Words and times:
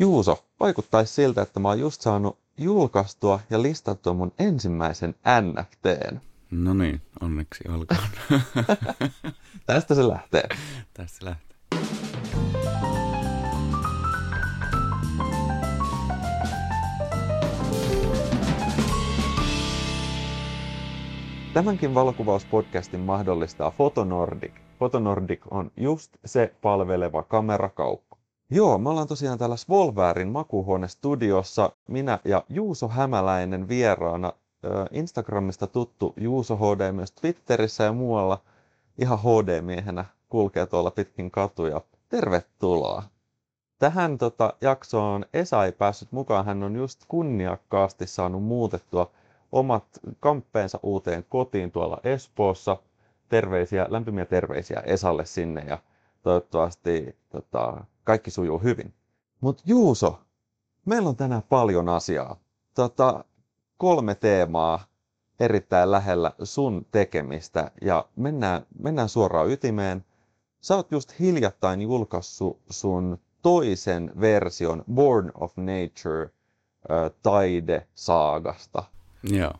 Juuso, 0.00 0.44
vaikuttaisi 0.60 1.14
siltä, 1.14 1.42
että 1.42 1.60
mä 1.60 1.68
oon 1.68 1.80
just 1.80 2.00
saanut 2.00 2.38
julkaistua 2.56 3.40
ja 3.50 3.62
listattua 3.62 4.12
mun 4.12 4.32
ensimmäisen 4.38 5.14
NFTn. 5.40 6.18
No 6.50 6.74
niin, 6.74 7.02
onneksi 7.20 7.64
olkoon. 7.68 8.00
Tästä 9.66 9.94
se 9.94 10.08
lähtee. 10.08 10.48
Tästä 10.94 11.18
se 11.18 11.24
lähtee. 11.24 11.56
Tämänkin 21.54 21.94
valokuvauspodcastin 21.94 23.00
mahdollistaa 23.00 23.70
Fotonordic. 23.70 24.52
Fotonordic 24.78 25.40
on 25.50 25.70
just 25.76 26.16
se 26.24 26.54
palveleva 26.62 27.22
kamerakauppa. 27.22 28.09
Joo, 28.52 28.78
me 28.78 28.90
ollaan 28.90 29.08
tosiaan 29.08 29.38
täällä 29.38 29.56
Svolväärin 29.56 30.28
makuuhuone-studiossa. 30.28 31.72
Minä 31.88 32.18
ja 32.24 32.44
Juuso 32.48 32.88
Hämäläinen 32.88 33.68
vieraana. 33.68 34.32
Instagramista 34.90 35.66
tuttu 35.66 36.14
Juuso 36.16 36.56
HD 36.56 36.92
myös 36.92 37.12
Twitterissä 37.12 37.84
ja 37.84 37.92
muualla 37.92 38.40
ihan 38.98 39.18
HD-miehenä 39.18 40.04
kulkee 40.28 40.66
tuolla 40.66 40.90
pitkin 40.90 41.30
katuja. 41.30 41.80
Tervetuloa! 42.08 43.02
Tähän 43.78 44.18
tota, 44.18 44.54
jaksoon 44.60 45.24
Esa 45.34 45.64
ei 45.64 45.72
päässyt 45.72 46.12
mukaan. 46.12 46.44
Hän 46.44 46.62
on 46.62 46.76
just 46.76 47.00
kunniakkaasti 47.08 48.06
saanut 48.06 48.42
muutettua 48.42 49.10
omat 49.52 49.84
kamppeensa 50.20 50.80
uuteen 50.82 51.24
kotiin 51.28 51.70
tuolla 51.70 52.00
Espoossa. 52.04 52.76
Terveisiä, 53.28 53.86
lämpimiä 53.88 54.24
terveisiä 54.26 54.80
Esalle 54.80 55.24
sinne 55.24 55.60
ja 55.60 55.78
toivottavasti 56.22 57.16
tota, 57.30 57.84
kaikki 58.04 58.30
sujuu 58.30 58.58
hyvin. 58.58 58.94
Mutta 59.40 59.62
Juuso, 59.66 60.20
meillä 60.86 61.08
on 61.08 61.16
tänään 61.16 61.42
paljon 61.42 61.88
asiaa. 61.88 62.36
Tota, 62.74 63.24
kolme 63.76 64.14
teemaa 64.14 64.84
erittäin 65.40 65.90
lähellä 65.90 66.32
sun 66.42 66.86
tekemistä 66.90 67.70
ja 67.82 68.08
mennään, 68.16 68.66
mennään 68.82 69.08
suoraan 69.08 69.50
ytimeen. 69.50 70.04
Sä 70.60 70.76
oot 70.76 70.92
just 70.92 71.20
hiljattain 71.20 71.82
julkaissut 71.82 72.60
sun 72.70 73.18
toisen 73.42 74.12
version 74.20 74.84
Born 74.94 75.30
of 75.34 75.52
Nature 75.56 76.22
äh, 76.22 77.10
taidesaagasta. 77.22 78.82
Joo. 79.22 79.52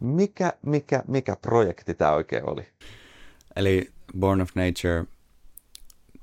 Mikä, 0.00 0.52
mikä, 0.66 1.02
mikä 1.08 1.36
projekti 1.36 1.94
tämä 1.94 2.12
oikein 2.12 2.50
oli? 2.50 2.68
Eli 3.56 3.90
Born 4.18 4.40
of 4.40 4.48
Nature 4.54 5.04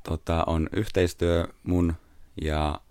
tota, 0.09 0.43
on 0.47 0.69
yhteistyö 0.73 1.47
mun 1.63 1.93
ja 2.41 2.81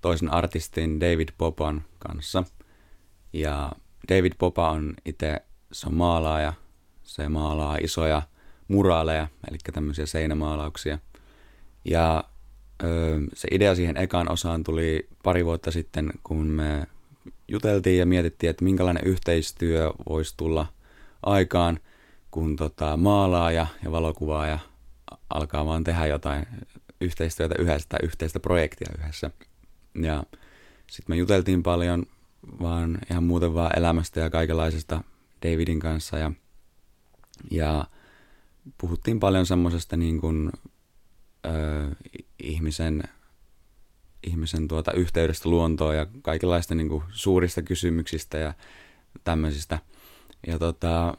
toisen 0.00 0.34
artistin 0.34 1.00
David 1.00 1.28
Popan 1.38 1.84
kanssa. 1.98 2.44
Ja 3.32 3.72
David 4.08 4.32
Popa 4.38 4.70
on 4.70 4.94
itse, 5.04 5.42
se 5.72 5.86
on 5.86 5.94
maalaaja, 5.94 6.52
se 7.02 7.28
maalaa 7.28 7.76
isoja 7.76 8.22
muraaleja, 8.68 9.28
eli 9.50 9.58
tämmöisiä 9.72 10.06
seinämaalauksia. 10.06 10.98
Ja 11.84 12.24
ö, 12.82 13.20
se 13.34 13.48
idea 13.50 13.74
siihen 13.74 13.96
ekaan 13.96 14.32
osaan 14.32 14.64
tuli 14.64 15.08
pari 15.22 15.44
vuotta 15.44 15.70
sitten, 15.70 16.12
kun 16.22 16.46
me 16.46 16.86
juteltiin 17.48 17.98
ja 17.98 18.06
mietittiin, 18.06 18.50
että 18.50 18.64
minkälainen 18.64 19.04
yhteistyö 19.04 19.92
voisi 20.08 20.34
tulla 20.36 20.66
aikaan, 21.22 21.80
kun 22.30 22.56
tota, 22.56 22.96
maalaaja 22.96 23.66
ja 23.84 23.92
valokuvaaja 23.92 24.58
alkaa 25.30 25.66
vaan 25.66 25.84
tehdä 25.84 26.06
jotain 26.06 26.46
yhteistyötä 27.00 27.54
yhdessä 27.58 27.88
tai 27.88 27.98
yhteistä 28.02 28.40
projektia 28.40 28.88
yhdessä. 28.98 29.30
Ja 30.02 30.24
sitten 30.90 31.16
me 31.16 31.16
juteltiin 31.16 31.62
paljon 31.62 32.06
vaan 32.60 32.98
ihan 33.10 33.24
muuten 33.24 33.54
vaan 33.54 33.78
elämästä 33.78 34.20
ja 34.20 34.30
kaikenlaisesta 34.30 35.04
Davidin 35.42 35.80
kanssa 35.80 36.18
ja, 36.18 36.32
ja 37.50 37.84
puhuttiin 38.78 39.20
paljon 39.20 39.46
semmoisesta 39.46 39.96
niin 39.96 40.20
kuin, 40.20 40.50
ö, 41.46 41.50
ihmisen 42.38 43.02
ihmisen 44.26 44.68
tuota 44.68 44.92
yhteydestä 44.92 45.48
luontoon 45.48 45.96
ja 45.96 46.06
kaikenlaista 46.22 46.74
niin 46.74 46.88
kuin 46.88 47.04
suurista 47.08 47.62
kysymyksistä 47.62 48.38
ja 48.38 48.54
tämmöisistä. 49.24 49.78
Ja 50.46 50.58
tota, 50.58 51.16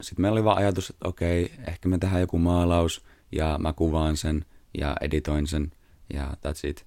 sitten 0.00 0.22
meillä 0.22 0.34
oli 0.34 0.44
vaan 0.44 0.58
ajatus, 0.58 0.90
että 0.90 1.08
okei, 1.08 1.52
ehkä 1.68 1.88
me 1.88 1.98
tehdään 1.98 2.20
joku 2.20 2.38
maalaus 2.38 3.04
ja 3.32 3.58
mä 3.58 3.72
kuvaan 3.72 4.16
sen 4.16 4.44
ja 4.78 4.96
editoin 5.00 5.46
sen 5.46 5.72
ja 6.12 6.24
that's 6.24 6.68
it. 6.68 6.86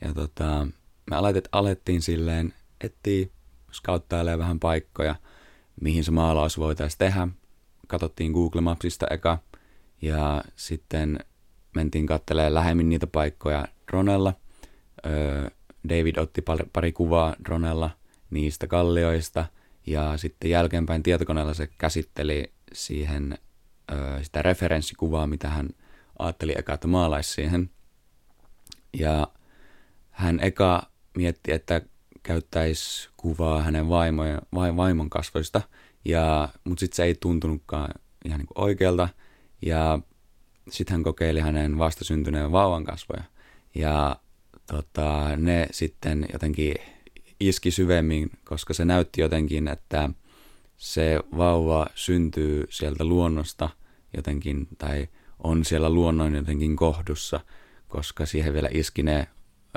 Ja 0.00 0.14
tota, 0.14 0.66
me 1.10 1.16
alettiin, 1.16 1.48
alettiin 1.52 2.02
silleen 2.02 2.54
etsiä, 2.80 3.26
skauttailemaan 3.72 4.38
vähän 4.38 4.60
paikkoja, 4.60 5.14
mihin 5.80 6.04
se 6.04 6.10
maalaus 6.10 6.58
voitaisiin 6.58 6.98
tehdä. 6.98 7.28
Katsottiin 7.86 8.32
Google 8.32 8.60
Mapsista 8.60 9.06
eka 9.10 9.38
ja 10.02 10.44
sitten 10.56 11.18
mentiin 11.74 12.06
katselemaan 12.06 12.54
lähemmin 12.54 12.88
niitä 12.88 13.06
paikkoja 13.06 13.68
dronella 13.90 14.34
David 15.88 16.16
otti 16.16 16.42
pari 16.72 16.92
kuvaa 16.92 17.36
dronella 17.44 17.90
niistä 18.30 18.66
kallioista 18.66 19.44
ja 19.86 20.16
sitten 20.16 20.50
jälkeenpäin 20.50 21.02
tietokoneella 21.02 21.54
se 21.54 21.68
käsitteli 21.78 22.52
siihen 22.72 23.38
sitä 24.22 24.42
referenssikuvaa, 24.42 25.26
mitä 25.26 25.48
hän 25.48 25.68
ajatteli 26.22 26.54
eka, 26.56 26.74
että 26.74 26.88
maalaisi 26.88 27.32
siihen. 27.32 27.70
Ja 28.98 29.28
hän 30.10 30.40
eka 30.40 30.90
mietti, 31.16 31.52
että 31.52 31.82
käyttäisi 32.22 33.08
kuvaa 33.16 33.62
hänen 33.62 33.88
vaimon, 33.88 34.26
vaimon 34.54 35.10
kasvoista, 35.10 35.62
ja, 36.04 36.48
mutta 36.64 36.80
sitten 36.80 36.96
se 36.96 37.04
ei 37.04 37.14
tuntunutkaan 37.14 37.94
ihan 38.24 38.38
niin 38.38 38.48
oikealta. 38.54 39.08
Ja 39.62 39.98
sitten 40.70 40.92
hän 40.92 41.02
kokeili 41.02 41.40
hänen 41.40 41.78
vastasyntyneen 41.78 42.52
vauvan 42.52 42.84
kasvoja. 42.84 43.22
Ja 43.74 44.16
tota, 44.66 45.36
ne 45.36 45.66
sitten 45.70 46.26
jotenkin 46.32 46.74
iski 47.40 47.70
syvemmin, 47.70 48.30
koska 48.44 48.74
se 48.74 48.84
näytti 48.84 49.20
jotenkin, 49.20 49.68
että 49.68 50.10
se 50.76 51.20
vauva 51.36 51.86
syntyy 51.94 52.64
sieltä 52.70 53.04
luonnosta 53.04 53.68
jotenkin, 54.16 54.68
tai 54.78 55.08
on 55.44 55.64
siellä 55.64 55.90
luonnon 55.90 56.34
jotenkin 56.34 56.76
kohdussa, 56.76 57.40
koska 57.88 58.26
siihen 58.26 58.52
vielä 58.52 58.68
iski 58.72 59.02
ne 59.02 59.26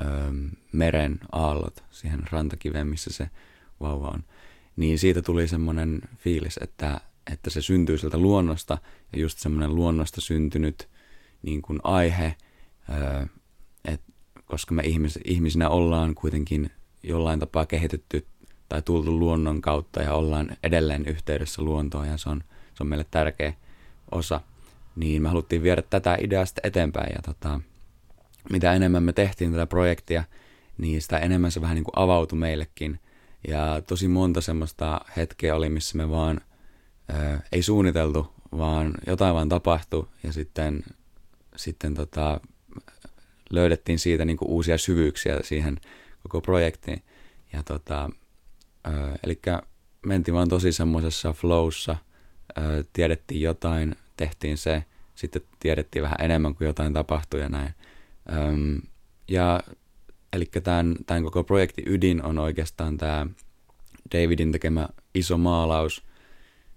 ö, 0.01 0.03
meren 0.71 1.19
aallot 1.31 1.83
siihen 1.91 2.23
rantakiveen, 2.31 2.87
missä 2.87 3.13
se 3.13 3.29
vauva 3.79 4.07
on. 4.07 4.23
Niin 4.75 4.99
siitä 4.99 5.21
tuli 5.21 5.47
semmoinen 5.47 6.01
fiilis, 6.17 6.59
että, 6.61 7.01
että 7.33 7.49
se 7.49 7.61
syntyy 7.61 7.97
sieltä 7.97 8.17
luonnosta, 8.17 8.77
ja 9.13 9.19
just 9.19 9.39
semmoinen 9.39 9.75
luonnosta 9.75 10.21
syntynyt 10.21 10.89
niin 11.41 11.61
kuin 11.61 11.79
aihe, 11.83 12.35
ö, 12.89 13.27
koska 14.45 14.73
me 14.73 14.81
ihmis, 14.85 15.19
ihmisinä 15.25 15.69
ollaan 15.69 16.15
kuitenkin 16.15 16.71
jollain 17.03 17.39
tapaa 17.39 17.65
kehitetty 17.65 18.27
tai 18.69 18.81
tultu 18.81 19.19
luonnon 19.19 19.61
kautta 19.61 20.01
ja 20.01 20.13
ollaan 20.13 20.57
edelleen 20.63 21.05
yhteydessä 21.05 21.61
luontoon 21.61 22.07
ja 22.07 22.17
se 22.17 22.29
on, 22.29 22.43
se 22.73 22.83
on 22.83 22.87
meille 22.87 23.05
tärkeä 23.11 23.53
osa, 24.11 24.41
niin 24.95 25.21
me 25.21 25.29
haluttiin 25.29 25.63
viedä 25.63 25.81
tätä 25.81 26.17
ideaa 26.21 26.45
sitten 26.45 26.67
eteenpäin. 26.67 27.11
Ja 27.15 27.21
tota, 27.21 27.59
mitä 28.49 28.73
enemmän 28.73 29.03
me 29.03 29.13
tehtiin 29.13 29.51
tätä 29.51 29.65
projektia, 29.65 30.23
niin 30.77 31.01
sitä 31.01 31.17
enemmän 31.17 31.51
se 31.51 31.61
vähän 31.61 31.75
niin 31.75 31.83
kuin 31.83 32.03
avautui 32.03 32.39
meillekin. 32.39 32.99
Ja 33.47 33.81
tosi 33.87 34.07
monta 34.07 34.41
semmoista 34.41 35.01
hetkeä 35.17 35.55
oli, 35.55 35.69
missä 35.69 35.97
me 35.97 36.09
vaan 36.09 36.41
ö, 37.09 37.39
ei 37.51 37.61
suunniteltu, 37.61 38.33
vaan 38.57 38.93
jotain 39.07 39.35
vaan 39.35 39.49
tapahtui. 39.49 40.07
Ja 40.23 40.33
sitten, 40.33 40.83
sitten 41.55 41.93
tota, 41.93 42.41
löydettiin 43.49 43.99
siitä 43.99 44.25
niin 44.25 44.37
kuin 44.37 44.49
uusia 44.49 44.77
syvyyksiä 44.77 45.39
siihen 45.43 45.79
koko 46.23 46.41
projektiin. 46.41 47.03
Ja 47.53 47.63
tota, 47.63 48.09
eli 49.23 49.41
mentiin 50.05 50.35
vaan 50.35 50.49
tosi 50.49 50.71
semmoisessa 50.71 51.33
flowssa, 51.33 51.95
tiedettiin 52.93 53.41
jotain, 53.41 53.95
tehtiin 54.17 54.57
se, 54.57 54.83
sitten 55.15 55.41
tiedettiin 55.59 56.03
vähän 56.03 56.21
enemmän 56.21 56.55
kuin 56.55 56.65
jotain 56.65 56.93
tapahtui 56.93 57.41
ja 57.41 57.49
näin. 57.49 57.73
ja 59.27 59.59
eli 60.33 60.45
tämän, 60.63 60.95
tämän 61.05 61.23
koko 61.23 61.43
projektin 61.43 61.85
ydin 61.87 62.23
on 62.23 62.37
oikeastaan 62.37 62.97
tämä 62.97 63.27
Davidin 64.13 64.51
tekemä 64.51 64.87
iso 65.13 65.37
maalaus. 65.37 66.03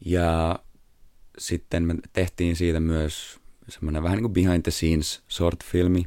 Ja 0.05 0.59
sitten 1.39 1.83
me 1.83 1.95
tehtiin 2.13 2.57
siitä 2.57 2.81
myös 2.81 3.41
semmoinen 3.69 4.03
vähän 4.03 4.17
niin 4.17 4.33
kuin 4.33 4.33
behind 4.33 4.63
the 4.63 4.71
scenes 4.71 5.23
short 5.31 5.65
filmi, 5.65 6.05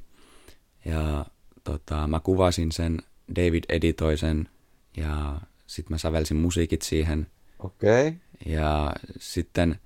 ja 0.86 1.26
tota, 1.64 2.08
mä 2.08 2.20
kuvasin 2.20 2.72
sen, 2.72 2.98
David 3.36 3.64
editoi 3.70 4.18
sen 4.18 4.50
ja 4.98 5.42
sitten 5.68 5.94
mä 5.94 5.98
sävelsin 5.98 6.38
musiikit 6.38 6.82
siihen. 6.82 7.28
Okei. 7.64 8.08
Okay. 8.08 8.20
Ja 8.46 8.94
sitten, 9.18 9.80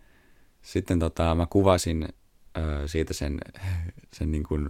sitten 0.61 0.99
tota, 0.99 1.35
mä 1.35 1.45
kuvasin 1.45 2.07
ö, 2.57 2.87
siitä 2.87 3.13
sen, 3.13 3.39
sen 4.13 4.31
niin 4.31 4.43
kuin 4.43 4.69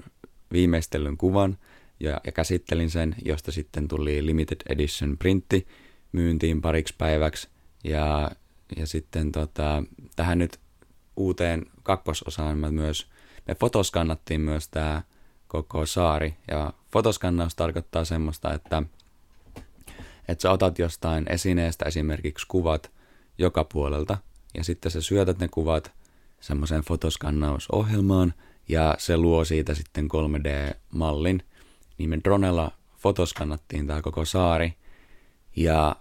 viimeistellyn 0.52 1.18
kuvan 1.18 1.58
ja, 2.00 2.22
ja 2.26 2.32
käsittelin 2.32 2.90
sen, 2.90 3.16
josta 3.26 3.52
sitten 3.52 3.88
tuli 3.88 4.26
limited 4.26 4.62
edition 4.70 5.18
printti 5.18 5.68
myyntiin 6.12 6.62
pariksi 6.62 6.96
päiväksi. 6.98 7.50
Ja, 7.84 8.32
ja 8.78 8.88
sitten 8.88 9.32
tota, 9.32 9.84
tähän 10.16 10.38
nyt 10.38 10.60
uuteen 11.18 11.66
kakkososaan 11.84 12.58
mä 12.58 12.72
myös, 12.72 13.08
me 13.48 13.56
fotoskannattiin 13.56 14.42
myös 14.42 14.70
tämä 14.70 15.02
koko 15.48 15.86
saari. 15.86 16.38
Ja 16.52 16.74
fotoskannaus 16.92 17.56
tarkoittaa 17.56 18.06
semmoista, 18.06 18.54
että, 18.54 18.84
että 20.28 20.42
sä 20.42 20.52
otat 20.52 20.80
jostain 20.80 21.26
esineestä 21.30 21.86
esimerkiksi 21.86 22.46
kuvat 22.48 22.95
joka 23.38 23.64
puolelta, 23.64 24.18
ja 24.54 24.64
sitten 24.64 24.92
sä 24.92 25.02
syötät 25.02 25.40
ne 25.40 25.48
kuvat 25.48 25.92
semmoiseen 26.40 26.82
fotoskannausohjelmaan, 26.82 28.34
ja 28.70 28.96
se 28.98 29.18
luo 29.18 29.46
siitä 29.46 29.74
sitten 29.74 30.06
3D-mallin. 30.06 31.44
Niin 31.98 32.10
me 32.10 32.20
dronella 32.24 32.72
fotoskannattiin 32.98 33.88
tämä 33.88 34.02
koko 34.02 34.26
saari, 34.26 34.74
ja 35.56 35.96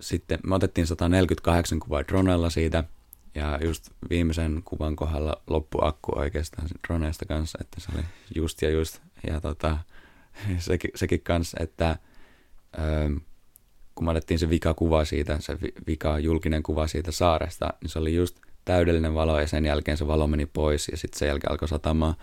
sitten 0.00 0.38
me 0.46 0.54
otettiin 0.54 0.86
148 0.86 1.80
kuvaa 1.80 2.06
dronella 2.08 2.50
siitä, 2.50 2.84
ja 3.34 3.58
just 3.64 3.90
viimeisen 4.10 4.62
kuvan 4.64 4.96
kohdalla 4.96 5.42
loppu 5.46 5.78
akku 5.84 6.18
oikeastaan 6.18 6.68
droneesta 6.86 7.26
kanssa, 7.26 7.58
että 7.60 7.80
se 7.80 7.88
oli 7.94 8.04
just 8.34 8.62
ja 8.62 8.70
just. 8.70 9.00
Ja 9.26 9.40
tota, 9.40 9.78
sekin, 10.58 10.90
sekin 10.94 11.20
kanssa, 11.20 11.56
että 11.60 11.98
öö, 12.78 13.10
kun 13.96 14.04
me 14.04 14.10
otettiin 14.10 14.38
se 14.38 14.50
vika 14.50 14.74
kuva 14.74 15.04
siitä, 15.04 15.40
se 15.40 15.58
vika 15.86 16.18
julkinen 16.18 16.62
kuva 16.62 16.86
siitä 16.86 17.12
saaresta, 17.12 17.68
niin 17.82 17.90
se 17.90 17.98
oli 17.98 18.14
just 18.14 18.38
täydellinen 18.64 19.14
valo 19.14 19.40
ja 19.40 19.46
sen 19.46 19.64
jälkeen 19.64 19.96
se 19.96 20.06
valo 20.06 20.26
meni 20.26 20.46
pois 20.46 20.88
ja 20.88 20.96
sitten 20.96 21.18
sen 21.18 21.28
jälkeen 21.28 21.50
alkoi 21.50 21.68
satamaan. 21.68 22.14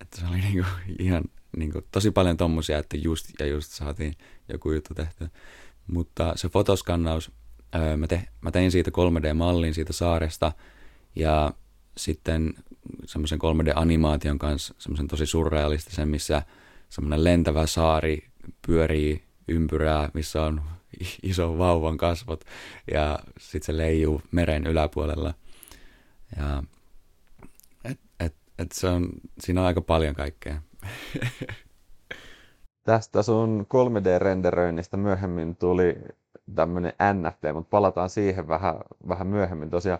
Että 0.00 0.20
se 0.20 0.26
oli 0.26 0.38
niinku 0.38 0.64
ihan 0.98 1.24
niinku 1.56 1.80
tosi 1.92 2.10
paljon 2.10 2.36
tommosia, 2.36 2.78
että 2.78 2.96
just 2.96 3.26
ja 3.40 3.46
just 3.46 3.72
saatiin 3.72 4.14
joku 4.48 4.72
juttu 4.72 4.94
tehtyä. 4.94 5.28
Mutta 5.86 6.32
se 6.36 6.48
fotoskannaus, 6.48 7.30
öö, 7.74 7.96
mä, 7.96 8.06
te, 8.06 8.28
mä 8.40 8.50
tein 8.50 8.70
siitä 8.70 8.90
3D-mallin 8.90 9.74
siitä 9.74 9.92
saaresta 9.92 10.52
ja 11.16 11.52
sitten 11.96 12.54
semmoisen 13.04 13.38
3D-animaation 13.38 14.38
kanssa, 14.38 14.74
semmoisen 14.78 15.08
tosi 15.08 15.26
surrealistisen, 15.26 16.08
missä 16.08 16.42
semmoinen 16.88 17.24
lentävä 17.24 17.66
saari 17.66 18.28
pyörii 18.66 19.22
ympyrää, 19.48 20.10
missä 20.14 20.42
on 20.42 20.60
iso 21.22 21.58
vauvan 21.58 21.96
kasvot 21.96 22.44
ja 22.92 23.18
sitten 23.38 23.66
se 23.66 23.76
leijuu 23.76 24.22
meren 24.30 24.66
yläpuolella. 24.66 25.34
Ja 26.36 26.62
et, 27.84 28.00
et, 28.20 28.34
et 28.58 28.72
se 28.72 28.88
on, 28.88 29.08
siinä 29.40 29.60
on 29.60 29.66
aika 29.66 29.80
paljon 29.80 30.14
kaikkea. 30.14 30.62
Tästä 32.84 33.22
sun 33.22 33.66
3D-renderöinnistä 33.74 34.96
myöhemmin 34.96 35.56
tuli 35.56 35.98
tämmöinen 36.54 36.92
NFT, 37.12 37.42
mutta 37.54 37.70
palataan 37.70 38.10
siihen 38.10 38.48
vähän, 38.48 38.74
vähän 39.08 39.26
myöhemmin 39.26 39.70
tosiaan. 39.70 39.98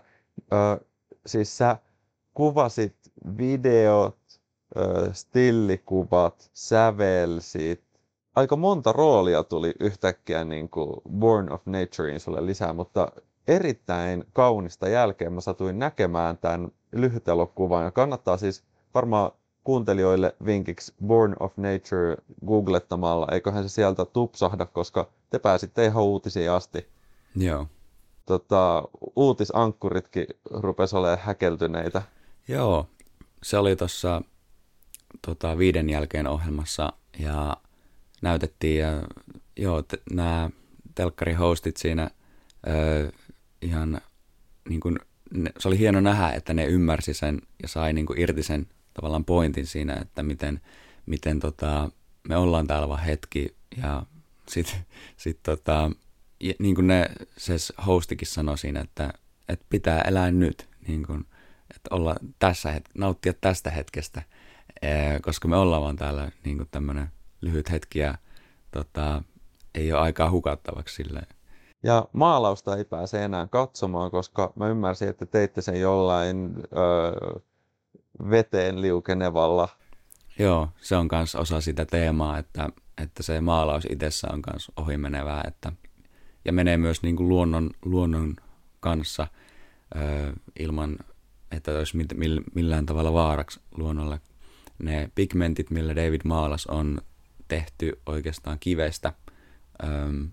Ö, 0.53 0.85
siis 1.25 1.57
sä 1.57 1.77
kuvasit 2.33 2.95
videot, 3.37 4.17
ö, 4.77 5.13
stillikuvat, 5.13 6.49
sävelsit, 6.53 7.83
aika 8.37 8.55
monta 8.55 8.91
roolia 8.91 9.43
tuli 9.43 9.73
yhtäkkiä 9.79 10.45
niin 10.45 10.69
kuin 10.69 11.01
Born 11.09 11.51
of 11.51 11.61
Naturein 11.65 12.19
sulle 12.19 12.45
lisää, 12.45 12.73
mutta 12.73 13.11
erittäin 13.47 14.23
kaunista 14.33 14.89
jälkeen 14.89 15.33
mä 15.33 15.41
satuin 15.41 15.79
näkemään 15.79 16.37
tämän 16.37 16.71
lyhytelokuvan 16.91 17.83
ja 17.83 17.91
kannattaa 17.91 18.37
siis 18.37 18.63
varmaan 18.93 19.31
kuuntelijoille 19.63 20.35
vinkiksi 20.45 20.93
Born 21.05 21.35
of 21.39 21.53
Nature 21.57 22.17
googlettamalla, 22.47 23.27
eiköhän 23.31 23.63
se 23.63 23.69
sieltä 23.69 24.05
tupsahda, 24.05 24.65
koska 24.65 25.09
te 25.29 25.39
pääsitte 25.39 25.85
ihan 25.85 26.03
uutisiin 26.03 26.51
asti. 26.51 26.87
Joo. 27.35 27.67
Tota, 28.25 28.83
uutisankkuritkin 29.15 30.27
rupes 30.51 30.93
olemaan 30.93 31.19
häkeltyneitä. 31.19 32.01
Joo, 32.47 32.87
se 33.43 33.57
oli 33.57 33.75
tuossa 33.75 34.21
tota, 35.27 35.57
viiden 35.57 35.89
jälkeen 35.89 36.27
ohjelmassa 36.27 36.93
ja 37.19 37.57
näytettiin 38.21 38.79
ja 38.79 39.03
joo, 39.55 39.81
t- 39.81 40.01
nämä 40.11 40.49
telkkarihostit 40.95 41.77
siinä 41.77 42.09
ö, 42.67 43.11
ihan 43.61 44.01
niin 44.69 44.79
kuin, 44.79 44.99
ne, 45.33 45.51
se 45.59 45.67
oli 45.67 45.79
hieno 45.79 46.01
nähdä, 46.01 46.29
että 46.29 46.53
ne 46.53 46.65
ymmärsi 46.65 47.13
sen 47.13 47.41
ja 47.61 47.67
sai 47.67 47.93
niin 47.93 48.05
kuin 48.05 48.19
irti 48.19 48.43
sen 48.43 48.67
tavallaan 48.93 49.25
pointin 49.25 49.65
siinä, 49.65 49.93
että 50.01 50.23
miten, 50.23 50.61
miten 51.05 51.39
tota, 51.39 51.89
me 52.27 52.37
ollaan 52.37 52.67
täällä 52.67 52.89
vaan 52.89 53.03
hetki 53.03 53.55
ja 53.77 54.03
sitten 54.49 54.85
sit 55.17 55.39
tota, 55.43 55.91
niin 56.59 56.75
kuin 56.75 56.87
ne, 56.87 57.09
se 57.37 57.53
hostikin 57.85 58.27
sanoi 58.27 58.57
siinä, 58.57 58.79
että, 58.79 59.13
että 59.49 59.65
pitää 59.69 60.01
elää 60.01 60.31
nyt, 60.31 60.69
niin 60.87 61.05
kuin, 61.05 61.25
että 61.75 61.95
olla 61.95 62.15
tässä 62.39 62.77
het- 62.77 62.91
nauttia 62.97 63.33
tästä 63.41 63.71
hetkestä, 63.71 64.21
koska 65.21 65.47
me 65.47 65.55
ollaan 65.55 65.81
vaan 65.81 65.95
täällä 65.95 66.31
niin 66.43 66.57
kuin 66.57 66.69
tämmöinen 66.71 67.07
lyhyt 67.41 67.71
hetki 67.71 67.99
ja 67.99 68.15
tota, 68.71 69.23
ei 69.75 69.93
ole 69.93 70.01
aikaa 70.01 70.31
hukattavaksi 70.31 70.95
silleen. 70.95 71.27
Ja 71.83 72.07
maalausta 72.13 72.77
ei 72.77 72.85
pääse 72.85 73.23
enää 73.23 73.47
katsomaan, 73.47 74.11
koska 74.11 74.53
mä 74.55 74.67
ymmärsin, 74.67 75.09
että 75.09 75.25
teitte 75.25 75.61
sen 75.61 75.81
jollain 75.81 76.55
öö, 76.77 77.39
veteen 78.29 78.81
liukenevalla. 78.81 79.69
Joo, 80.39 80.69
se 80.81 80.95
on 80.95 81.07
myös 81.11 81.35
osa 81.35 81.61
sitä 81.61 81.85
teemaa, 81.85 82.37
että, 82.37 82.69
että 83.03 83.23
se 83.23 83.41
maalaus 83.41 83.87
itsessä 83.91 84.27
on 84.33 84.41
myös 84.53 84.71
ohimenevää, 84.75 85.43
että, 85.47 85.71
ja 86.45 86.53
menee 86.53 86.77
myös 86.77 87.03
niin 87.03 87.15
kuin 87.15 87.29
luonnon, 87.29 87.69
luonnon 87.85 88.35
kanssa 88.79 89.27
öö, 89.95 90.33
ilman, 90.59 90.97
että 91.51 91.71
olisi 91.71 91.97
millään 92.55 92.85
tavalla 92.85 93.13
vaaraksi 93.13 93.59
luonnolle. 93.77 94.21
Ne 94.79 95.11
pigmentit, 95.15 95.69
millä 95.69 95.95
David 95.95 96.21
maalas, 96.23 96.65
on 96.67 97.01
tehty 97.47 98.01
oikeastaan 98.05 98.59
kivestä. 98.59 99.13
Öm, 99.83 100.31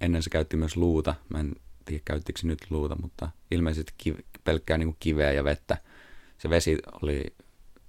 ennen 0.00 0.22
se 0.22 0.30
käytti 0.30 0.56
myös 0.56 0.76
luuta. 0.76 1.14
Mä 1.28 1.40
en 1.40 1.54
tiedä, 1.84 2.02
käyttikö 2.04 2.40
nyt 2.42 2.70
luuta, 2.70 2.96
mutta 3.02 3.30
ilmeisesti 3.50 3.92
kiv, 3.98 4.18
pelkkää 4.44 4.78
niin 4.78 4.88
kuin 4.88 4.96
kiveä 5.00 5.32
ja 5.32 5.44
vettä. 5.44 5.78
Se 6.38 6.50
vesi 6.50 6.78
oli, 7.02 7.24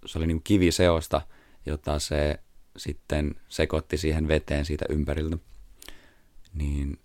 se 0.06 0.18
oli 0.18 0.28
niin 0.28 0.38
kuin 0.38 0.44
kiviseosta, 0.44 1.22
jota 1.66 2.00
se 2.00 2.40
sitten 2.78 3.36
sekoitti 3.50 3.98
siihen 3.98 4.28
veteen 4.28 4.66
siitä 4.66 4.86
ympäriltä. 4.90 5.38
Niin 6.54 7.00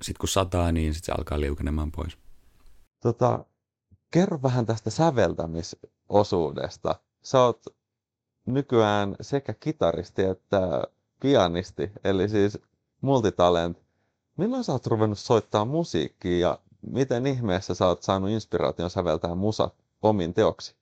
sitten 0.00 0.20
kun 0.20 0.28
sataa, 0.28 0.72
niin 0.72 0.94
sit 0.94 1.04
se 1.04 1.12
alkaa 1.12 1.40
liukenemaan 1.40 1.92
pois. 1.92 2.18
Tota, 3.02 3.44
kerro 4.10 4.42
vähän 4.42 4.66
tästä 4.66 4.90
säveltämisosuudesta. 4.90 7.00
Sä 7.22 7.40
oot 7.40 7.62
nykyään 8.46 9.16
sekä 9.20 9.54
kitaristi 9.54 10.22
että 10.22 10.84
pianisti, 11.24 11.90
eli 12.04 12.28
siis 12.28 12.58
multitalent. 13.00 13.82
Milloin 14.36 14.64
sä 14.64 14.72
oot 14.72 14.86
ruvennut 14.86 15.18
soittaa 15.18 15.64
musiikkia 15.64 16.38
ja 16.38 16.58
miten 16.90 17.26
ihmeessä 17.26 17.74
sä 17.74 17.86
oot 17.86 18.02
saanut 18.02 18.30
inspiraation 18.30 18.90
säveltää 18.90 19.34
musa 19.34 19.70
omiin 20.02 20.34
teoksi? 20.34 20.74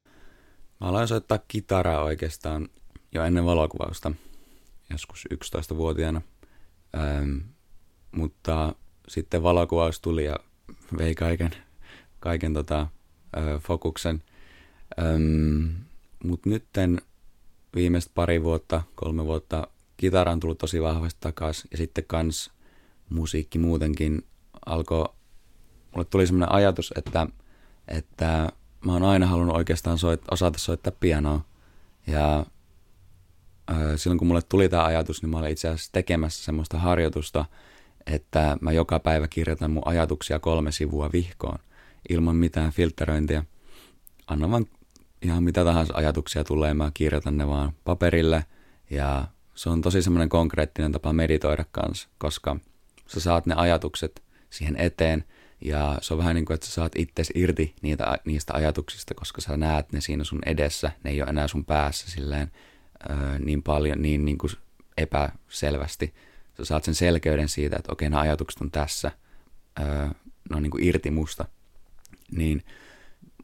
Mä 0.81 0.87
aloin 0.87 1.09
soittaa 1.09 1.39
kitaraa 1.49 2.03
oikeastaan 2.03 2.69
jo 3.15 3.25
ennen 3.25 3.45
valokuvausta, 3.45 4.13
joskus 4.91 5.29
11-vuotiaana. 5.35 6.23
Ähm, 6.97 7.37
mutta 8.13 8.75
sitten 9.09 9.43
valokuvaus 9.43 10.01
tuli 10.01 10.25
ja 10.25 10.37
vei 10.99 11.15
kaiken, 11.15 11.51
kaiken 12.21 12.55
tota, 12.55 12.81
äh, 12.81 13.61
fokuksen. 13.61 14.23
Ähm, 15.01 15.65
mutta 16.25 16.51
nytten 16.51 17.03
viimeistä 17.75 18.13
pari 18.15 18.43
vuotta, 18.43 18.83
kolme 18.95 19.25
vuotta 19.25 19.67
kitara 20.03 20.33
on 20.33 20.41
tullut 20.41 20.59
tosi 20.59 20.83
vahvasti 20.83 21.21
takaisin 21.21 21.69
ja 21.71 21.77
sitten 21.77 22.05
kans 22.07 22.51
musiikki 23.11 23.59
muutenkin 23.59 24.27
alkoi, 24.67 25.05
mulle 25.93 26.05
tuli 26.05 26.27
semmoinen 26.27 26.53
ajatus, 26.53 26.93
että, 26.97 27.27
että 27.89 28.49
mä 28.87 28.93
oon 28.93 29.03
aina 29.03 29.27
halunnut 29.27 29.57
oikeastaan 29.57 29.99
soit, 29.99 30.21
osata 30.31 30.59
soittaa 30.59 30.93
pianoa 31.01 31.41
ja 32.07 32.47
silloin 33.97 34.19
kun 34.19 34.29
mulle 34.29 34.43
tuli 34.43 34.69
tämä 34.69 34.85
ajatus, 34.85 35.23
niin 35.23 35.31
mä 35.31 35.39
olin 35.39 35.51
itse 35.51 35.69
asiassa 35.69 35.93
tekemässä 35.93 36.45
semmoista 36.45 36.79
harjoitusta, 36.79 37.45
että 38.07 38.57
mä 38.61 38.73
joka 38.73 38.99
päivä 38.99 39.29
kirjoitan 39.29 39.71
mun 39.71 39.87
ajatuksia 39.87 40.39
kolme 40.39 40.73
sivua 40.73 41.11
vihkoon 41.13 41.59
ilman 42.09 42.37
mitään 42.37 42.73
filtteröintiä. 42.73 43.45
Anna 44.27 44.51
vaan 44.51 44.67
ihan 45.23 45.43
mitä 45.43 45.65
tahansa 45.65 45.95
ajatuksia 45.97 46.45
tulee, 46.45 46.75
mä 46.75 46.91
kirjoitan 46.95 47.37
ne 47.37 47.47
vaan 47.47 47.73
paperille 47.85 48.45
ja 48.91 49.29
se 49.55 49.71
on 49.71 49.83
tosi 49.83 50.03
semmoinen 50.03 50.29
konkreettinen 50.29 50.93
tapa 50.93 51.13
meditoida 51.13 51.65
kanssa, 51.73 52.09
koska 52.19 52.57
sä 53.07 53.21
saat 53.21 53.47
ne 53.47 53.55
ajatukset 53.55 54.23
siihen 54.51 54.77
eteen 54.77 55.25
ja 55.65 55.99
se 56.01 56.15
on 56.15 56.19
vähän 56.19 56.35
niin 56.35 56.45
kuin, 56.45 56.55
että 56.55 56.67
sä 56.67 56.73
saat 56.73 56.93
itse 56.97 57.23
irti 57.35 57.75
niitä, 57.83 58.19
niistä 58.25 58.53
ajatuksista, 58.55 59.15
koska 59.15 59.41
sä 59.41 59.57
näet 59.57 59.93
ne 59.93 60.01
siinä 60.01 60.25
sun 60.25 60.41
edessä, 60.47 60.93
ne 61.05 61.11
ei 61.11 61.23
ole 61.23 61.31
enää 61.31 61.49
sun 61.49 61.65
päässä 61.65 62.11
silleen 62.11 62.51
ö, 63.11 63.39
niin 63.39 63.63
paljon, 63.63 64.03
niin, 64.03 64.25
niin 64.25 64.39
kuin 64.39 64.51
epäselvästi. 64.97 66.15
Sä 66.57 66.65
saat 66.65 66.85
sen 66.85 66.95
selkeyden 66.95 67.49
siitä, 67.49 67.77
että 67.77 67.93
okei, 67.93 68.11
nämä 68.11 68.23
ajatukset 68.23 68.61
on 68.61 68.71
tässä, 68.71 69.13
öö, 69.81 70.09
ne 70.51 70.57
on 70.57 70.63
niin 70.63 70.71
kuin 70.71 70.85
irti 70.85 71.11
musta. 71.11 71.45
Niin 72.31 72.65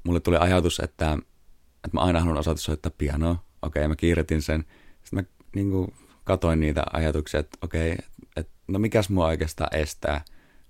mulle 0.05 0.21
tuli 0.21 0.37
ajatus, 0.37 0.81
että, 0.81 1.19
että 1.85 1.91
mä 1.93 2.01
aina 2.01 2.21
haluan 2.21 2.39
osata 2.39 2.61
soittaa 2.61 2.93
pianoa. 2.99 3.45
Okei, 3.63 3.89
mä 3.89 3.97
kiirretin 3.97 4.43
sen. 4.43 4.65
Sitten 5.03 5.19
mä 5.19 5.38
niin 5.55 5.71
kuin, 5.71 5.95
katoin 6.25 6.61
niitä 6.61 6.85
ajatuksia, 6.93 7.41
että 7.41 7.59
okei, 7.63 7.97
että 8.37 8.53
no 8.69 8.79
mikäs 8.79 9.09
mua 9.09 9.27
oikeastaan 9.27 9.77
estää. 9.77 10.25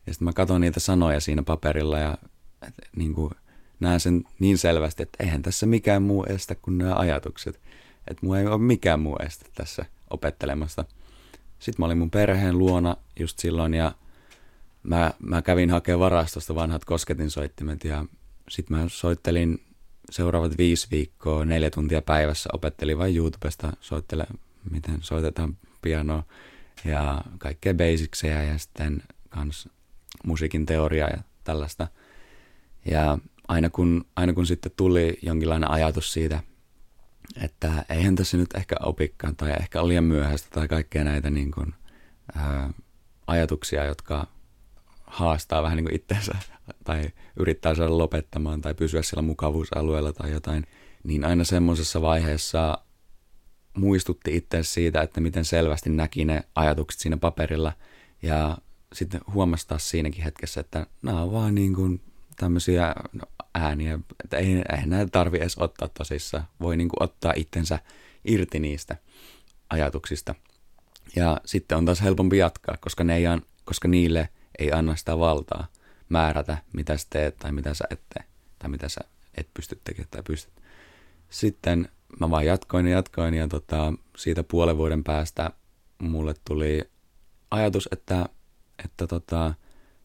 Ja 0.07 0.13
sitten 0.13 0.25
mä 0.25 0.33
katsoin 0.33 0.61
niitä 0.61 0.81
sanoja 0.81 1.21
siinä 1.21 1.43
paperilla 1.43 1.99
ja 1.99 2.19
että, 2.67 2.83
niin 2.97 3.15
kuin, 3.15 3.31
näen 3.81 4.01
sen 4.01 4.25
niin 4.39 4.59
selvästi, 4.59 5.03
että 5.03 5.25
eihän 5.25 5.43
tässä 5.43 5.67
mikään 5.67 6.03
muu 6.03 6.25
estä 6.25 6.55
kuin 6.55 6.79
nämä 6.79 6.95
ajatukset. 6.95 7.61
Että 8.07 8.27
mua 8.27 8.39
ei 8.39 8.47
ole 8.47 8.59
mikään 8.59 9.01
muu 9.01 9.17
estä 9.17 9.47
tässä 9.55 9.85
opettelemasta. 10.11 10.85
Sitten 11.59 11.75
mä 11.83 11.87
olin 11.87 11.99
mun 11.99 12.11
perheen 12.11 12.59
luona 12.59 12.97
just 13.21 13.39
silloin 13.39 13.75
ja 13.75 13.93
mä, 14.83 15.13
mä 15.19 15.43
kävin 15.43 15.71
hakemaan 15.71 16.01
varastosta 16.01 16.55
vanhat 16.55 16.85
kosketinsoittimet 16.85 17.85
ja 17.85 18.05
sitten 18.49 18.77
mä 18.77 18.85
soittelin 18.89 19.63
seuraavat 20.11 20.59
viisi 20.59 20.87
viikkoa, 20.91 21.45
neljä 21.45 21.71
tuntia 21.71 22.03
päivässä, 22.03 22.51
opettelin 22.53 22.99
vain 22.99 23.17
YouTubesta 23.17 23.73
soittele, 23.81 24.27
miten 24.71 24.99
soitetaan 25.01 25.57
pianoa 25.83 26.23
ja 26.85 27.21
kaikkea 27.39 27.75
basicseja 27.75 28.43
ja 28.43 28.59
sitten 28.59 29.03
kans 29.29 29.69
musiikin 30.25 30.67
teoriaa 30.67 31.09
ja 31.09 31.23
tällaista. 31.45 31.89
Ja 32.85 33.19
aina 33.49 33.71
kun, 33.71 34.05
aina 34.17 34.33
kun 34.33 34.47
sitten 34.47 34.73
tuli 34.77 35.19
jonkinlainen 35.23 35.71
ajatus 35.71 36.13
siitä, 36.13 36.43
että 37.43 37.85
eihän 37.89 38.17
tässä 38.17 38.37
nyt 38.37 38.55
ehkä 38.55 38.77
opikkaan 38.83 39.37
tai 39.37 39.53
ehkä 39.61 39.89
liian 39.89 40.05
myöhäistä 40.05 40.49
tai 40.51 40.69
kaikkea 40.69 41.05
näitä 41.05 41.31
niin 41.31 41.51
kuin, 41.51 41.75
ää, 42.35 42.71
ajatuksia, 43.27 43.85
jotka 43.85 44.27
haastaa 45.07 45.63
vähän 45.63 45.77
niin 45.77 45.95
itseensä 45.95 46.33
tai 46.85 47.11
yrittää 47.37 47.75
saada 47.75 47.99
lopettamaan 47.99 48.61
tai 48.61 48.75
pysyä 48.75 49.03
siellä 49.03 49.23
mukavuusalueella 49.23 50.13
tai 50.13 50.33
jotain, 50.33 50.67
niin 51.05 51.25
aina 51.25 51.45
semmoisessa 51.45 52.03
vaiheessa 52.03 52.79
muistutti 53.79 54.37
itse 54.37 54.63
siitä, 54.63 55.03
että 55.03 55.21
miten 55.21 55.45
selvästi 55.45 55.91
näki 55.91 56.25
ne 56.25 56.43
ajatukset 56.55 57.01
siinä 57.01 57.17
paperilla 57.17 57.73
ja 58.23 58.59
sitten 58.93 59.21
huomasi 59.33 59.69
taas 59.69 59.91
siinäkin 59.91 60.25
hetkessä, 60.25 60.61
että 60.61 60.87
nämä 61.03 61.23
on 61.23 61.33
vaan 61.33 61.55
niin 61.55 61.75
kuin 61.75 62.01
tämmöisiä 62.37 62.95
no, 63.13 63.23
ääniä, 63.55 63.99
että 64.25 64.37
ei, 64.37 64.47
ei 64.53 64.87
näitä 64.87 65.11
tarvi 65.11 65.39
edes 65.39 65.59
ottaa 65.59 65.89
tosissaan. 65.89 66.45
Voi 66.61 66.77
niin 66.77 66.89
kuin 66.89 67.03
ottaa 67.03 67.33
itsensä 67.37 67.79
irti 68.25 68.59
niistä 68.59 68.97
ajatuksista. 69.71 70.35
Ja 71.17 71.41
sitten 71.45 71.79
on 71.79 71.85
taas 71.85 72.03
helpompi 72.03 72.39
jatkaa, 72.39 72.77
koska, 72.81 73.05
ne 73.05 73.17
ei, 73.17 73.25
koska 73.65 73.89
niille 73.89 74.29
ei 74.59 74.73
anna 74.73 74.97
sitä 74.97 75.19
valtaa 75.19 75.67
määrätä, 76.09 76.59
mitä 76.73 76.97
sä 76.97 77.07
teet 77.11 77.37
tai 77.37 77.53
mitä 77.53 77.75
sä 77.75 77.85
et 77.91 78.01
tee, 78.15 78.25
tai 78.59 78.71
mitä 78.71 78.89
sä 78.89 79.01
et 79.35 79.49
pysty 79.55 79.81
tekemään 79.85 80.09
tai 80.11 80.23
pystyt. 80.23 80.53
Sitten 81.31 81.89
mä 82.21 82.31
vaan 82.31 82.47
jatkoin 82.47 82.87
ja 82.87 82.93
jatkoin 82.93 83.35
ja 83.35 83.49
tota, 83.49 83.93
siitä 84.17 84.45
puolen 84.45 84.79
vuoden 84.79 85.05
päästä 85.05 85.51
mulle 85.99 86.35
tuli 86.49 86.91
ajatus, 87.51 87.89
että, 87.93 88.29
että 88.85 89.07
tota, 89.07 89.55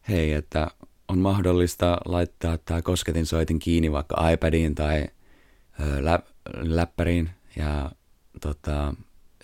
hei, 0.08 0.32
että 0.32 0.70
on 1.08 1.18
mahdollista 1.18 1.98
laittaa 2.04 2.58
tämä 2.58 2.82
kosketinsoitin 2.82 3.58
kiinni 3.58 3.92
vaikka 3.92 4.30
iPadiin 4.30 4.74
tai 4.74 5.06
ö, 5.80 6.04
lä- 6.04 6.22
läppäriin. 6.56 7.30
Ja 7.56 7.90
tota, 8.40 8.94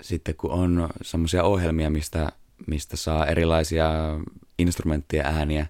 sitten 0.01 0.35
kun 0.35 0.51
on 0.51 0.89
semmoisia 1.03 1.45
ohjelmia, 1.45 1.91
mistä, 1.91 2.33
mistä 2.67 2.97
saa 2.97 3.27
erilaisia 3.27 3.91
instrumenttien 4.59 5.27
ääniä 5.27 5.67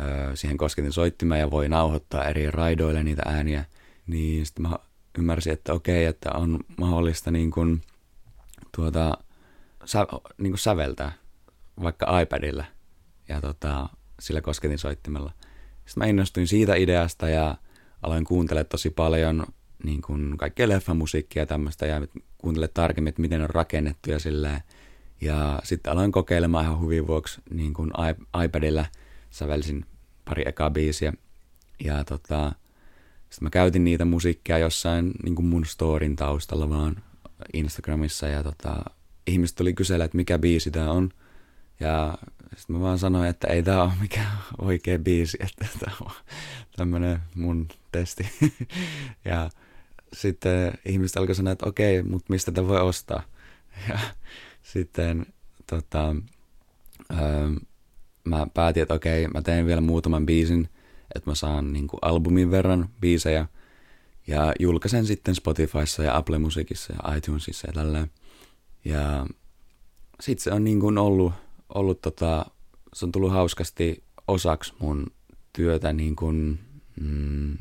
ö, 0.00 0.36
siihen 0.36 0.56
kosketinsoittimeen 0.56 1.40
ja 1.40 1.50
voi 1.50 1.68
nauhoittaa 1.68 2.24
eri 2.24 2.50
raidoille 2.50 3.04
niitä 3.04 3.22
ääniä, 3.26 3.64
niin 4.06 4.46
sitten 4.46 4.62
mä 4.62 4.78
ymmärsin, 5.18 5.52
että 5.52 5.72
okei, 5.72 6.04
että 6.04 6.30
on 6.32 6.60
mahdollista 6.76 7.30
niin 7.30 7.50
kuin, 7.50 7.80
tuota, 8.76 9.18
sä, 9.84 10.06
niin 10.38 10.52
kuin 10.52 10.58
säveltää 10.58 11.12
vaikka 11.82 12.20
iPadilla 12.20 12.64
ja 13.28 13.40
tota, 13.40 13.88
sillä 14.20 14.40
kosketinsoittimella. 14.40 15.32
Sitten 15.86 16.00
mä 16.02 16.06
innostuin 16.06 16.46
siitä 16.46 16.74
ideasta 16.74 17.28
ja 17.28 17.56
aloin 18.02 18.24
kuuntelemaan 18.24 18.68
tosi 18.68 18.90
paljon 18.90 19.46
niin 19.84 20.02
kuin 20.02 20.38
kaikkea 20.38 20.68
leffamusiikkia 20.68 21.42
ja 21.42 21.46
tämmöistä 21.46 21.86
ja 21.86 22.06
kuuntelemaan 22.38 22.74
tarkemmin, 22.74 23.08
että 23.08 23.22
miten 23.22 23.42
on 23.42 23.50
rakennettu 23.50 24.10
ja 24.10 24.18
silleen. 24.18 24.60
Ja 25.20 25.60
sitten 25.64 25.92
aloin 25.92 26.12
kokeilemaan 26.12 26.64
ihan 26.64 26.80
huvin 26.80 27.06
vuoksi 27.06 27.40
niin 27.50 27.74
kuin 27.74 27.90
iPadilla 28.44 28.86
sävelsin 29.30 29.86
pari 30.24 30.42
ekaa 30.46 30.70
biisiä. 30.70 31.12
Ja 31.84 32.04
tota, 32.04 32.52
sitten 33.34 33.46
mä 33.46 33.50
käytin 33.50 33.84
niitä 33.84 34.04
musiikkia 34.04 34.58
jossain 34.58 35.12
niin 35.22 35.34
kuin 35.34 35.46
mun 35.46 35.66
storin 35.66 36.16
taustalla 36.16 36.68
vaan 36.68 37.02
Instagramissa 37.52 38.28
ja 38.28 38.42
tota, 38.42 38.84
ihmiset 39.26 39.56
tuli 39.56 39.74
kysellä, 39.74 40.04
että 40.04 40.16
mikä 40.16 40.38
biisi 40.38 40.70
tää 40.70 40.90
on. 40.90 41.10
Ja 41.80 42.18
sitten 42.56 42.76
mä 42.76 42.82
vaan 42.82 42.98
sanoin, 42.98 43.28
että 43.28 43.46
ei 43.46 43.62
tää 43.62 43.82
ole 43.82 43.92
mikään 44.00 44.38
oikea 44.58 44.98
biisi, 44.98 45.38
että 45.40 45.66
tää 45.80 45.94
on 46.00 46.10
tämmönen 46.76 47.18
mun 47.34 47.68
testi. 47.92 48.26
ja 49.24 49.50
sitten 50.12 50.72
ihmiset 50.84 51.16
alkoi 51.16 51.34
sanoa, 51.34 51.52
että 51.52 51.66
okei, 51.66 52.02
mutta 52.02 52.32
mistä 52.32 52.52
tämä 52.52 52.68
voi 52.68 52.80
ostaa? 52.80 53.22
Ja 53.88 53.98
sitten 54.62 55.26
tota, 55.70 56.16
öö, 57.10 57.48
mä 58.24 58.46
päätin, 58.54 58.82
että 58.82 58.94
okei, 58.94 59.28
mä 59.28 59.42
teen 59.42 59.66
vielä 59.66 59.80
muutaman 59.80 60.26
biisin, 60.26 60.68
että 61.14 61.30
mä 61.30 61.34
saan 61.34 61.72
niin 61.72 61.86
kuin 61.86 61.98
albumin 62.02 62.50
verran 62.50 62.88
biisejä 63.00 63.46
ja 64.26 64.52
julkaisen 64.60 65.06
sitten 65.06 65.34
Spotifyssa 65.34 66.02
ja 66.02 66.16
Apple 66.16 66.38
Musicissa 66.38 66.92
ja 66.92 67.14
iTunesissa 67.14 67.66
ja 67.68 67.72
tällä. 67.72 68.08
Ja 68.84 69.26
sitten 70.20 70.44
se 70.44 70.52
on 70.52 70.64
niin 70.64 70.80
kuin 70.80 70.98
ollut, 70.98 71.32
ollut 71.74 72.00
tota, 72.00 72.46
se 72.94 73.04
on 73.04 73.12
tullut 73.12 73.32
hauskasti 73.32 74.04
osaksi 74.28 74.74
mun 74.78 75.06
työtä 75.52 75.92
niin 75.92 76.16
kuin, 76.16 76.58
mm, 77.00 77.56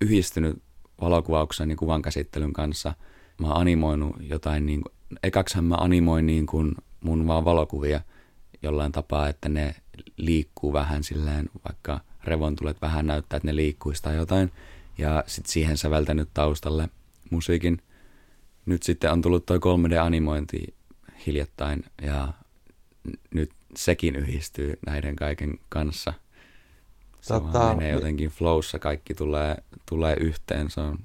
yhdistynyt 0.00 0.62
valokuvauksen 1.00 1.70
ja 1.70 1.76
kuvan 1.76 2.02
käsittelyn 2.02 2.52
kanssa. 2.52 2.94
Mä 3.40 3.46
oon 3.46 3.60
animoinut 3.60 4.16
jotain, 4.20 4.66
niin 4.66 4.82
kuin, 4.82 5.66
mä 5.68 5.74
animoin 5.74 6.26
niin 6.26 6.46
kuin 6.46 6.74
mun 7.00 7.26
vaan 7.26 7.44
valokuvia 7.44 8.00
jollain 8.62 8.92
tapaa, 8.92 9.28
että 9.28 9.48
ne 9.48 9.74
liikkuu 10.16 10.72
vähän 10.72 11.04
silleen, 11.04 11.50
vaikka 11.64 12.00
revontulet 12.24 12.82
vähän 12.82 13.06
näyttää, 13.06 13.36
että 13.36 13.48
ne 13.48 13.56
liikkuisi 13.56 14.02
tai 14.02 14.16
jotain. 14.16 14.52
Ja 14.98 15.24
sitten 15.26 15.52
siihen 15.52 15.76
säveltänyt 15.76 16.28
taustalle 16.34 16.88
musiikin. 17.30 17.82
Nyt 18.66 18.82
sitten 18.82 19.12
on 19.12 19.22
tullut 19.22 19.46
toi 19.46 19.58
3D-animointi 19.58 20.74
hiljattain 21.26 21.84
ja 22.02 22.32
nyt 23.34 23.50
sekin 23.76 24.16
yhdistyy 24.16 24.78
näiden 24.86 25.16
kaiken 25.16 25.58
kanssa. 25.68 26.12
Se 27.20 27.34
tota, 27.34 27.58
vaan 27.58 27.76
menee 27.76 27.92
jotenkin 27.92 28.30
flowssa, 28.30 28.78
kaikki 28.78 29.14
tulee, 29.14 29.56
tulee 29.88 30.16
yhteen. 30.20 30.70
Se 30.70 30.80
on, 30.80 30.98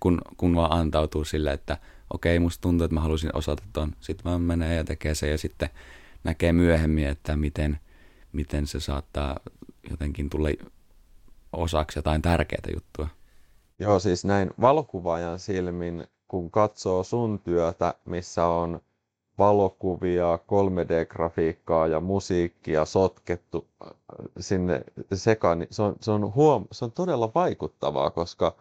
kun, 0.00 0.20
kun 0.36 0.54
vaan 0.54 0.72
antautuu 0.72 1.24
sille, 1.24 1.52
että 1.52 1.78
okei, 2.10 2.38
musta 2.38 2.62
tuntuu, 2.62 2.84
että 2.84 2.94
mä 2.94 3.00
halusin 3.00 3.36
osata 3.36 3.62
ton. 3.72 3.92
Sitten 4.00 4.24
vaan 4.24 4.42
menee 4.42 4.76
ja 4.76 4.84
tekee 4.84 5.14
se 5.14 5.30
ja 5.30 5.38
sitten 5.38 5.70
näkee 6.24 6.52
myöhemmin, 6.52 7.06
että 7.06 7.36
miten, 7.36 7.78
miten 8.32 8.66
se 8.66 8.80
saattaa 8.80 9.40
jotenkin 9.90 10.30
tulla 10.30 10.48
osaksi 11.52 11.98
jotain 11.98 12.22
tärkeää 12.22 12.68
juttua. 12.74 13.08
Joo, 13.78 13.98
siis 13.98 14.24
näin 14.24 14.50
valokuvaajan 14.60 15.38
silmin, 15.38 16.06
kun 16.28 16.50
katsoo 16.50 17.02
sun 17.02 17.38
työtä, 17.44 17.94
missä 18.04 18.46
on 18.46 18.80
valokuvia, 19.38 20.36
3D-grafiikkaa 20.36 21.86
ja 21.86 22.00
musiikkia 22.00 22.84
sotkettu 22.84 23.68
äh, 23.86 23.90
sinne 24.40 24.84
sekaan, 25.14 25.58
niin 25.58 25.68
se 25.70 25.82
on, 25.82 25.96
se 26.00 26.10
on, 26.10 26.32
huom- 26.34 26.66
se 26.72 26.84
on 26.84 26.92
todella 26.92 27.30
vaikuttavaa, 27.34 28.10
koska 28.10 28.54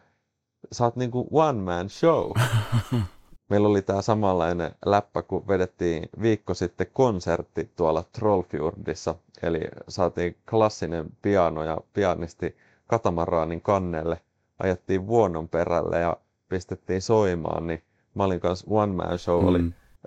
sä 0.72 0.84
oot 0.84 0.96
niinku 0.96 1.28
one 1.32 1.62
man 1.62 1.90
show. 1.90 2.32
Meillä 3.52 3.68
oli 3.68 3.82
tämä 3.82 4.02
samanlainen 4.02 4.72
läppä, 4.86 5.22
kun 5.22 5.48
vedettiin 5.48 6.10
viikko 6.22 6.54
sitten 6.54 6.88
konsertti 6.94 7.72
tuolla 7.76 8.04
Trollfjordissa. 8.04 9.16
Eli 9.44 9.62
saatiin 9.88 10.38
klassinen 10.50 11.06
piano 11.22 11.64
ja 11.64 11.78
pianisti 11.94 12.56
katamaraanin 12.88 13.62
kannelle, 13.62 14.22
ajettiin 14.60 15.08
vuonon 15.08 15.50
perälle 15.50 16.00
ja 16.00 16.18
pistettiin 16.50 17.02
soimaan, 17.02 17.68
niin 17.68 17.84
mä 18.16 18.24
olin 18.24 18.40
kanssa 18.40 18.68
one 18.70 18.94
man 18.94 19.20
show, 19.20 19.42
mm. 19.42 19.48
oli 19.48 19.60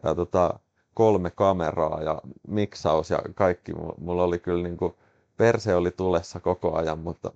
ja 0.04 0.14
tota, 0.14 0.58
kolme 0.94 1.30
kameraa 1.30 2.02
ja 2.02 2.20
miksaus 2.48 3.10
ja 3.10 3.22
kaikki. 3.34 3.72
Mulla 3.98 4.24
oli 4.24 4.38
kyllä 4.38 4.62
niin 4.62 4.76
kuin, 4.76 4.94
perse 5.36 5.74
oli 5.74 5.90
tulessa 5.90 6.40
koko 6.40 6.76
ajan, 6.76 6.98
mutta 6.98 7.32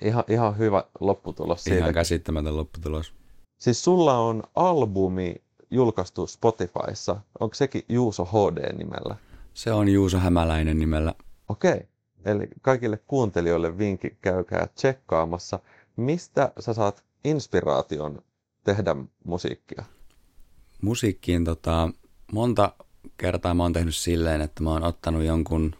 ihan, 0.00 0.24
ihan 0.28 0.58
hyvä 0.58 0.84
lopputulos 1.00 1.64
siitä. 1.64 1.78
Ihan 1.78 1.94
käsittämätön 1.94 2.56
lopputulos. 2.56 3.17
Siis 3.58 3.84
sulla 3.84 4.18
on 4.18 4.42
albumi 4.54 5.34
julkaistu 5.70 6.26
Spotifyssa. 6.26 7.16
Onko 7.40 7.54
sekin 7.54 7.82
Juuso 7.88 8.24
HD-nimellä? 8.24 9.16
Se 9.54 9.72
on 9.72 9.88
Juuso 9.88 10.18
Hämäläinen 10.18 10.78
nimellä. 10.78 11.14
Okei. 11.48 11.80
Eli 12.24 12.48
kaikille 12.62 12.98
kuuntelijoille 13.06 13.78
vinkki, 13.78 14.16
käykää 14.20 14.68
tsekkaamassa. 14.74 15.58
Mistä 15.96 16.52
sä 16.60 16.74
saat 16.74 17.04
inspiraation 17.24 18.22
tehdä 18.64 18.96
musiikkia? 19.24 19.84
Musiikkiin 20.82 21.44
tota, 21.44 21.90
monta 22.32 22.72
kertaa 23.16 23.54
mä 23.54 23.62
oon 23.62 23.72
tehnyt 23.72 23.96
silleen, 23.96 24.40
että 24.40 24.62
mä 24.62 24.70
oon 24.70 24.82
ottanut 24.82 25.24
jonkun, 25.24 25.74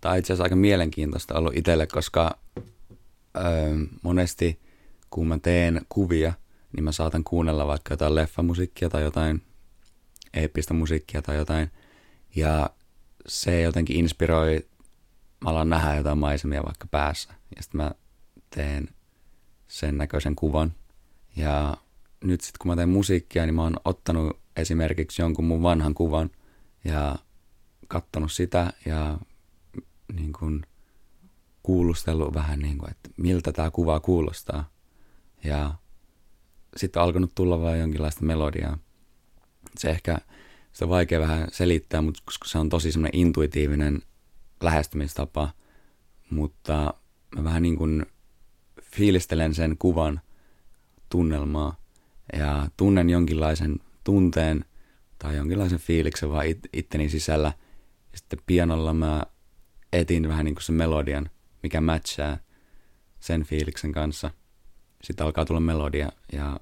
tai 0.00 0.18
itse 0.18 0.32
asiassa 0.32 0.44
aika 0.44 0.56
mielenkiintoista 0.56 1.34
ollut 1.38 1.56
itselle, 1.56 1.86
koska 1.86 2.38
öö, 3.36 3.44
monesti 4.02 4.58
kun 5.10 5.26
mä 5.26 5.38
teen 5.38 5.80
kuvia, 5.88 6.32
niin 6.72 6.84
mä 6.84 6.92
saatan 6.92 7.24
kuunnella 7.24 7.66
vaikka 7.66 7.92
jotain 7.92 8.14
leffamusiikkia 8.14 8.88
tai 8.88 9.02
jotain 9.02 9.42
eeppistä 10.34 10.74
musiikkia 10.74 11.22
tai 11.22 11.36
jotain. 11.36 11.70
Ja 12.36 12.70
se 13.26 13.60
jotenkin 13.60 13.96
inspiroi, 13.96 14.68
mä 15.44 15.50
alan 15.50 15.68
nähdä 15.68 15.94
jotain 15.94 16.18
maisemia 16.18 16.64
vaikka 16.64 16.86
päässä. 16.90 17.34
Ja 17.56 17.62
sitten 17.62 17.80
mä 17.80 17.90
teen 18.50 18.88
sen 19.68 19.98
näköisen 19.98 20.36
kuvan. 20.36 20.74
Ja 21.36 21.76
nyt 22.24 22.40
sitten 22.40 22.58
kun 22.58 22.70
mä 22.70 22.76
teen 22.76 22.88
musiikkia, 22.88 23.46
niin 23.46 23.54
mä 23.54 23.62
oon 23.62 23.76
ottanut 23.84 24.40
esimerkiksi 24.56 25.22
jonkun 25.22 25.44
mun 25.44 25.62
vanhan 25.62 25.94
kuvan 25.94 26.30
ja 26.84 27.16
katsonut 27.88 28.32
sitä 28.32 28.72
ja 28.86 29.18
niin 30.12 30.32
kuin 30.32 30.62
kuulustellut 31.62 32.34
vähän 32.34 32.58
niin 32.58 32.78
kuin, 32.78 32.90
että 32.90 33.10
miltä 33.16 33.52
tämä 33.52 33.70
kuva 33.70 34.00
kuulostaa. 34.00 34.70
Ja 35.44 35.74
sitten 36.78 37.02
alkanut 37.02 37.34
tulla 37.34 37.60
vaan 37.60 37.78
jonkinlaista 37.78 38.24
melodiaa. 38.24 38.78
Se 39.78 39.90
ehkä, 39.90 40.18
sitä 40.72 40.84
on 40.84 40.88
vaikea 40.88 41.20
vähän 41.20 41.48
selittää, 41.52 42.02
mutta 42.02 42.22
koska 42.24 42.48
se 42.48 42.58
on 42.58 42.68
tosi 42.68 42.92
semmoinen 42.92 43.20
intuitiivinen 43.20 44.02
lähestymistapa, 44.60 45.50
mutta 46.30 46.94
mä 47.36 47.44
vähän 47.44 47.62
niin 47.62 47.76
kuin 47.76 48.06
fiilistelen 48.82 49.54
sen 49.54 49.76
kuvan 49.78 50.20
tunnelmaa 51.08 51.76
ja 52.32 52.68
tunnen 52.76 53.10
jonkinlaisen 53.10 53.76
tunteen 54.04 54.64
tai 55.18 55.36
jonkinlaisen 55.36 55.78
fiiliksen 55.78 56.30
vaan 56.30 56.46
it, 56.46 56.58
itteni 56.72 57.08
sisällä. 57.08 57.52
Ja 58.12 58.18
sitten 58.18 58.38
pianolla 58.46 58.94
mä 58.94 59.22
etin 59.92 60.28
vähän 60.28 60.44
niin 60.44 60.54
kuin 60.54 60.62
sen 60.62 60.74
melodian, 60.74 61.30
mikä 61.62 61.80
matchaa 61.80 62.38
sen 63.20 63.44
fiiliksen 63.44 63.92
kanssa. 63.92 64.30
Sitten 65.04 65.26
alkaa 65.26 65.44
tulla 65.44 65.60
melodia 65.60 66.12
ja 66.32 66.60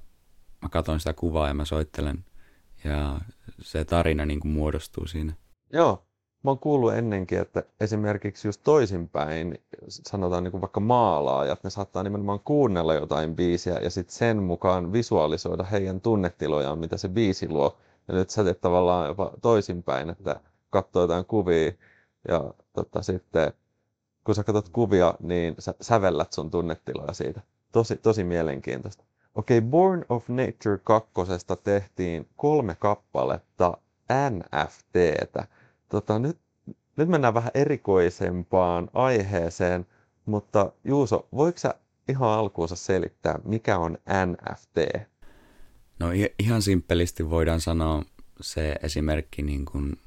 mä 0.67 0.71
katson 0.71 0.99
sitä 0.99 1.13
kuvaa 1.13 1.47
ja 1.47 1.53
mä 1.53 1.65
soittelen 1.65 2.25
ja 2.83 3.19
se 3.61 3.85
tarina 3.85 4.25
niin 4.25 4.39
kuin 4.39 4.51
muodostuu 4.51 5.07
siinä. 5.07 5.33
Joo, 5.73 6.03
mä 6.43 6.51
oon 6.51 6.59
kuullut 6.59 6.93
ennenkin, 6.93 7.39
että 7.39 7.63
esimerkiksi 7.79 8.47
just 8.47 8.61
toisinpäin, 8.63 9.57
sanotaan 9.87 10.43
niin 10.43 10.51
kuin 10.51 10.61
vaikka 10.61 10.79
maalaajat, 10.79 11.63
ne 11.63 11.69
saattaa 11.69 12.03
nimenomaan 12.03 12.39
kuunnella 12.39 12.93
jotain 12.93 13.35
biisiä 13.35 13.79
ja 13.79 13.89
sitten 13.89 14.15
sen 14.15 14.43
mukaan 14.43 14.93
visualisoida 14.93 15.63
heidän 15.63 16.01
tunnetilojaan, 16.01 16.79
mitä 16.79 16.97
se 16.97 17.09
biisi 17.09 17.49
luo. 17.49 17.77
Ja 18.07 18.13
nyt 18.13 18.29
sä 18.29 18.43
teet 18.43 18.61
tavallaan 18.61 19.07
jopa 19.07 19.31
toisinpäin, 19.41 20.09
että 20.09 20.39
katsoo 20.69 21.01
jotain 21.01 21.25
kuvia 21.25 21.71
ja 22.27 22.53
tota, 22.73 23.01
sitten 23.01 23.53
kun 24.23 24.35
sä 24.35 24.43
katsot 24.43 24.69
kuvia, 24.69 25.13
niin 25.19 25.55
sä 25.59 25.73
sävellät 25.81 26.33
sun 26.33 26.51
tunnetiloja 26.51 27.13
siitä. 27.13 27.41
Tosi, 27.71 27.95
tosi 27.95 28.23
mielenkiintoista. 28.23 29.03
Okei, 29.37 29.57
okay, 29.57 29.69
Born 29.69 30.05
of 30.09 30.29
Nature 30.29 30.77
2 30.83 31.11
tehtiin 31.63 32.29
kolme 32.35 32.75
kappaletta 32.75 33.77
NFTtä. 34.29 35.47
Tota, 35.89 36.19
nyt, 36.19 36.37
nyt 36.95 37.09
mennään 37.09 37.33
vähän 37.33 37.51
erikoisempaan 37.53 38.89
aiheeseen, 38.93 39.85
mutta 40.25 40.71
Juuso, 40.83 41.27
voiko 41.35 41.57
sä 41.57 41.73
ihan 42.09 42.29
alkuunsa 42.29 42.75
selittää, 42.75 43.39
mikä 43.43 43.77
on 43.77 43.97
NFT? 44.25 44.77
No 45.99 46.07
ihan 46.39 46.61
simppelisti 46.61 47.29
voidaan 47.29 47.61
sanoa 47.61 48.03
se 48.41 48.75
esimerkki, 48.83 49.41
niin 49.41 49.65
kuin, 49.65 49.99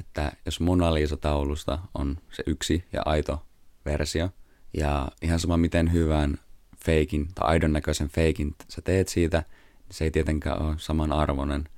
että 0.00 0.32
jos 0.46 0.60
Mona 0.60 0.94
Lisa-taulusta 0.94 1.78
on 1.94 2.16
se 2.32 2.42
yksi 2.46 2.84
ja 2.92 3.02
aito 3.04 3.42
versio, 3.84 4.28
ja 4.76 5.08
ihan 5.22 5.40
sama 5.40 5.56
miten 5.56 5.92
hyvän 5.92 6.38
feikin 6.84 7.28
tai 7.34 7.48
aidon 7.48 7.72
näköisen 7.72 8.08
feikin 8.08 8.54
sä 8.68 8.82
teet 8.82 9.08
siitä, 9.08 9.44
niin 9.78 9.94
se 9.94 10.04
ei 10.04 10.10
tietenkään 10.10 10.62
ole 10.62 10.74
samanarvoinen. 10.78 11.68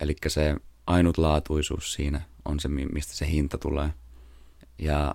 Eli 0.00 0.16
se 0.26 0.56
ainutlaatuisuus 0.86 1.92
siinä 1.92 2.20
on 2.44 2.60
se, 2.60 2.68
mistä 2.68 3.14
se 3.14 3.30
hinta 3.30 3.58
tulee. 3.58 3.92
Ja 4.78 5.14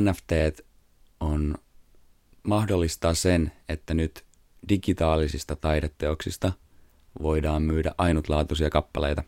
NFT 0.00 0.32
on 1.20 1.54
mahdollistaa 2.42 3.14
sen, 3.14 3.52
että 3.68 3.94
nyt 3.94 4.24
digitaalisista 4.68 5.56
taideteoksista 5.56 6.52
voidaan 7.22 7.62
myydä 7.62 7.94
ainutlaatuisia 7.98 8.70
kappaleita. 8.70 9.24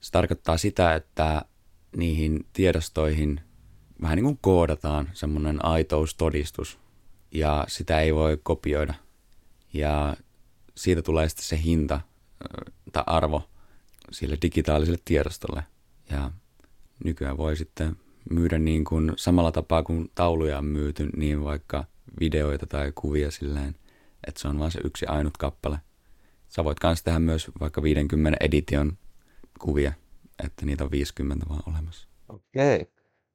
se 0.00 0.12
tarkoittaa 0.12 0.58
sitä, 0.58 0.94
että 0.94 1.42
niihin 1.96 2.46
tiedostoihin 2.52 3.40
vähän 4.02 4.16
niin 4.16 4.24
kuin 4.24 4.38
koodataan 4.40 5.10
semmoinen 5.12 5.64
aitoustodistus 5.64 6.78
ja 7.32 7.64
sitä 7.68 8.00
ei 8.00 8.14
voi 8.14 8.38
kopioida. 8.42 8.94
Ja 9.72 10.16
siitä 10.74 11.02
tulee 11.02 11.28
sitten 11.28 11.44
se 11.46 11.62
hinta 11.62 12.00
tai 12.92 13.02
arvo 13.06 13.42
sille 14.10 14.38
digitaaliselle 14.42 14.98
tiedostolle. 15.04 15.62
Ja 16.10 16.30
nykyään 17.04 17.36
voi 17.36 17.56
sitten 17.56 17.96
myydä 18.30 18.58
niin 18.58 18.84
kuin 18.84 19.12
samalla 19.16 19.52
tapaa 19.52 19.82
kuin 19.82 20.10
tauluja 20.14 20.58
on 20.58 20.64
myyty, 20.64 21.10
niin 21.16 21.44
vaikka 21.44 21.84
videoita 22.20 22.66
tai 22.66 22.92
kuvia 22.94 23.30
silleen, 23.30 23.74
että 24.26 24.40
se 24.40 24.48
on 24.48 24.58
vain 24.58 24.72
se 24.72 24.80
yksi 24.84 25.06
ainut 25.06 25.36
kappale. 25.36 25.78
Sä 26.48 26.64
voit 26.64 26.78
myös 26.82 27.02
tehdä 27.02 27.18
myös 27.18 27.50
vaikka 27.60 27.82
50 27.82 28.38
edition 28.40 28.98
kuvia, 29.58 29.92
että 30.44 30.66
niitä 30.66 30.84
on 30.84 30.90
50 30.90 31.46
vaan 31.48 31.62
olemassa. 31.66 32.08
Okei. 32.28 32.74
Okay. 32.74 32.86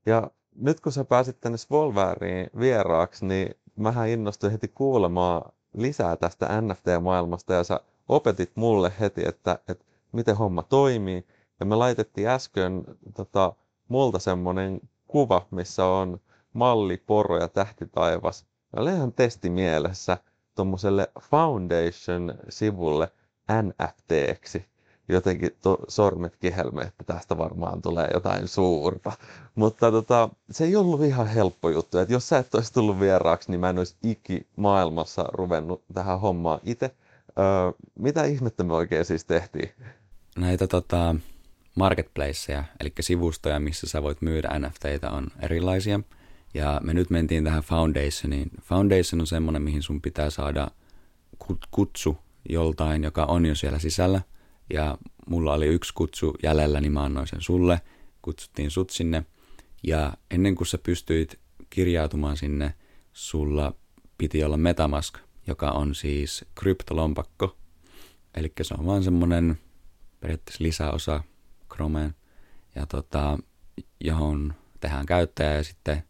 Ja 0.06 0.32
nyt 0.60 0.80
kun 0.80 0.91
sä 0.91 1.06
pääsit 1.06 1.39
tänne 1.39 1.58
Svolväriin 1.58 2.50
vieraaksi, 2.60 3.26
niin 3.26 3.56
mähän 3.76 4.10
innostuin 4.10 4.52
heti 4.52 4.67
kuulemaan 4.67 5.52
lisää 5.74 6.15
tästä 6.15 6.62
NFT-maailmasta 6.62 7.54
ja 7.54 7.63
sä 7.63 7.80
opetit 8.10 8.52
mulle 8.56 8.91
heti, 9.00 9.28
että, 9.28 9.60
että 9.67 9.86
miten 10.12 10.38
homma 10.38 10.63
toimii. 10.63 11.28
Ja 11.60 11.65
me 11.65 11.76
laitettiin 11.76 12.28
äsken 12.28 12.84
tota, 13.15 13.54
multa 13.88 14.19
semmonen 14.19 14.82
kuva, 15.08 15.48
missä 15.52 15.86
on 15.86 16.19
malli, 16.54 16.98
poro 16.98 17.38
ja 17.38 17.48
tähtitaivas. 17.48 18.45
Ja 18.76 18.82
oli 18.82 18.91
ihan 18.91 19.13
testi 19.13 19.50
mielessä 19.50 20.17
tuommoiselle 20.56 21.12
Foundation-sivulle 21.22 23.12
NFTksi 23.62 24.65
jotenkin 25.10 25.52
to, 25.62 25.78
sormet 25.88 26.36
kihelme, 26.36 26.82
että 26.82 27.04
tästä 27.04 27.38
varmaan 27.38 27.82
tulee 27.82 28.08
jotain 28.13 28.48
suurta. 28.48 29.12
Mutta 29.56 29.91
tota, 29.91 30.30
se 30.52 30.63
ei 30.63 30.76
ollut 30.76 31.04
ihan 31.04 31.28
helppo 31.28 31.69
juttu. 31.69 31.98
Että 31.98 32.13
jos 32.13 32.30
sä 32.30 32.38
et 32.38 32.56
olisi 32.56 32.74
tullut 32.74 33.00
vieraaksi, 33.00 33.52
niin 33.52 33.60
mä 33.60 33.69
en 33.69 33.78
olisi 33.78 33.95
iki 34.04 34.48
maailmassa 34.56 35.26
ruvennut 35.34 35.84
tähän 35.93 36.19
hommaan 36.19 36.60
itse. 36.63 36.95
Öö, 37.39 37.45
mitä 38.00 38.24
ihmettä 38.24 38.63
me 38.63 38.74
oikein 38.74 39.06
siis 39.06 39.26
tehtiin? 39.26 39.69
Näitä 40.38 40.67
tota, 40.67 41.15
marketplaceja, 41.76 42.63
eli 42.80 42.93
sivustoja, 43.00 43.60
missä 43.60 43.88
sä 43.88 44.04
voit 44.04 44.22
myydä 44.22 44.60
NFTitä, 44.60 45.10
on 45.10 45.28
erilaisia. 45.41 46.00
Ja 46.54 46.82
me 46.84 46.93
nyt 46.93 47.10
mentiin 47.10 47.43
tähän 47.43 47.63
Foundationiin. 47.63 48.52
Foundation 48.62 49.22
on 49.22 49.28
semmoinen, 49.28 49.62
mihin 49.62 49.82
sun 49.82 50.02
pitää 50.02 50.30
saada 50.30 50.67
kutsu 51.72 52.17
joltain, 52.50 53.04
joka 53.04 53.26
on 53.26 53.45
jo 53.45 53.56
siellä 53.56 53.80
sisällä– 53.80 54.22
ja 54.74 54.98
mulla 55.28 55.54
oli 55.54 55.68
yksi 55.68 55.94
kutsu 55.94 56.36
jäljellä, 56.44 56.82
niin 56.82 56.92
mä 56.92 57.04
annoin 57.04 57.28
sen 57.28 57.42
sulle, 57.42 57.82
kutsuttiin 58.22 58.72
sut 58.72 58.90
sinne, 58.90 59.26
ja 59.84 60.14
ennen 60.32 60.56
kuin 60.56 60.68
sä 60.68 60.78
pystyit 60.78 61.40
kirjautumaan 61.70 62.38
sinne, 62.38 62.74
sulla 63.14 63.74
piti 64.18 64.44
olla 64.44 64.58
Metamask, 64.58 65.18
joka 65.48 65.72
on 65.72 65.96
siis 65.96 66.46
kryptolompakko, 66.56 67.58
eli 68.36 68.54
se 68.62 68.76
on 68.80 68.86
vaan 68.86 69.04
semmonen 69.04 69.60
periaatteessa 70.20 70.64
lisäosa 70.64 71.24
Chromeen, 71.74 72.16
ja 72.76 72.86
tota, 72.86 73.38
johon 74.02 74.54
tehdään 74.80 75.06
käyttäjä 75.06 75.54
ja 75.54 75.64
sitten 75.64 76.04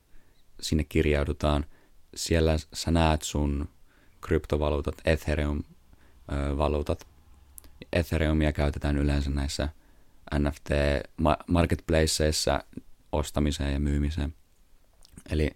sinne 0.62 0.84
kirjaudutaan. 0.84 1.66
Siellä 2.16 2.58
sä 2.74 2.92
näet 2.92 3.22
sun 3.22 3.70
kryptovaluutat, 4.22 4.96
Ethereum-valuutat, 5.06 7.08
Ethereumia 7.94 8.54
käytetään 8.54 8.98
yleensä 8.98 9.30
näissä 9.30 9.70
NFT-marketplaceissa 10.40 12.64
ostamiseen 13.12 13.74
ja 13.74 13.80
myymiseen. 13.80 14.34
Eli 15.30 15.52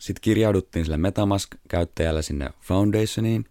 sitten 0.00 0.20
kirjauduttiin 0.20 0.84
sille 0.84 0.96
Metamask-käyttäjälle 0.96 2.22
sinne 2.22 2.50
Foundationiin, 2.60 3.44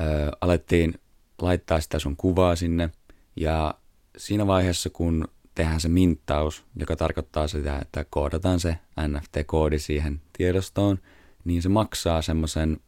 ö, 0.00 0.04
alettiin 0.40 1.00
laittaa 1.42 1.80
sitä 1.80 1.98
sun 1.98 2.16
kuvaa 2.16 2.56
sinne 2.56 2.90
ja 3.36 3.74
siinä 4.16 4.46
vaiheessa, 4.46 4.90
kun 4.90 5.28
tehdään 5.54 5.80
se 5.80 5.88
minttaus, 5.88 6.64
joka 6.76 6.96
tarkoittaa 6.96 7.48
sitä, 7.48 7.78
että 7.78 8.04
koodataan 8.10 8.60
se 8.60 8.78
NFT-koodi 9.08 9.78
siihen 9.78 10.20
tiedostoon, 10.38 10.98
niin 11.44 11.62
se 11.62 11.68
maksaa 11.68 12.22
semmoisen 12.22 12.80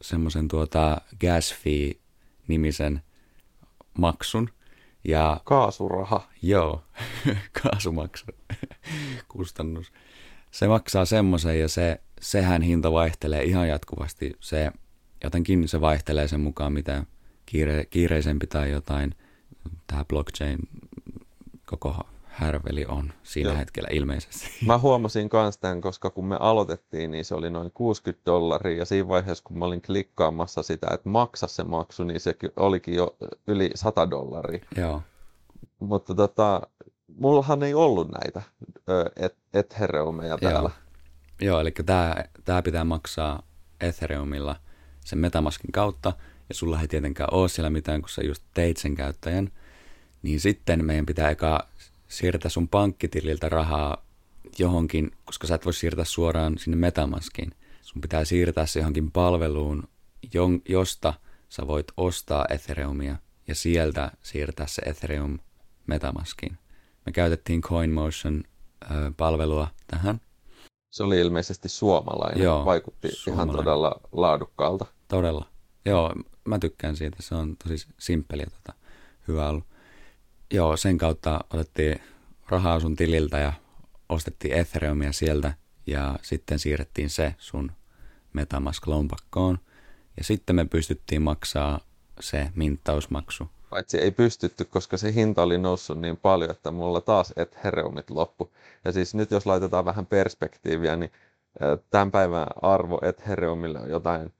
semmoisen 0.00 0.48
tuota 0.48 1.00
gas 1.20 1.54
fee-nimisen 1.54 3.02
maksun. 3.98 4.50
Ja, 5.04 5.40
Kaasuraha. 5.44 6.28
Joo, 6.42 6.82
kaasumaksu, 7.62 8.26
kustannus. 9.28 9.92
Se 10.50 10.68
maksaa 10.68 11.04
semmoisen 11.04 11.60
ja 11.60 11.68
se, 11.68 12.00
sehän 12.20 12.62
hinta 12.62 12.92
vaihtelee 12.92 13.44
ihan 13.44 13.68
jatkuvasti. 13.68 14.32
Se, 14.40 14.72
jotenkin 15.24 15.68
se 15.68 15.80
vaihtelee 15.80 16.28
sen 16.28 16.40
mukaan, 16.40 16.72
mitä 16.72 17.04
kiire, 17.46 17.84
kiireisempi 17.84 18.46
tai 18.46 18.70
jotain 18.70 19.14
tämä 19.86 20.04
blockchain 20.04 20.58
koko 21.66 22.06
härveli 22.38 22.84
on 22.88 23.12
siinä 23.22 23.50
Joo. 23.50 23.58
hetkellä 23.58 23.88
ilmeisesti. 23.92 24.50
Mä 24.66 24.78
huomasin 24.78 25.30
myös 25.32 25.58
tämän, 25.58 25.80
koska 25.80 26.10
kun 26.10 26.26
me 26.26 26.36
aloitettiin, 26.40 27.10
niin 27.10 27.24
se 27.24 27.34
oli 27.34 27.50
noin 27.50 27.70
60 27.74 28.22
dollaria 28.26 28.78
ja 28.78 28.84
siinä 28.84 29.08
vaiheessa, 29.08 29.44
kun 29.44 29.58
mä 29.58 29.64
olin 29.64 29.82
klikkaamassa 29.82 30.62
sitä, 30.62 30.86
että 30.94 31.08
maksa 31.08 31.46
se 31.46 31.64
maksu, 31.64 32.04
niin 32.04 32.20
se 32.20 32.36
olikin 32.56 32.94
jo 32.94 33.16
yli 33.46 33.70
100 33.74 34.10
dollaria. 34.10 34.64
Joo. 34.76 35.02
Mutta 35.78 36.14
tota, 36.14 36.62
mullahan 37.16 37.62
ei 37.62 37.74
ollut 37.74 38.08
näitä 38.10 38.42
et, 39.16 39.36
Ethereumeja 39.54 40.38
täällä. 40.38 40.70
Joo, 41.40 41.52
Joo 41.52 41.60
eli 41.60 41.72
tämä, 41.86 42.14
tämä 42.44 42.62
pitää 42.62 42.84
maksaa 42.84 43.42
Ethereumilla 43.80 44.56
sen 45.04 45.18
Metamaskin 45.18 45.72
kautta, 45.72 46.12
ja 46.48 46.54
sulla 46.54 46.80
ei 46.80 46.88
tietenkään 46.88 47.28
ole 47.32 47.48
siellä 47.48 47.70
mitään, 47.70 48.00
kun 48.00 48.08
sä 48.08 48.22
just 48.22 48.42
teit 48.54 48.76
sen 48.76 48.94
käyttäjän, 48.94 49.50
niin 50.22 50.40
sitten 50.40 50.84
meidän 50.84 51.06
pitää 51.06 51.30
eka 51.30 51.68
siirtää 52.08 52.50
sun 52.50 52.68
pankkitililtä 52.68 53.48
rahaa 53.48 54.04
johonkin, 54.58 55.10
koska 55.24 55.46
sä 55.46 55.54
et 55.54 55.64
voi 55.64 55.74
siirtää 55.74 56.04
suoraan 56.04 56.58
sinne 56.58 56.76
Metamaskiin. 56.76 57.50
Sun 57.82 58.02
pitää 58.02 58.24
siirtää 58.24 58.66
se 58.66 58.80
johonkin 58.80 59.10
palveluun, 59.10 59.88
josta 60.68 61.14
sä 61.48 61.66
voit 61.66 61.86
ostaa 61.96 62.46
Ethereumia 62.50 63.16
ja 63.48 63.54
sieltä 63.54 64.10
siirtää 64.22 64.66
se 64.66 64.82
Ethereum 64.86 65.38
Metamaskiin. 65.86 66.58
Me 67.06 67.12
käytettiin 67.12 67.60
CoinMotion-palvelua 67.60 69.68
tähän. 69.86 70.20
Se 70.90 71.02
oli 71.02 71.20
ilmeisesti 71.20 71.68
suomalainen. 71.68 72.44
Joo, 72.44 72.64
Vaikutti 72.64 73.08
suomalainen. 73.12 73.54
ihan 73.54 73.64
todella 73.64 74.00
laadukkaalta. 74.12 74.86
Todella. 75.08 75.46
Joo, 75.84 76.14
mä 76.44 76.58
tykkään 76.58 76.96
siitä. 76.96 77.16
Se 77.20 77.34
on 77.34 77.56
tosi 77.56 77.86
simppeli 77.98 78.42
ja 78.42 78.50
tota, 78.50 78.72
hyvä 79.28 79.48
ollut 79.48 79.67
joo, 80.50 80.76
sen 80.76 80.98
kautta 80.98 81.40
otettiin 81.50 82.00
rahaa 82.48 82.80
sun 82.80 82.96
tililtä 82.96 83.38
ja 83.38 83.52
ostettiin 84.08 84.54
Ethereumia 84.54 85.12
sieltä 85.12 85.52
ja 85.86 86.18
sitten 86.22 86.58
siirrettiin 86.58 87.10
se 87.10 87.34
sun 87.38 87.72
Metamask-lompakkoon. 88.32 89.58
Ja 90.16 90.24
sitten 90.24 90.56
me 90.56 90.64
pystyttiin 90.64 91.22
maksaa 91.22 91.80
se 92.20 92.50
minttausmaksu. 92.54 93.48
Paitsi 93.70 93.98
ei 93.98 94.10
pystytty, 94.10 94.64
koska 94.64 94.96
se 94.96 95.14
hinta 95.14 95.42
oli 95.42 95.58
noussut 95.58 96.00
niin 96.00 96.16
paljon, 96.16 96.50
että 96.50 96.70
mulla 96.70 97.00
taas 97.00 97.32
Ethereumit 97.36 98.10
loppu. 98.10 98.50
Ja 98.84 98.92
siis 98.92 99.14
nyt 99.14 99.30
jos 99.30 99.46
laitetaan 99.46 99.84
vähän 99.84 100.06
perspektiiviä, 100.06 100.96
niin 100.96 101.12
tämän 101.90 102.10
päivän 102.10 102.46
arvo 102.62 103.00
Ethereumille 103.02 103.80
on 103.80 103.90
jotain, 103.90 104.32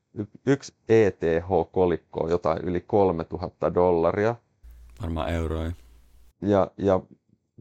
yksi 0.47 0.75
ETH-kolikko 0.89 2.21
on 2.21 2.31
jotain 2.31 2.59
yli 2.59 2.81
3000 2.81 3.75
dollaria. 3.75 4.35
Varmaan 5.03 5.29
euroja. 5.29 5.73
Ja, 6.43 6.71
ja 6.77 7.01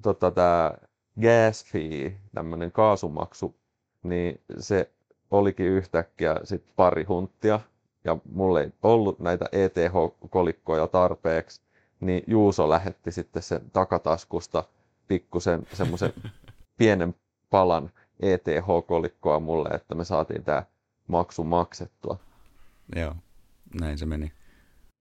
tota, 0.01 0.31
tämä 0.31 0.73
gas 1.21 1.65
fee, 1.65 2.17
tämmöinen 2.33 2.71
kaasumaksu, 2.71 3.55
niin 4.03 4.41
se 4.59 4.91
olikin 5.31 5.65
yhtäkkiä 5.65 6.35
sit 6.43 6.63
pari 6.75 7.03
hunttia. 7.03 7.59
Ja 8.03 8.17
mulle 8.31 8.61
ei 8.61 8.71
ollut 8.83 9.19
näitä 9.19 9.45
ETH-kolikkoja 9.51 10.87
tarpeeksi, 10.87 11.61
niin 11.99 12.23
Juuso 12.27 12.69
lähetti 12.69 13.11
sitten 13.11 13.41
sen 13.41 13.61
takataskusta 13.73 14.63
pikkusen 15.07 15.67
semmoisen 15.73 16.13
pienen 16.77 17.15
palan 17.49 17.91
ETH-kolikkoa 18.19 19.39
mulle, 19.39 19.69
että 19.69 19.95
me 19.95 20.03
saatiin 20.03 20.43
tämä 20.43 20.63
maksu 21.07 21.43
maksettua. 21.43 22.19
Joo, 22.95 23.15
näin 23.81 23.97
se 23.97 24.05
meni. 24.05 24.31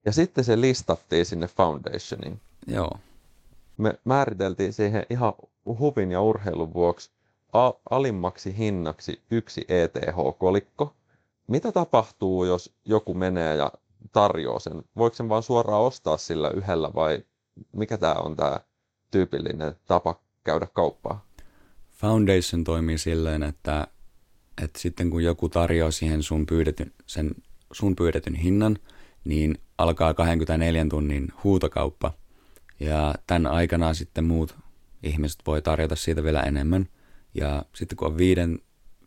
Ja 0.07 0.13
sitten 0.13 0.45
se 0.45 0.61
listattiin 0.61 1.27
sinne 1.27 1.47
Foundationiin. 1.47 2.41
Joo 2.67 2.91
me 3.77 3.99
määriteltiin 4.05 4.73
siihen 4.73 5.07
ihan 5.11 5.33
huvin 5.67 6.13
ja 6.13 6.23
urheilun 6.23 6.75
vuoksi 6.75 7.11
alimmaksi 7.91 8.59
hinnaksi 8.59 9.23
yksi 9.31 9.65
ETH-kolikko. 9.69 10.95
Mitä 11.47 11.73
tapahtuu, 11.73 12.45
jos 12.45 12.75
joku 12.85 13.15
menee 13.15 13.57
ja 13.57 13.73
tarjoaa 14.13 14.59
sen? 14.59 14.85
Voiko 14.97 15.17
sen 15.17 15.29
vaan 15.29 15.43
suoraan 15.43 15.83
ostaa 15.83 16.17
sillä 16.17 16.51
yhdellä 16.51 16.91
vai 16.95 17.25
mikä 17.73 17.99
tämä 17.99 18.15
on 18.15 18.37
tämä 18.37 18.61
tyypillinen 19.11 19.75
tapa 19.87 20.21
käydä 20.45 20.67
kauppaa? 20.73 21.27
Foundation 21.93 22.65
toimii 22.65 22.99
silleen, 22.99 23.43
että, 23.43 23.87
että 24.65 24.81
sitten 24.81 25.11
kun 25.11 25.25
joku 25.25 25.49
tarjoaa 25.49 25.91
siihen 25.91 26.23
sun 26.23 26.47
pyydetyn, 26.47 26.93
sen 27.07 27.31
sun 27.73 27.97
pyydetyn 27.97 28.35
hinnan, 28.35 28.79
niin 29.25 29.59
alkaa 29.79 30.15
24 30.15 30.87
tunnin 30.91 31.29
huutokauppa– 31.45 32.13
ja 32.81 33.15
tämän 33.27 33.53
aikana 33.53 33.95
sitten 33.95 34.25
muut 34.25 34.57
ihmiset 35.03 35.39
voi 35.47 35.63
tarjota 35.63 35.97
siitä 35.97 36.23
vielä 36.23 36.41
enemmän. 36.41 36.89
Ja 37.35 37.63
sitten 37.75 37.97
kun 37.97 38.09
on 38.09 38.17
viiden, 38.17 38.59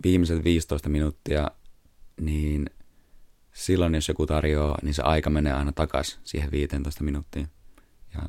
viimeiset 0.03 0.43
15 0.43 0.89
minuuttia, 0.89 1.51
niin 2.21 2.69
silloin 3.53 3.95
jos 3.95 4.07
joku 4.07 4.25
tarjoaa, 4.25 4.79
niin 4.81 4.93
se 4.93 5.01
aika 5.01 5.29
menee 5.29 5.53
aina 5.53 5.71
takaisin 5.71 6.19
siihen 6.23 6.51
15 6.51 7.03
minuuttiin. 7.03 7.47
Ja 8.13 8.21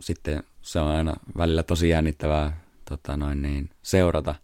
sitten 0.00 0.42
se 0.62 0.80
on 0.80 0.88
aina 0.88 1.14
välillä 1.36 1.62
tosi 1.62 1.88
jännittävää 1.88 2.60
tota 2.88 3.16
noin 3.16 3.42
niin, 3.42 3.70
seurata, 3.82 4.34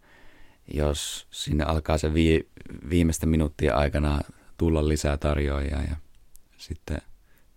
jos 0.73 1.27
sinne 1.31 1.63
alkaa 1.63 1.97
se 1.97 2.13
vi- 2.13 2.49
viimeisten 2.89 3.29
minuuttien 3.29 3.75
aikana 3.75 4.21
tulla 4.57 4.87
lisää 4.87 5.17
tarjoajia 5.17 5.81
ja 5.81 5.95
sitten– 6.57 6.97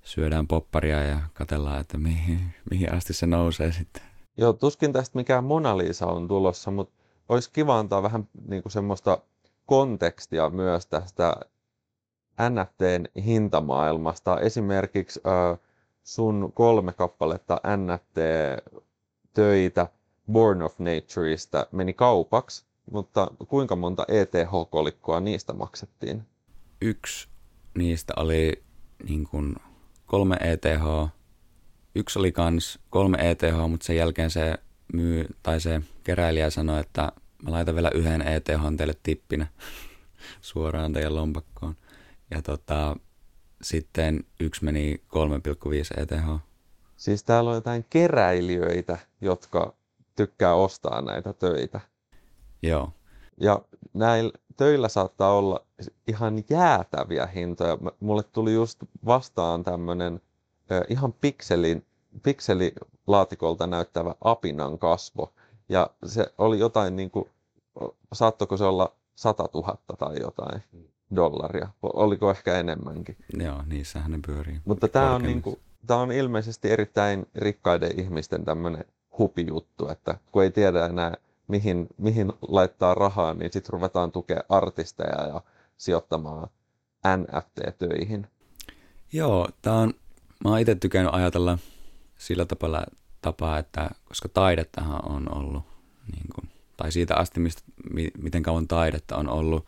syödään 0.06 0.46
popparia 0.46 1.02
ja 1.02 1.20
katellaan, 1.34 1.80
että 1.80 1.98
mihin, 1.98 2.40
mihin 2.70 2.92
asti 2.92 3.12
se 3.12 3.26
nousee 3.26 3.72
sitten. 3.72 4.02
Joo, 4.36 4.52
tuskin 4.52 4.92
tästä 4.92 5.18
mikään 5.18 5.44
Mona 5.44 5.78
Lisa 5.78 6.06
on 6.06 6.28
tulossa, 6.28 6.70
mutta 6.70 6.94
olisi 7.28 7.50
kiva 7.52 7.78
antaa 7.78 8.02
vähän 8.02 8.28
niin 8.48 8.62
kuin 8.62 8.72
semmoista 8.72 9.18
kontekstia 9.66 10.50
myös 10.50 10.86
tästä 10.86 11.36
NFTn 12.50 13.22
hintamaailmasta. 13.22 14.40
Esimerkiksi 14.40 15.20
äh, 15.26 15.58
sun 16.02 16.52
kolme 16.54 16.92
kappaletta 16.92 17.60
NFT-töitä 17.76 19.86
Born 20.32 20.62
of 20.62 20.78
Natureista 20.78 21.66
meni 21.72 21.92
kaupaksi, 21.92 22.66
mutta 22.90 23.30
kuinka 23.48 23.76
monta 23.76 24.04
ETH-kolikkoa 24.08 25.20
niistä 25.20 25.52
maksettiin? 25.52 26.22
Yksi 26.80 27.28
niistä 27.74 28.12
oli 28.16 28.62
niin 29.08 29.24
kuin 29.24 29.56
kolme 30.06 30.36
ETH. 30.40 31.10
Yksi 31.94 32.18
oli 32.18 32.32
kans 32.32 32.78
kolme 32.90 33.30
ETH, 33.30 33.68
mutta 33.68 33.86
sen 33.86 33.96
jälkeen 33.96 34.30
se 34.30 34.54
myy, 34.92 35.26
tai 35.42 35.60
se 35.60 35.80
keräilijä 36.04 36.50
sanoi, 36.50 36.80
että 36.80 37.12
mä 37.42 37.52
laitan 37.52 37.74
vielä 37.74 37.90
yhden 37.94 38.22
ETH 38.22 38.60
teille 38.76 38.94
tippinä 39.02 39.46
suoraan 40.40 40.92
teidän 40.92 41.16
lompakkoon. 41.16 41.76
Ja 42.30 42.42
tota, 42.42 42.96
sitten 43.62 44.24
yksi 44.40 44.64
meni 44.64 44.94
3,5 45.96 46.02
ETH. 46.02 46.42
Siis 46.96 47.24
täällä 47.24 47.50
on 47.50 47.56
jotain 47.56 47.84
keräilijöitä, 47.90 48.98
jotka 49.20 49.74
tykkää 50.16 50.54
ostaa 50.54 51.02
näitä 51.02 51.32
töitä. 51.32 51.80
Joo. 52.62 52.92
Ja 53.40 53.60
näillä 53.94 54.32
töillä 54.56 54.88
saattaa 54.88 55.34
olla 55.34 55.60
ihan 56.08 56.44
jäätäviä 56.50 57.26
hintoja. 57.26 57.78
Mulle 58.00 58.22
tuli 58.22 58.54
just 58.54 58.78
vastaan 59.06 59.64
tämmöinen 59.64 60.20
ihan 60.88 61.12
pikselin, 61.12 61.84
pikselilaatikolta 62.22 63.66
näyttävä 63.66 64.14
apinan 64.20 64.78
kasvo. 64.78 65.32
Ja 65.68 65.90
se 66.06 66.26
oli 66.38 66.58
jotain 66.58 66.96
niin 66.96 67.10
kuin, 67.10 67.28
saattoiko 68.12 68.56
se 68.56 68.64
olla 68.64 68.92
100 69.14 69.48
000 69.54 69.78
tai 69.98 70.20
jotain 70.20 70.62
dollaria. 71.16 71.68
Oliko 71.82 72.30
ehkä 72.30 72.58
enemmänkin? 72.58 73.16
Joo, 73.38 73.62
niissähän 73.66 74.10
ne 74.10 74.18
pyörii. 74.26 74.60
Mutta 74.64 74.88
tämä 74.88 75.14
on, 75.14 75.22
niin 75.22 75.42
kuin, 75.42 75.58
tämä 75.86 76.00
on 76.00 76.12
ilmeisesti 76.12 76.70
erittäin 76.70 77.26
rikkaiden 77.34 78.00
ihmisten 78.00 78.44
tämmöinen 78.44 78.84
hupijuttu, 79.18 79.88
että 79.88 80.18
kun 80.32 80.42
ei 80.42 80.50
tiedä 80.50 80.86
enää 80.86 81.14
mihin, 81.48 81.86
mihin 81.98 82.32
laittaa 82.48 82.94
rahaa, 82.94 83.34
niin 83.34 83.52
sitten 83.52 83.72
ruvetaan 83.72 84.12
tukea 84.12 84.40
artisteja 84.48 85.26
ja 85.26 85.40
sijoittamaan 85.76 86.48
NFT-töihin. 87.16 88.26
Joo, 89.12 89.48
tää 89.62 89.74
on, 89.74 89.94
mä 90.44 90.50
oon 90.50 90.60
itse 90.60 90.74
tykännyt 90.74 91.14
ajatella 91.14 91.58
sillä 92.18 92.44
tapaa, 92.44 92.84
tapaa, 93.22 93.58
että 93.58 93.90
koska 94.04 94.28
taidettahan 94.28 95.10
on 95.10 95.36
ollut, 95.36 95.62
niin 96.12 96.26
kuin, 96.34 96.50
tai 96.76 96.92
siitä 96.92 97.14
asti, 97.14 97.40
mistä, 97.40 97.62
miten 98.18 98.42
kauan 98.42 98.68
taidetta 98.68 99.16
on 99.16 99.28
ollut, 99.28 99.66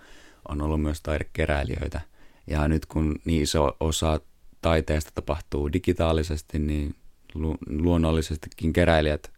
on 0.48 0.62
ollut 0.62 0.82
myös 0.82 1.02
taidekeräilijöitä. 1.02 2.00
Ja 2.46 2.68
nyt 2.68 2.86
kun 2.86 3.16
niin 3.24 3.42
iso 3.42 3.76
osa 3.80 4.20
taiteesta 4.62 5.10
tapahtuu 5.14 5.72
digitaalisesti, 5.72 6.58
niin 6.58 6.94
lu- 7.34 7.58
luonnollisestikin 7.66 8.72
keräilijät 8.72 9.30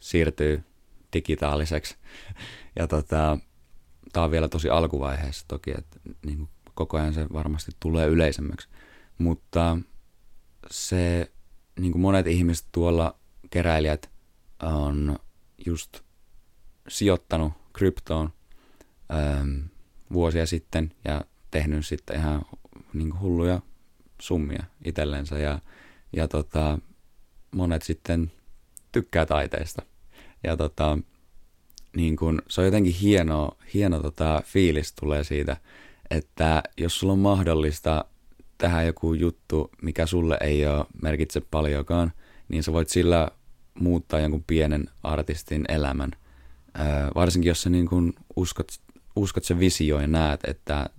siirtyy 0.00 0.62
digitaaliseksi. 1.14 1.96
Ja 2.76 2.86
tota, 2.86 3.38
tämä 4.12 4.24
on 4.24 4.30
vielä 4.30 4.48
tosi 4.48 4.68
alkuvaiheessa 4.68 5.44
toki, 5.48 5.70
että 5.78 6.00
niin 6.26 6.38
kuin 6.38 6.48
koko 6.74 6.96
ajan 6.96 7.14
se 7.14 7.26
varmasti 7.32 7.72
tulee 7.80 8.06
yleisemmäksi. 8.06 8.68
Mutta 9.18 9.78
se, 10.70 11.32
niin 11.80 11.92
kuin 11.92 12.02
monet 12.02 12.26
ihmiset 12.26 12.66
tuolla, 12.72 13.18
keräilijät, 13.50 14.10
on 14.62 15.18
just 15.66 16.00
sijoittanut 16.88 17.52
kryptoon 17.72 18.32
ähm, 19.12 19.60
vuosia 20.12 20.46
sitten 20.46 20.94
ja 21.04 21.24
tehnyt 21.50 21.86
sitten 21.86 22.16
ihan 22.16 22.42
niin 22.92 23.10
kuin 23.10 23.20
hulluja 23.20 23.60
summia 24.20 24.64
itsellensä 24.84 25.38
ja, 25.38 25.58
ja 26.12 26.28
tota, 26.28 26.78
monet 27.54 27.82
sitten 27.82 28.32
tykkää 28.92 29.26
taiteesta. 29.26 29.82
Ja 30.44 30.56
tota, 30.56 30.98
niin 31.96 32.16
kun, 32.16 32.42
se 32.48 32.60
on 32.60 32.64
jotenkin 32.64 32.92
hieno, 32.92 33.56
hieno 33.74 34.00
tota, 34.00 34.42
fiilis 34.44 34.92
tulee 34.92 35.24
siitä, 35.24 35.56
että 36.10 36.62
jos 36.78 36.98
sulla 36.98 37.12
on 37.12 37.18
mahdollista 37.18 38.04
tehdä 38.58 38.82
joku 38.82 39.14
juttu, 39.14 39.70
mikä 39.82 40.06
sulle 40.06 40.38
ei 40.40 40.66
ole 40.66 40.86
merkitse 41.02 41.40
paljonkaan, 41.40 42.12
niin 42.48 42.62
sä 42.62 42.72
voit 42.72 42.88
sillä 42.88 43.28
muuttaa 43.74 44.20
jonkun 44.20 44.44
pienen 44.46 44.90
artistin 45.02 45.64
elämän. 45.68 46.10
Öö, 46.80 46.84
varsinkin 47.14 47.48
jos 47.48 47.62
sä 47.62 47.70
niin 47.70 47.88
kun 47.88 48.14
uskot, 48.36 48.68
uskot 49.16 49.44
se 49.44 49.58
visio 49.58 50.00
ja 50.00 50.06
näet, 50.06 50.40
että 50.44 50.90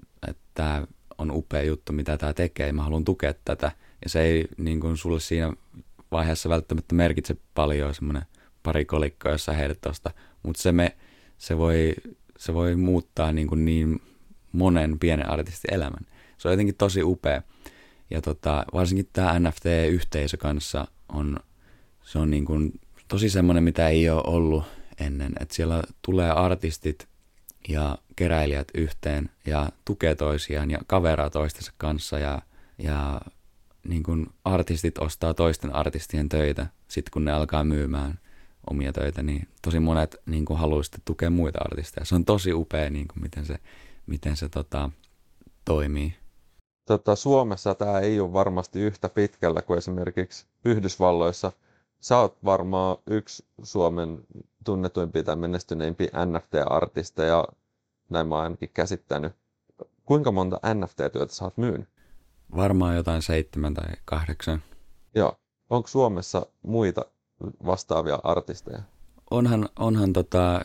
tämä 0.54 0.88
on 1.18 1.32
upea 1.32 1.64
juttu, 1.64 1.94
mitä 1.94 2.18
tämä 2.18 2.34
tekee, 2.34 2.72
mä 2.72 2.84
haluan 2.84 3.06
tukea 3.06 3.34
tätä. 3.46 3.72
Ja 4.04 4.10
se 4.10 4.22
ei 4.22 4.48
niin 4.58 4.80
kun 4.80 4.98
sulle 4.98 5.20
siinä 5.20 5.54
vaiheessa 6.12 6.50
välttämättä 6.50 6.96
merkitse 6.96 7.36
paljon 7.54 7.94
semmoinen 7.96 8.26
pari 8.66 8.86
kolikkoa, 8.86 9.32
jos 9.32 9.46
sä 9.46 9.54
heidät 9.54 9.82
tosta, 9.82 10.12
mutta 10.44 10.62
se, 10.62 10.72
me, 10.72 10.96
se, 11.38 11.58
voi, 11.58 11.94
se 12.38 12.54
voi 12.54 12.76
muuttaa 12.76 13.32
niin, 13.32 13.48
kuin 13.48 13.66
niin 13.66 14.02
monen 14.52 15.00
pienen 15.00 15.30
artistin 15.30 15.74
elämän. 15.74 16.06
Se 16.38 16.48
on 16.48 16.54
jotenkin 16.54 16.76
tosi 16.76 17.04
upea. 17.04 17.42
Ja 18.10 18.22
tota, 18.22 18.66
varsinkin 18.74 19.10
tämä 19.14 19.40
NFT-yhteisö 19.40 20.38
kanssa 20.38 20.88
on, 21.10 21.38
se 22.02 22.20
on 22.20 22.32
niin 22.32 22.46
kuin 22.46 22.72
tosi 23.08 23.30
semmoinen, 23.30 23.64
mitä 23.64 23.90
ei 23.90 24.10
ole 24.10 24.24
ollut 24.26 24.64
ennen. 25.00 25.34
Että 25.40 25.56
siellä 25.56 25.84
tulee 26.02 26.32
artistit 26.32 27.08
ja 27.68 27.98
keräilijät 28.16 28.68
yhteen 28.74 29.30
ja 29.46 29.70
tukee 29.86 30.16
toisiaan 30.16 30.72
ja 30.72 30.78
kaveraa 30.88 31.30
toistensa 31.30 31.72
kanssa 31.78 32.20
ja, 32.20 32.42
ja 32.78 33.22
niin 33.88 34.04
kuin 34.04 34.28
artistit 34.44 34.98
ostaa 34.98 35.34
toisten 35.34 35.76
artistien 35.76 36.30
töitä 36.30 36.68
sitten 36.88 37.12
kun 37.12 37.26
ne 37.26 37.32
alkaa 37.32 37.64
myymään 37.64 38.20
omia 38.70 38.94
töitä, 38.94 39.24
niin 39.24 39.48
tosi 39.62 39.80
monet 39.80 40.16
niin 40.26 40.46
kuin 40.46 40.60
haluaisivat 40.60 41.02
tukea 41.06 41.30
muita 41.30 41.60
artisteja. 41.62 42.06
Se 42.06 42.16
on 42.16 42.26
tosi 42.26 42.54
upea, 42.54 42.90
niin 42.90 43.08
kuin 43.08 43.24
miten 43.24 43.46
se, 43.46 43.60
miten 44.08 44.36
se 44.38 44.50
tota, 44.50 44.90
toimii. 45.66 46.16
Tota, 46.86 47.16
Suomessa 47.16 47.76
tämä 47.76 48.00
ei 48.00 48.20
ole 48.20 48.34
varmasti 48.34 48.80
yhtä 48.80 49.10
pitkällä 49.10 49.62
kuin 49.62 49.78
esimerkiksi 49.78 50.46
Yhdysvalloissa. 50.66 51.52
Sä 52.00 52.18
oot 52.18 52.38
varmaan 52.46 52.98
yksi 53.08 53.46
Suomen 53.64 54.24
tunnetuimpia 54.66 55.24
tai 55.24 55.36
menestyneimpiä 55.36 56.10
NFT-artisteja, 56.26 57.48
näin 58.10 58.28
mä 58.28 58.36
oon 58.36 58.44
ainakin 58.44 58.70
käsittänyt. 58.74 59.34
Kuinka 60.06 60.32
monta 60.32 60.60
NFT-työtä 60.74 61.34
sä 61.34 61.46
oot 61.46 61.58
myynyt? 61.58 61.90
Varmaan 62.56 62.96
jotain 62.96 63.22
seitsemän 63.22 63.74
tai 63.74 63.86
kahdeksan. 64.06 64.64
Joo. 65.16 65.36
Onko 65.70 65.88
Suomessa 65.88 66.46
muita 66.62 67.06
vastaavia 67.66 68.20
artisteja? 68.24 68.82
Onhan, 69.32 69.70
onhan 69.80 70.14
tota, 70.14 70.62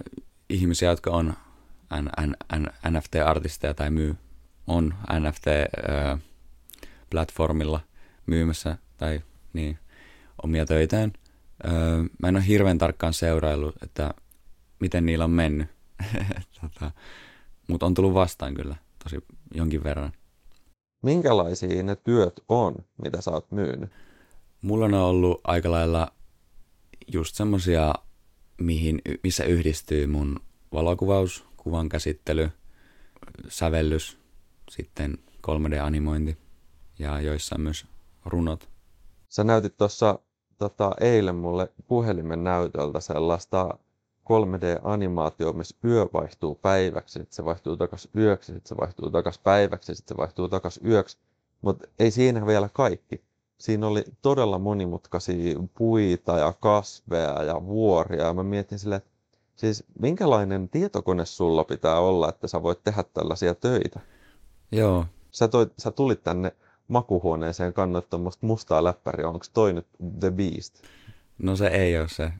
ihmisiä, 0.49 0.91
jotka 0.91 1.11
on 1.11 1.35
NFT-artisteja 2.91 3.75
tai 3.75 3.91
myy, 3.91 4.17
on 4.67 4.95
NFT-platformilla 5.21 7.81
myymässä 8.27 8.79
tai 8.99 9.21
niin, 9.53 9.79
omia 10.43 10.67
töitään. 10.67 11.13
Mä 12.23 12.29
en 12.29 12.37
ole 12.37 12.47
hirveän 12.47 12.79
tarkkaan 12.79 13.13
seuraillut, 13.13 13.75
että 13.83 14.15
miten 14.81 15.07
niillä 15.07 15.25
on 15.25 15.31
mennyt, 15.31 15.69
tota, 16.61 16.91
mutta 17.69 17.87
on 17.87 17.95
tullut 17.95 18.15
vastaan 18.15 18.55
kyllä 18.55 18.77
tosi 19.03 19.19
jonkin 19.55 19.85
verran. 19.85 20.13
Minkälaisia 21.03 21.83
ne 21.83 21.97
työt 21.97 22.41
on, 22.49 22.75
mitä 23.03 23.21
sä 23.21 23.31
oot 23.31 23.51
myynyt? 23.51 23.91
Mulla 24.63 24.85
on 24.85 24.95
ollut 24.95 25.41
aika 25.45 25.71
lailla 25.71 26.13
just 27.13 27.35
semmosia, 27.35 27.95
mihin, 28.61 29.01
missä 29.23 29.45
yhdistyy 29.45 30.07
mun 30.07 30.41
valokuvaus, 30.73 31.45
kuvan 31.57 31.89
käsittely, 31.89 32.51
sävellys, 33.49 34.19
sitten 34.71 35.19
3D-animointi 35.47 36.37
ja 36.99 37.21
joissain 37.21 37.61
myös 37.61 37.87
runot. 38.25 38.69
Sä 39.29 39.45
näytit 39.45 39.77
tuossa 39.77 40.19
tota, 40.59 40.91
eilen 41.01 41.37
mulle 41.37 41.73
puhelimen 41.87 42.45
näytöltä 42.45 43.01
sellaista 43.01 43.79
3D-animaatio, 44.25 45.53
missä 45.53 45.77
yö 45.85 46.07
vaihtuu 46.13 46.55
päiväksi, 46.55 47.13
sitten 47.13 47.35
se 47.37 47.45
vaihtuu 47.45 47.77
takaisin 47.77 48.11
yöksi, 48.17 48.53
sitten 48.53 48.69
se 48.69 48.77
vaihtuu 48.77 49.11
takaisin 49.11 49.43
päiväksi, 49.43 49.95
sitten 49.95 50.17
se 50.17 50.21
vaihtuu 50.21 50.49
takaisin 50.49 50.87
yöksi. 50.87 51.19
Mutta 51.63 51.87
ei 51.99 52.11
siinä 52.11 52.47
vielä 52.47 52.69
kaikki 52.73 53.25
siinä 53.61 53.87
oli 53.87 54.05
todella 54.23 54.59
monimutkaisia 54.59 55.59
puita 55.79 56.39
ja 56.39 56.53
kasveja 56.61 57.43
ja 57.43 57.67
vuoria. 57.67 58.25
Ja 58.25 58.35
mä 58.35 58.43
mietin 58.43 58.79
sille, 58.79 58.97
että 58.97 59.11
siis 59.57 59.85
minkälainen 59.99 60.69
tietokone 60.69 61.27
sulla 61.27 61.65
pitää 61.65 61.99
olla, 61.99 62.29
että 62.29 62.49
sä 62.49 62.63
voit 62.63 62.85
tehdä 62.85 63.05
tällaisia 63.15 63.55
töitä? 63.55 64.01
Joo. 64.73 65.07
Sä, 65.31 65.49
toit, 65.49 65.73
sä 65.79 65.91
tulit 65.91 66.23
tänne 66.23 66.53
makuhuoneeseen 66.89 67.73
kannattomasta 67.73 68.47
mustaa 68.47 68.85
läppäriä. 68.85 69.29
Onko 69.29 69.47
toi 69.53 69.73
nyt 69.73 69.87
The 70.21 70.31
Beast? 70.31 70.83
No 71.39 71.57
se 71.57 71.67
ei 71.67 71.99
ole 71.99 72.09
se. 72.09 72.33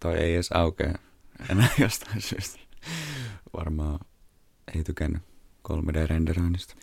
Toi 0.00 0.14
ei 0.14 0.34
edes 0.34 0.52
aukea 0.52 0.94
enää 1.50 1.68
jostain 1.78 2.20
syystä. 2.20 2.58
Varmaan 3.56 4.00
ei 4.74 4.84
tykännyt 4.84 5.22
3D-renderoinnista. 5.68 6.74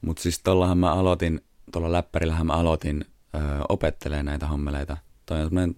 Mutta 0.00 0.22
siis 0.22 0.38
tollahan 0.38 0.78
mä 0.78 0.92
aloitin, 0.92 1.40
tuolla 1.72 1.92
läppärillähän 1.92 2.46
mä 2.46 2.52
aloitin 2.52 3.04
öö, 3.36 3.60
opettelee 3.68 4.22
näitä 4.22 4.46
hommeleita. 4.46 4.96
Toi 5.26 5.42
on 5.42 5.76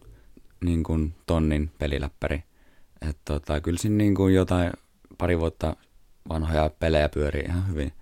niin 0.65 0.83
kuin 0.83 1.15
tonnin 1.27 1.71
peliläppäri. 1.79 2.43
Että 3.01 3.23
tota, 3.25 3.61
kyllä 3.61 3.79
siinä 3.79 3.97
niin 3.97 4.15
kuin 4.15 4.35
jotain 4.35 4.73
pari 5.19 5.39
vuotta 5.39 5.77
vanhoja 6.29 6.71
pelejä 6.79 7.09
pyörii 7.09 7.45
ihan 7.49 7.69
hyvin. 7.69 7.93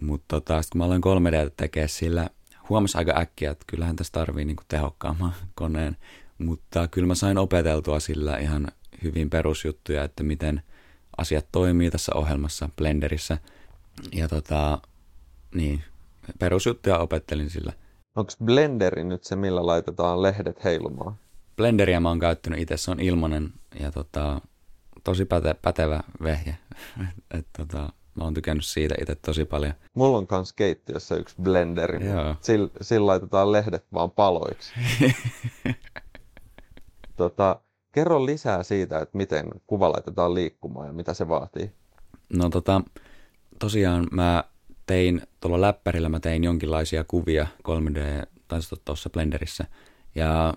Mutta 0.00 0.24
tota, 0.28 0.60
kun 0.72 0.78
mä 0.78 0.84
aloin 0.84 1.02
3D 1.02 1.50
tekemään 1.56 1.88
sillä, 1.88 2.30
huomasin 2.68 2.98
aika 2.98 3.18
äkkiä, 3.18 3.50
että 3.50 3.64
kyllähän 3.66 3.96
tässä 3.96 4.12
tarvii 4.12 4.44
niin 4.44 4.56
kuin 4.56 4.66
tehokkaamman 4.68 5.34
koneen. 5.54 5.96
Mutta 6.38 6.88
kyllä 6.88 7.06
mä 7.06 7.14
sain 7.14 7.38
opeteltua 7.38 8.00
sillä 8.00 8.36
ihan 8.36 8.68
hyvin 9.02 9.30
perusjuttuja, 9.30 10.04
että 10.04 10.22
miten 10.22 10.62
asiat 11.16 11.46
toimii 11.52 11.90
tässä 11.90 12.12
ohjelmassa 12.14 12.68
Blenderissä. 12.76 13.38
Ja 14.12 14.28
tota, 14.28 14.78
niin, 15.54 15.84
perusjuttuja 16.38 16.98
opettelin 16.98 17.50
sillä– 17.50 17.72
Onko 18.16 18.32
Blenderi 18.44 19.04
nyt 19.04 19.24
se, 19.24 19.36
millä 19.36 19.66
laitetaan 19.66 20.22
lehdet 20.22 20.64
heilumaan? 20.64 21.14
Blenderia 21.56 22.00
mä 22.00 22.08
oon 22.08 22.18
käyttänyt 22.18 22.60
itse, 22.60 22.76
se 22.76 22.90
on 22.90 23.00
ilmanen 23.00 23.52
ja 23.80 23.92
tota, 23.92 24.40
tosi 25.04 25.24
päte, 25.24 25.54
pätevä 25.54 26.00
vehje. 26.22 26.56
Et, 27.38 27.46
tota, 27.56 27.92
mä 28.14 28.24
oon 28.24 28.34
tykännyt 28.34 28.64
siitä 28.64 28.94
itse 29.00 29.14
tosi 29.14 29.44
paljon. 29.44 29.72
Mulla 29.94 30.18
on 30.18 30.26
kans 30.26 30.52
keittiössä 30.52 31.16
yksi 31.16 31.36
blenderi, 31.42 31.98
sillä, 32.40 32.68
sillä 32.80 33.06
laitetaan 33.06 33.52
lehdet 33.52 33.84
vaan 33.92 34.10
paloiksi. 34.10 34.72
tota, 37.16 37.60
kerro 37.92 38.26
lisää 38.26 38.62
siitä, 38.62 38.98
että 38.98 39.16
miten 39.16 39.46
kuva 39.66 39.92
laitetaan 39.92 40.34
liikkumaan 40.34 40.86
ja 40.86 40.92
mitä 40.92 41.14
se 41.14 41.28
vaatii. 41.28 41.72
No 42.32 42.48
tota, 42.48 42.82
tosiaan 43.58 44.06
mä 44.12 44.44
tein 44.86 45.22
tuolla 45.40 45.60
läppärillä, 45.60 46.08
mä 46.08 46.20
tein 46.20 46.44
jonkinlaisia 46.44 47.04
kuvia 47.04 47.46
3D, 47.68 48.26
taisi 48.48 48.74
tuossa 48.84 49.10
Blenderissä. 49.10 49.64
Ja 50.14 50.54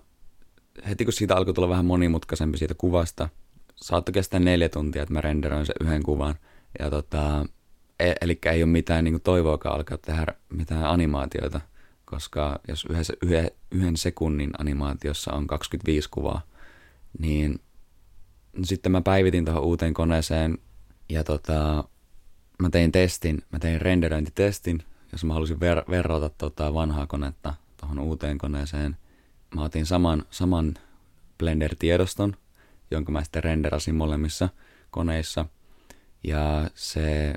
heti 0.89 1.03
kun 1.03 1.13
siitä 1.13 1.35
alkoi 1.35 1.53
tulla 1.53 1.69
vähän 1.69 1.85
monimutkaisempi 1.85 2.57
siitä 2.57 2.73
kuvasta, 2.73 3.29
saattoi 3.75 4.13
kestää 4.13 4.39
neljä 4.39 4.69
tuntia, 4.69 5.01
että 5.01 5.13
mä 5.13 5.21
renderoin 5.21 5.65
sen 5.65 5.75
yhden 5.81 6.03
kuvan. 6.03 6.35
Ja 6.79 6.89
tota, 6.89 7.45
e- 7.99 8.13
eli 8.21 8.39
ei 8.51 8.63
ole 8.63 8.71
mitään 8.71 9.03
niin 9.03 9.21
toivoakaan 9.21 9.75
alkaa 9.75 9.97
tehdä 9.97 10.33
mitään 10.49 10.85
animaatioita 10.85 11.61
koska 12.09 12.59
jos 12.67 12.85
yhdessä, 12.89 13.13
yhden, 13.21 13.51
yhden 13.71 13.97
sekunnin 13.97 14.51
animaatiossa 14.57 15.33
on 15.33 15.47
25 15.47 16.09
kuvaa, 16.09 16.41
niin 17.19 17.59
sitten 18.63 18.91
mä 18.91 19.01
päivitin 19.01 19.45
tuohon 19.45 19.63
uuteen 19.63 19.93
koneeseen 19.93 20.57
ja 21.09 21.23
tota, 21.23 21.83
mä 22.59 22.69
tein 22.69 22.91
testin, 22.91 23.43
mä 23.51 23.59
tein 23.59 23.81
renderöintitestin, 23.81 24.83
jos 25.11 25.23
mä 25.25 25.33
halusin 25.33 25.57
ver- 25.57 25.89
verrata 25.89 26.29
tota 26.29 26.73
vanhaa 26.73 27.07
konetta 27.07 27.53
tuohon 27.77 27.99
uuteen 27.99 28.37
koneeseen. 28.37 28.97
Mä 29.55 29.63
otin 29.63 29.85
saman, 29.85 30.25
saman 30.29 30.73
Blender-tiedoston, 31.37 32.35
jonka 32.91 33.11
mä 33.11 33.23
sitten 33.23 33.43
renderasin 33.43 33.95
molemmissa 33.95 34.49
koneissa. 34.91 35.45
Ja 36.23 36.69
se 36.75 37.33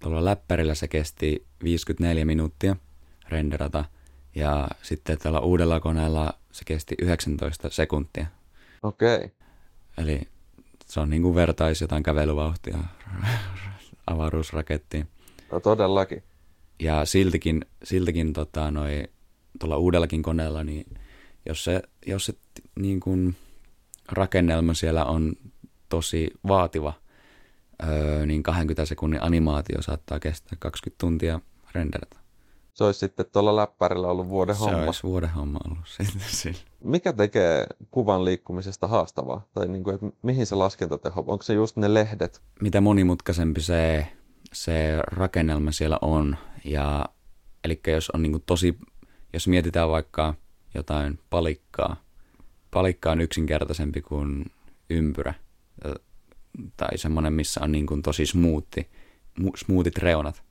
tuolla 0.00 0.24
läppärillä 0.24 0.74
se 0.74 0.88
kesti 0.88 1.46
54 1.64 2.24
minuuttia 2.24 2.76
renderata. 3.28 3.84
Ja 4.34 4.68
sitten 4.82 5.18
tällä 5.18 5.40
uudella 5.40 5.80
koneella 5.80 6.34
se 6.52 6.64
kesti 6.64 6.94
19 7.02 7.70
sekuntia. 7.70 8.26
Okei. 8.82 9.16
Okay. 9.16 9.28
Eli 9.98 10.20
se 10.86 11.00
on 11.00 11.10
niin 11.10 11.22
kuin 11.22 11.34
vertaisi 11.34 11.84
jotain 11.84 12.02
kävelyvauhtia 12.02 12.78
avaruusrakettiin. 14.06 15.08
No 15.52 15.60
todellakin. 15.60 16.22
Ja 16.80 17.04
siltikin, 17.04 17.64
siltikin 17.84 18.32
tota, 18.32 18.70
noi, 18.70 19.04
tuolla 19.58 19.76
uudellakin 19.76 20.22
koneella, 20.22 20.64
niin 20.64 20.86
jos 21.46 21.64
se, 21.64 21.82
jos 22.06 22.26
se 22.26 22.32
niin 22.78 23.00
kuin 23.00 23.36
rakennelma 24.12 24.74
siellä 24.74 25.04
on 25.04 25.32
tosi 25.88 26.30
vaativa, 26.48 26.92
öö, 27.82 28.26
niin 28.26 28.42
20 28.42 28.84
sekunnin 28.84 29.22
animaatio 29.22 29.82
saattaa 29.82 30.20
kestää 30.20 30.56
20 30.58 31.00
tuntia 31.00 31.40
renderata. 31.74 32.23
Se 32.74 32.84
olisi 32.84 33.00
sitten 33.00 33.26
tuolla 33.32 33.56
läppärillä 33.56 34.08
ollut 34.08 34.28
vuoden 34.28 34.54
se 34.54 34.60
homma. 34.60 34.78
Se 34.78 34.84
olisi 34.84 35.02
vuoden 35.02 35.30
homma 35.30 35.58
ollut 35.64 35.88
sitten 35.88 36.22
sillä. 36.26 36.58
Mikä 36.84 37.12
tekee 37.12 37.66
kuvan 37.90 38.24
liikkumisesta 38.24 38.88
haastavaa? 38.88 39.46
Tai 39.54 39.68
niin 39.68 39.84
kuin, 39.84 39.94
että 39.94 40.06
mihin 40.22 40.46
se 40.46 40.54
laskentateho, 40.54 41.24
onko 41.26 41.42
se 41.42 41.54
just 41.54 41.76
ne 41.76 41.94
lehdet? 41.94 42.42
Mitä 42.60 42.80
monimutkaisempi 42.80 43.60
se, 43.60 44.08
se 44.52 44.96
rakennelma 45.06 45.72
siellä 45.72 45.98
on, 46.02 46.36
ja 46.64 47.04
eli 47.64 47.80
jos 47.86 48.10
on 48.10 48.22
niin 48.22 48.32
kuin 48.32 48.42
tosi, 48.46 48.78
jos 49.32 49.48
mietitään 49.48 49.90
vaikka 49.90 50.34
jotain 50.74 51.18
palikkaa, 51.30 51.96
palikka 52.70 53.10
on 53.10 53.20
yksinkertaisempi 53.20 54.02
kuin 54.02 54.50
ympyrä, 54.90 55.34
tai 56.76 56.98
semmoinen, 56.98 57.32
missä 57.32 57.60
on 57.62 57.72
niin 57.72 57.86
kuin 57.86 58.02
tosi 58.02 58.26
smoothi, 58.26 58.88
smoothit 59.56 59.98
reunat, 59.98 60.42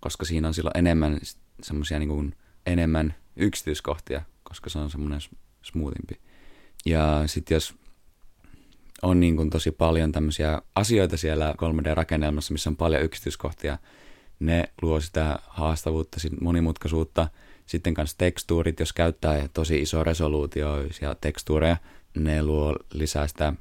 koska 0.00 0.24
siinä 0.24 0.48
on 0.48 0.54
silloin 0.54 0.78
enemmän 0.78 1.18
semmoisia 1.64 1.98
niin 1.98 2.34
enemmän 2.66 3.14
yksityiskohtia, 3.36 4.22
koska 4.42 4.70
se 4.70 4.78
on 4.78 4.90
semmoinen 4.90 5.20
smoothimpi. 5.62 6.20
Ja 6.86 7.22
sitten 7.26 7.56
jos 7.56 7.74
on 9.02 9.20
niin 9.20 9.36
kuin 9.36 9.50
tosi 9.50 9.70
paljon 9.70 10.12
tämmöisiä 10.12 10.62
asioita 10.74 11.16
siellä 11.16 11.52
3D-rakennelmassa, 11.52 12.52
missä 12.52 12.70
on 12.70 12.76
paljon 12.76 13.02
yksityiskohtia, 13.02 13.78
ne 14.40 14.72
luo 14.82 15.00
sitä 15.00 15.38
haastavuutta, 15.48 16.16
monimutkaisuutta. 16.40 17.28
Sitten 17.66 17.94
kanssa 17.94 18.18
tekstuurit, 18.18 18.80
jos 18.80 18.92
käyttää 18.92 19.48
tosi 19.48 19.82
iso 19.82 20.04
resoluutioisia 20.04 21.14
tekstuureja, 21.20 21.76
ne 22.14 22.42
luo 22.42 22.76
lisää 22.92 23.26
sitä 23.26 23.52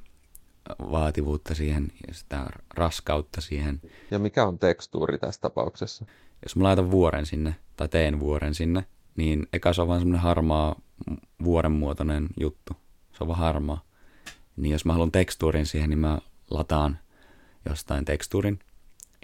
vaativuutta 0.80 1.56
siihen 1.56 1.88
ja 2.08 2.14
sitä 2.14 2.46
raskautta 2.74 3.42
siihen. 3.42 3.82
Ja 4.12 4.20
mikä 4.20 4.46
on 4.46 4.60
tekstuuri 4.60 5.18
tässä 5.18 5.42
tapauksessa? 5.42 6.06
Jos 6.44 6.56
mä 6.56 6.64
laitan 6.64 6.92
vuoren 6.92 7.26
sinne, 7.26 7.56
tai 7.76 7.88
teen 7.88 8.20
vuoren 8.20 8.54
sinne, 8.56 8.86
niin 9.16 9.48
eka 9.54 9.74
se 9.74 9.82
on 9.82 9.88
vaan 9.88 10.00
semmoinen 10.00 10.22
harmaa 10.22 10.76
vuoren 11.44 11.72
muotoinen 11.72 12.28
juttu. 12.40 12.74
Se 13.12 13.18
on 13.24 13.28
vaan 13.28 13.40
harmaa. 13.40 13.82
Niin 14.56 14.72
jos 14.72 14.86
mä 14.86 14.94
haluan 14.94 15.12
tekstuurin 15.12 15.66
siihen, 15.66 15.90
niin 15.90 16.00
mä 16.00 16.20
lataan 16.50 17.00
jostain 17.70 18.06
tekstuurin. 18.06 18.60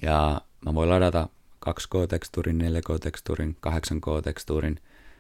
Ja 0.02 0.42
mä 0.66 0.74
voin 0.74 0.90
ladata 0.90 1.30
2K-tekstuurin, 1.70 2.62
4K-tekstuurin, 2.62 3.56
8K-tekstuurin. 3.68 4.80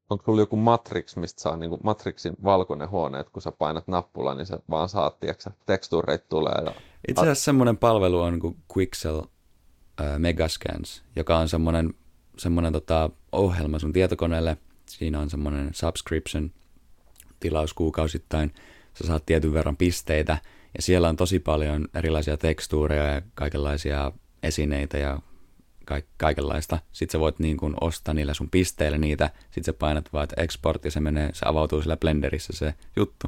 Onko 0.10 0.24
sulla 0.26 0.42
joku 0.42 0.56
Matrix, 0.56 1.16
mistä 1.16 1.42
saa 1.42 1.58
niin 1.58 1.78
Matrixin 1.84 2.34
valkoinen 2.44 2.90
huone, 2.90 3.20
että 3.20 3.32
kun 3.32 3.42
sä 3.42 3.52
painat 3.52 3.88
nappula, 3.88 4.34
niin 4.34 4.46
se 4.46 4.58
vaan 4.70 4.90
saat, 4.90 5.20
tiedätkö, 5.20 5.50
tekstuureita 5.66 6.26
tulee. 6.30 6.62
Ja... 6.66 6.74
Itse 7.08 7.22
asiassa 7.22 7.44
semmoinen 7.44 7.78
palvelu 7.78 8.20
on 8.22 8.40
kuin 8.40 8.58
Quixel 8.78 9.22
Megascans, 10.18 11.04
joka 11.16 11.38
on 11.38 11.50
semmoinen, 11.50 11.94
semmoinen 12.38 12.74
tota, 12.74 13.10
ohjelma 13.32 13.80
sun 13.80 13.94
tietokoneelle. 13.94 14.58
Siinä 14.86 15.20
on 15.20 15.30
semmoinen 15.30 15.70
subscription, 15.74 16.52
tilaus 17.40 17.74
kuukausittain. 17.74 18.54
Sä 18.94 19.08
saat 19.08 19.26
tietyn 19.26 19.54
verran 19.54 19.78
pisteitä 19.78 20.38
ja 20.76 20.82
siellä 20.82 21.10
on 21.10 21.16
tosi 21.16 21.40
paljon 21.40 21.88
erilaisia 21.96 22.38
tekstuureja 22.38 23.04
ja 23.04 23.22
kaikenlaisia 23.34 24.12
esineitä 24.44 24.98
ja 24.98 25.20
ka- 25.86 26.02
kaikenlaista. 26.18 26.80
Sitten 26.92 27.12
sä 27.12 27.20
voit 27.20 27.40
niin 27.40 27.58
kuin 27.58 27.74
ostaa 27.82 28.14
niillä 28.14 28.34
sun 28.34 28.50
pisteillä 28.50 28.98
niitä, 28.98 29.30
sitten 29.44 29.64
sä 29.64 29.74
painat 29.74 30.14
vaan, 30.14 30.24
että 30.24 30.42
export 30.42 30.86
ja 30.86 30.92
se 30.92 31.00
menee, 31.00 31.30
se 31.34 31.46
avautuu 31.46 31.82
sillä 31.82 31.98
Blenderissa 31.98 32.54
se 32.54 32.74
juttu. 32.96 33.28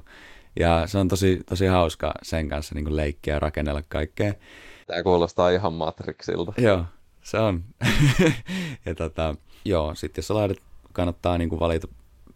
Ja 0.59 0.87
se 0.87 0.97
on 0.97 1.07
tosi, 1.07 1.41
tosi 1.45 1.65
hauska 1.65 2.13
sen 2.23 2.49
kanssa 2.49 2.75
niin 2.75 2.95
leikkiä 2.95 3.33
ja 3.33 3.39
rakennella 3.39 3.81
kaikkea. 3.89 4.33
Tämä 4.87 5.03
kuulostaa 5.03 5.49
ihan 5.49 5.73
Matrixilta. 5.73 6.53
Joo, 6.57 6.85
se 7.21 7.37
on. 7.37 7.63
ja 8.85 8.95
tota, 8.95 9.35
joo, 9.65 9.95
sitten 9.95 10.21
jos 10.21 10.29
laitat, 10.29 10.57
kannattaa 10.93 11.37
niin 11.37 11.49
kuin 11.49 11.59
valita 11.59 11.87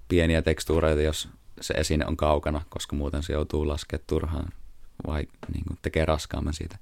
pieniä 0.07 0.41
tekstuureita, 0.41 1.01
jos 1.01 1.29
se 1.61 1.73
esine 1.73 2.05
on 2.05 2.17
kaukana, 2.17 2.61
koska 2.69 2.95
muuten 2.95 3.23
se 3.23 3.33
joutuu 3.33 3.67
laskemaan 3.67 4.03
turhaan 4.07 4.49
vai 5.07 5.27
niin 5.53 5.65
kuin 5.67 5.77
tekee 5.81 6.05
raskaamman 6.05 6.53
siitä. 6.53 6.77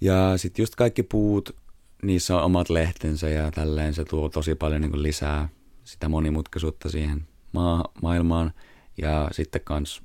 Ja 0.00 0.32
sitten 0.36 0.62
just 0.62 0.74
kaikki 0.74 1.02
puut, 1.02 1.56
niissä 2.02 2.36
on 2.36 2.42
omat 2.42 2.70
lehtensä 2.70 3.28
ja 3.28 3.50
tälleen 3.50 3.94
se 3.94 4.04
tuo 4.04 4.28
tosi 4.28 4.54
paljon 4.54 4.80
niin 4.80 4.90
kuin 4.90 5.02
lisää 5.02 5.48
sitä 5.84 6.08
monimutkaisuutta 6.08 6.90
siihen 6.90 7.28
maa- 7.52 7.92
maailmaan. 8.02 8.52
Ja 8.98 9.28
sitten 9.32 9.60
kans 9.64 10.02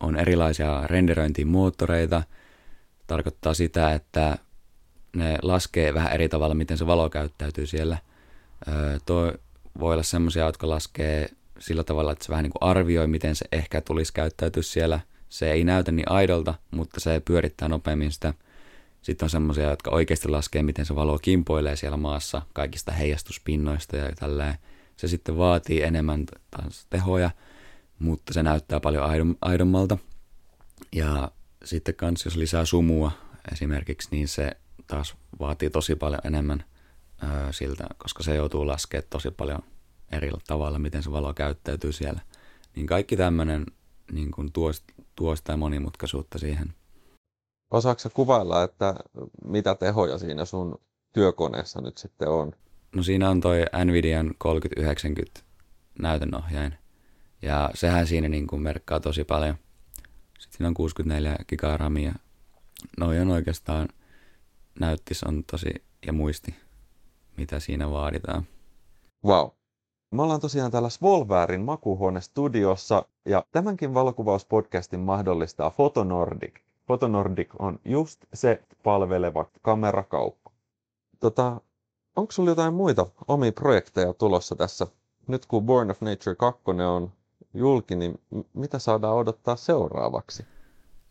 on 0.00 0.16
erilaisia 0.16 0.82
renderöintimoottoreita. 0.86 2.22
Tarkoittaa 3.06 3.54
sitä, 3.54 3.92
että 3.92 4.38
ne 5.16 5.38
laskee 5.42 5.94
vähän 5.94 6.12
eri 6.12 6.28
tavalla, 6.28 6.54
miten 6.54 6.78
se 6.78 6.86
valo 6.86 7.10
käyttäytyy 7.10 7.66
siellä. 7.66 7.98
Öö, 8.68 8.98
toi 9.06 9.32
voi 9.80 9.92
olla 9.92 10.02
semmoisia, 10.02 10.46
jotka 10.46 10.68
laskee 10.68 11.28
sillä 11.58 11.84
tavalla, 11.84 12.12
että 12.12 12.24
se 12.24 12.30
vähän 12.30 12.42
niin 12.42 12.52
kuin 12.52 12.70
arvioi, 12.70 13.06
miten 13.06 13.36
se 13.36 13.44
ehkä 13.52 13.80
tulisi 13.80 14.12
käyttäytyä 14.12 14.62
siellä. 14.62 15.00
Se 15.28 15.52
ei 15.52 15.64
näytä 15.64 15.92
niin 15.92 16.10
aidolta, 16.10 16.54
mutta 16.70 17.00
se 17.00 17.22
pyörittää 17.24 17.68
nopeammin 17.68 18.12
sitä. 18.12 18.34
Sitten 19.02 19.26
on 19.26 19.30
semmoisia, 19.30 19.70
jotka 19.70 19.90
oikeasti 19.90 20.28
laskee, 20.28 20.62
miten 20.62 20.86
se 20.86 20.94
valo 20.94 21.18
kimpoilee 21.18 21.76
siellä 21.76 21.96
maassa 21.96 22.42
kaikista 22.52 22.92
heijastuspinnoista 22.92 23.96
ja 23.96 24.12
tälleen. 24.12 24.54
Se 24.96 25.08
sitten 25.08 25.36
vaatii 25.38 25.82
enemmän 25.82 26.26
taas 26.50 26.86
tehoja, 26.90 27.30
mutta 27.98 28.32
se 28.32 28.42
näyttää 28.42 28.80
paljon 28.80 29.04
aidom, 29.04 29.36
aidommalta. 29.40 29.98
Ja 30.92 31.30
sitten 31.64 31.94
kans 31.94 32.24
jos 32.24 32.36
lisää 32.36 32.64
sumua 32.64 33.12
esimerkiksi, 33.52 34.08
niin 34.12 34.28
se 34.28 34.56
taas 34.86 35.14
vaatii 35.40 35.70
tosi 35.70 35.96
paljon 35.96 36.20
enemmän 36.24 36.64
öö, 37.22 37.52
siltä, 37.52 37.86
koska 37.98 38.22
se 38.22 38.34
joutuu 38.34 38.66
laskemaan 38.66 39.08
tosi 39.10 39.30
paljon 39.30 39.60
eri 40.12 40.30
tavalla, 40.46 40.78
miten 40.78 41.02
se 41.02 41.12
valo 41.12 41.34
käyttäytyy 41.34 41.92
siellä. 41.92 42.20
Niin 42.76 42.86
kaikki 42.86 43.16
tämmöinen 43.16 43.66
niin 44.12 44.30
kuin 44.30 44.52
tuo, 44.52 44.70
tuo 45.16 45.36
sitä 45.36 45.56
monimutkaisuutta 45.56 46.38
siihen. 46.38 46.74
Osaatko 47.70 48.10
kuvailla, 48.14 48.62
että 48.62 48.94
mitä 49.44 49.74
tehoja 49.74 50.18
siinä 50.18 50.44
sun 50.44 50.80
työkoneessa 51.12 51.80
nyt 51.80 51.98
sitten 51.98 52.28
on? 52.28 52.52
No 52.96 53.02
siinä 53.02 53.30
on 53.30 53.40
toi 53.40 53.64
Nvidian 53.84 54.34
3090 54.38 55.40
näytönohjain. 55.98 56.74
Ja 57.42 57.70
sehän 57.74 58.06
siinä 58.06 58.28
niin 58.28 58.46
kuin 58.46 58.62
merkkaa 58.62 59.00
tosi 59.00 59.24
paljon. 59.24 59.56
Sitten 60.42 60.56
siinä 60.56 60.68
on 60.68 60.74
64 60.74 61.36
gigaa 61.48 61.76
ramia. 61.76 62.14
Noi 62.98 63.20
on 63.20 63.30
oikeastaan, 63.30 63.88
näyttis 64.80 65.24
on 65.24 65.44
tosi, 65.50 65.84
ja 66.06 66.12
muisti, 66.12 66.54
mitä 67.36 67.60
siinä 67.60 67.90
vaaditaan. 67.90 68.46
Wow. 69.24 69.48
Me 70.10 70.22
ollaan 70.22 70.40
tosiaan 70.40 70.70
täällä 70.70 70.88
Svolväärin 70.88 71.60
makuuhuone-studiossa 71.60 73.04
ja 73.24 73.44
tämänkin 73.52 73.94
valokuvauspodcastin 73.94 75.00
mahdollistaa 75.00 75.70
Fotonordic. 75.70 76.54
Fotonordic 76.86 77.50
on 77.58 77.78
just 77.84 78.24
se 78.34 78.62
palveleva 78.82 79.50
kamerakauppa. 79.62 80.50
Tota, 81.20 81.60
onko 82.16 82.32
sulla 82.32 82.50
jotain 82.50 82.74
muita 82.74 83.06
omia 83.28 83.52
projekteja 83.52 84.12
tulossa 84.12 84.56
tässä? 84.56 84.86
Nyt 85.26 85.46
kun 85.46 85.66
Born 85.66 85.90
of 85.90 86.00
Nature 86.00 86.36
2 86.36 86.62
on 86.66 87.12
julki, 87.54 87.96
niin 87.96 88.20
mitä 88.54 88.78
saadaan 88.78 89.16
odottaa 89.16 89.56
seuraavaksi? 89.56 90.46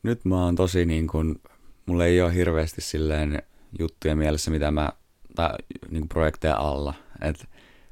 Nyt 0.03 0.25
mä 0.25 0.43
oon 0.45 0.55
tosi 0.55 0.85
niin 0.85 1.07
kuin, 1.07 1.41
mulla 1.85 2.05
ei 2.05 2.21
ole 2.21 2.35
hirveästi 2.35 2.81
silleen 2.81 3.43
juttuja 3.79 4.15
mielessä, 4.15 4.51
mitä 4.51 4.71
mä, 4.71 4.91
tai 5.35 5.53
niin 5.89 6.01
kuin 6.01 6.09
projekteja 6.09 6.57
alla. 6.57 6.93
Et 7.21 7.49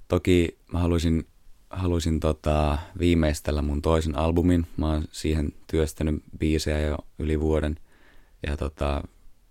toki 0.07 0.57
mä 0.73 0.79
haluaisin 0.79 1.25
halusin 1.69 2.19
tota, 2.19 2.77
viimeistellä 2.99 3.61
mun 3.61 3.81
toisen 3.81 4.17
albumin. 4.17 4.67
Mä 4.77 4.87
oon 4.87 5.03
siihen 5.11 5.53
työstänyt 5.67 6.23
biisejä 6.39 6.79
jo 6.79 6.97
yli 7.19 7.39
vuoden. 7.39 7.79
Ja 8.47 8.57
tota, 8.57 9.03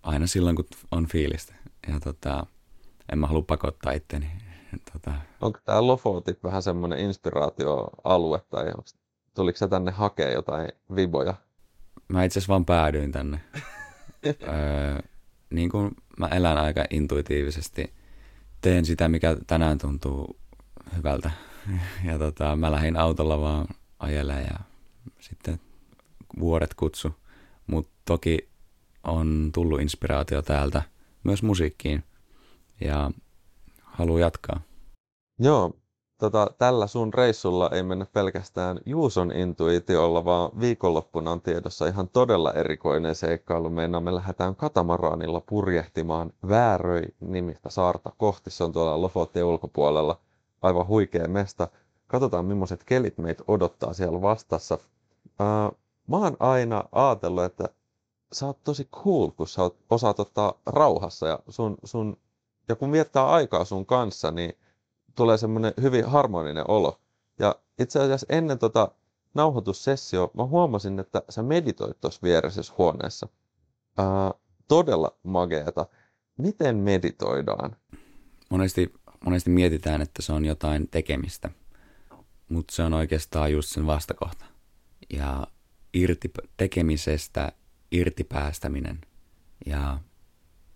aina 0.03 0.27
silloin, 0.27 0.57
kun 0.57 0.65
on 0.91 1.07
fiilistä. 1.07 1.55
Ja 1.89 2.01
tota, 2.01 2.47
en 3.13 3.19
mä 3.19 3.27
halua 3.27 3.43
pakottaa 3.43 3.93
itteni. 3.93 4.27
Tota... 4.93 5.15
Onko 5.41 5.59
tämä 5.65 5.87
Lofotit 5.87 6.43
vähän 6.45 6.63
semmoinen 6.63 6.99
inspiraatioalue 6.99 8.41
tai 8.51 8.73
tuliko 9.35 9.59
se 9.59 9.69
tänne 9.69 9.91
hakea 9.91 10.31
jotain 10.31 10.69
viboja? 10.97 11.35
Mä 12.09 12.25
itse 12.25 12.39
asiassa 12.39 12.51
vaan 12.51 12.65
päädyin 12.65 13.13
tänne. 13.13 13.41
öö, 14.27 14.99
niin 15.51 15.71
kuin 15.71 15.91
mä 16.19 16.27
elän 16.27 16.59
aika 16.59 16.85
intuitiivisesti. 16.91 17.95
Teen 18.61 18.85
sitä, 18.85 19.09
mikä 19.09 19.37
tänään 19.47 19.79
tuntuu 19.79 20.41
hyvältä. 20.97 21.31
Ja 22.05 22.19
tota, 22.19 22.57
mä 22.57 22.73
lähdin 22.73 22.97
autolla 22.97 23.41
vaan 23.41 23.67
ajelemaan 23.99 24.45
ja 24.45 24.59
sitten 25.21 25.61
vuoret 26.41 26.75
kutsu. 26.75 27.15
Mutta 27.67 27.91
toki 28.05 28.49
on 29.05 29.51
tullut 29.55 29.81
inspiraatio 29.81 30.43
täältä 30.43 30.83
myös 31.25 31.43
musiikkiin 31.43 32.05
ja 32.81 33.11
haluan 33.99 34.21
jatkaa. 34.21 34.61
Joo, 35.39 35.73
tota, 36.19 36.47
tällä 36.59 36.87
sun 36.87 37.15
reissulla 37.15 37.71
ei 37.73 37.83
mennä 37.83 38.07
pelkästään 38.13 38.81
Juuson 38.87 39.33
intuitiolla, 39.33 40.25
vaan 40.25 40.51
viikonloppuna 40.61 41.31
on 41.31 41.41
tiedossa 41.41 41.87
ihan 41.87 42.09
todella 42.09 42.53
erikoinen 42.53 43.15
seikkailu. 43.15 43.71
Meina 43.71 44.01
me 44.01 44.15
lähdetään 44.15 44.57
katamaraanilla 44.57 45.41
purjehtimaan 45.41 46.33
Vääröi 46.49 47.03
nimistä 47.21 47.71
saarta 47.71 48.13
kohti. 48.17 48.51
Se 48.51 48.65
on 48.65 48.73
tuolla 48.73 49.01
Lofottien 49.01 49.45
ulkopuolella. 49.45 50.21
Aivan 50.63 50.87
huikea 50.87 51.29
mesta. 51.29 51.69
Katsotaan, 52.07 52.45
millaiset 52.45 52.85
kelit 52.85 53.19
meitä 53.19 53.45
odottaa 53.49 53.93
siellä 53.93 54.23
vastassa. 54.23 54.75
Uh, 54.75 55.79
mä 56.07 56.17
oon 56.17 56.37
aina 56.41 56.85
ajatellut, 56.93 57.45
että 57.45 57.69
sä 58.33 58.47
oot 58.47 58.65
tosi 58.65 58.85
cool, 58.85 59.31
kun 59.31 59.49
sä 59.49 59.63
oot, 59.63 59.77
osaat 59.91 60.21
ottaa 60.21 60.53
rauhassa 60.67 61.27
ja, 61.27 61.39
sun, 61.49 61.77
sun, 61.85 62.17
ja 62.69 62.77
kun 62.77 62.93
viettää 62.93 63.27
aikaa 63.27 63.65
sun 63.65 63.87
kanssa, 63.87 64.31
niin 64.31 64.53
tulee 65.15 65.39
semmoinen 65.39 65.73
hyvin 65.81 66.05
harmoninen 66.05 66.71
olo. 66.71 67.01
Ja 67.39 67.55
itse 67.79 68.01
asiassa 68.01 68.27
ennen 68.31 68.59
tota 68.59 68.89
nauhoitussessio 69.35 70.31
mä 70.35 70.45
huomasin, 70.45 70.99
että 70.99 71.23
sä 71.29 71.43
meditoit 71.43 72.01
tuossa 72.01 72.21
vieressä 72.23 72.63
huoneessa. 72.79 73.29
Ää, 73.99 74.35
todella 74.69 75.17
mageeta. 75.23 75.87
Miten 76.39 76.77
meditoidaan? 76.77 77.77
Monesti, 78.51 78.95
monesti 79.25 79.51
mietitään, 79.51 80.03
että 80.03 80.23
se 80.23 80.33
on 80.33 80.45
jotain 80.45 80.89
tekemistä, 80.91 81.51
mutta 82.49 82.75
se 82.75 82.83
on 82.83 82.95
oikeastaan 82.95 83.53
just 83.53 83.69
sen 83.69 83.87
vastakohta. 83.87 84.45
Ja 85.13 85.47
irti 85.95 86.31
tekemisestä 86.57 87.53
irtipäästäminen 87.93 89.01
ja 89.67 89.99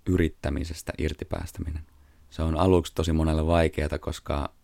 yrittämisestä 0.08 0.92
irtipäästäminen. 0.98 1.82
Se 2.30 2.42
on 2.42 2.56
aluksi 2.56 2.92
tosi 2.94 3.12
monelle 3.12 3.46
vaikeaa, 3.46 3.98
koska 4.00 4.54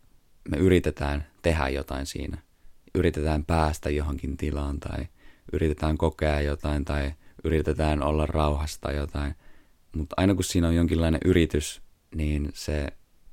me 0.49 0.57
yritetään 0.57 1.26
tehdä 1.43 1.68
jotain 1.68 2.07
siinä. 2.07 2.39
Yritetään 2.95 3.45
päästä 3.45 3.91
johonkin 3.91 4.36
tilaan 4.36 4.80
tai 4.80 5.07
yritetään 5.53 5.99
kokea 5.99 6.41
jotain 6.41 6.84
tai 6.84 7.12
yritetään 7.45 8.03
olla 8.03 8.26
rauhasta 8.26 8.93
jotain. 8.93 9.34
Mutta 9.97 10.14
aina 10.16 10.34
kun 10.34 10.45
siinä 10.45 10.68
on 10.68 10.74
jonkinlainen 10.74 11.20
yritys, 11.24 11.82
niin 12.14 12.51
se, 12.55 12.86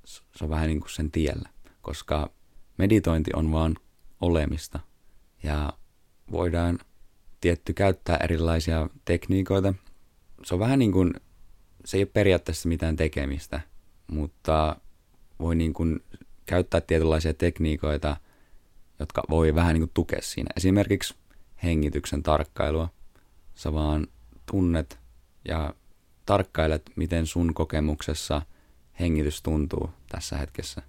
se 0.05 0.43
on 0.43 0.49
vähän 0.49 0.67
niin 0.67 0.79
kuin 0.79 0.91
sen 0.91 1.11
tiellä, 1.11 1.49
koska 1.81 2.31
meditointi 2.77 3.31
on 3.35 3.51
vaan 3.51 3.75
olemista 4.21 4.79
ja 5.43 5.73
voidaan 6.31 6.79
tietty 7.41 7.73
käyttää 7.73 8.17
erilaisia 8.17 8.89
tekniikoita. 9.05 9.73
Se 10.43 10.53
on 10.53 10.59
vähän 10.59 10.79
niin 10.79 10.91
kuin, 10.91 11.13
se 11.85 11.97
ei 11.97 12.03
ole 12.03 12.09
periaatteessa 12.13 12.69
mitään 12.69 12.95
tekemistä, 12.95 13.61
mutta 14.07 14.75
voi 15.39 15.55
niin 15.55 15.73
kuin 15.73 16.03
käyttää 16.45 16.81
tietynlaisia 16.81 17.33
tekniikoita, 17.33 18.17
jotka 18.99 19.23
voi 19.29 19.55
vähän 19.55 19.73
niin 19.73 19.81
kuin 19.81 19.91
tukea 19.93 20.21
siinä. 20.21 20.49
Esimerkiksi 20.57 21.15
hengityksen 21.63 22.23
tarkkailua. 22.23 22.89
Sä 23.55 23.73
vaan 23.73 24.07
tunnet 24.45 24.99
ja 25.47 25.73
tarkkailet, 26.25 26.91
miten 26.95 27.27
sun 27.27 27.53
kokemuksessa 27.53 28.41
hengitys 28.99 29.41
tuntuu 29.41 29.89
tässä 30.09 30.37
hetkessä. 30.37 30.81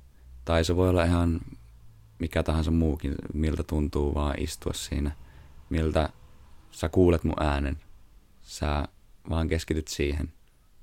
Tai 0.45 0.65
se 0.65 0.77
voi 0.77 0.89
olla 0.89 1.05
ihan 1.05 1.41
mikä 2.19 2.43
tahansa 2.43 2.71
muukin, 2.71 3.15
miltä 3.35 3.63
tuntuu 3.63 4.15
vaan 4.15 4.35
istua 4.39 4.73
siinä, 4.73 5.13
miltä 5.71 6.09
sä 6.71 6.89
kuulet 6.89 7.25
mun 7.25 7.43
äänen. 7.43 7.79
Sä 8.43 8.89
vaan 9.31 9.49
keskityt 9.49 9.89
siihen, 9.89 10.33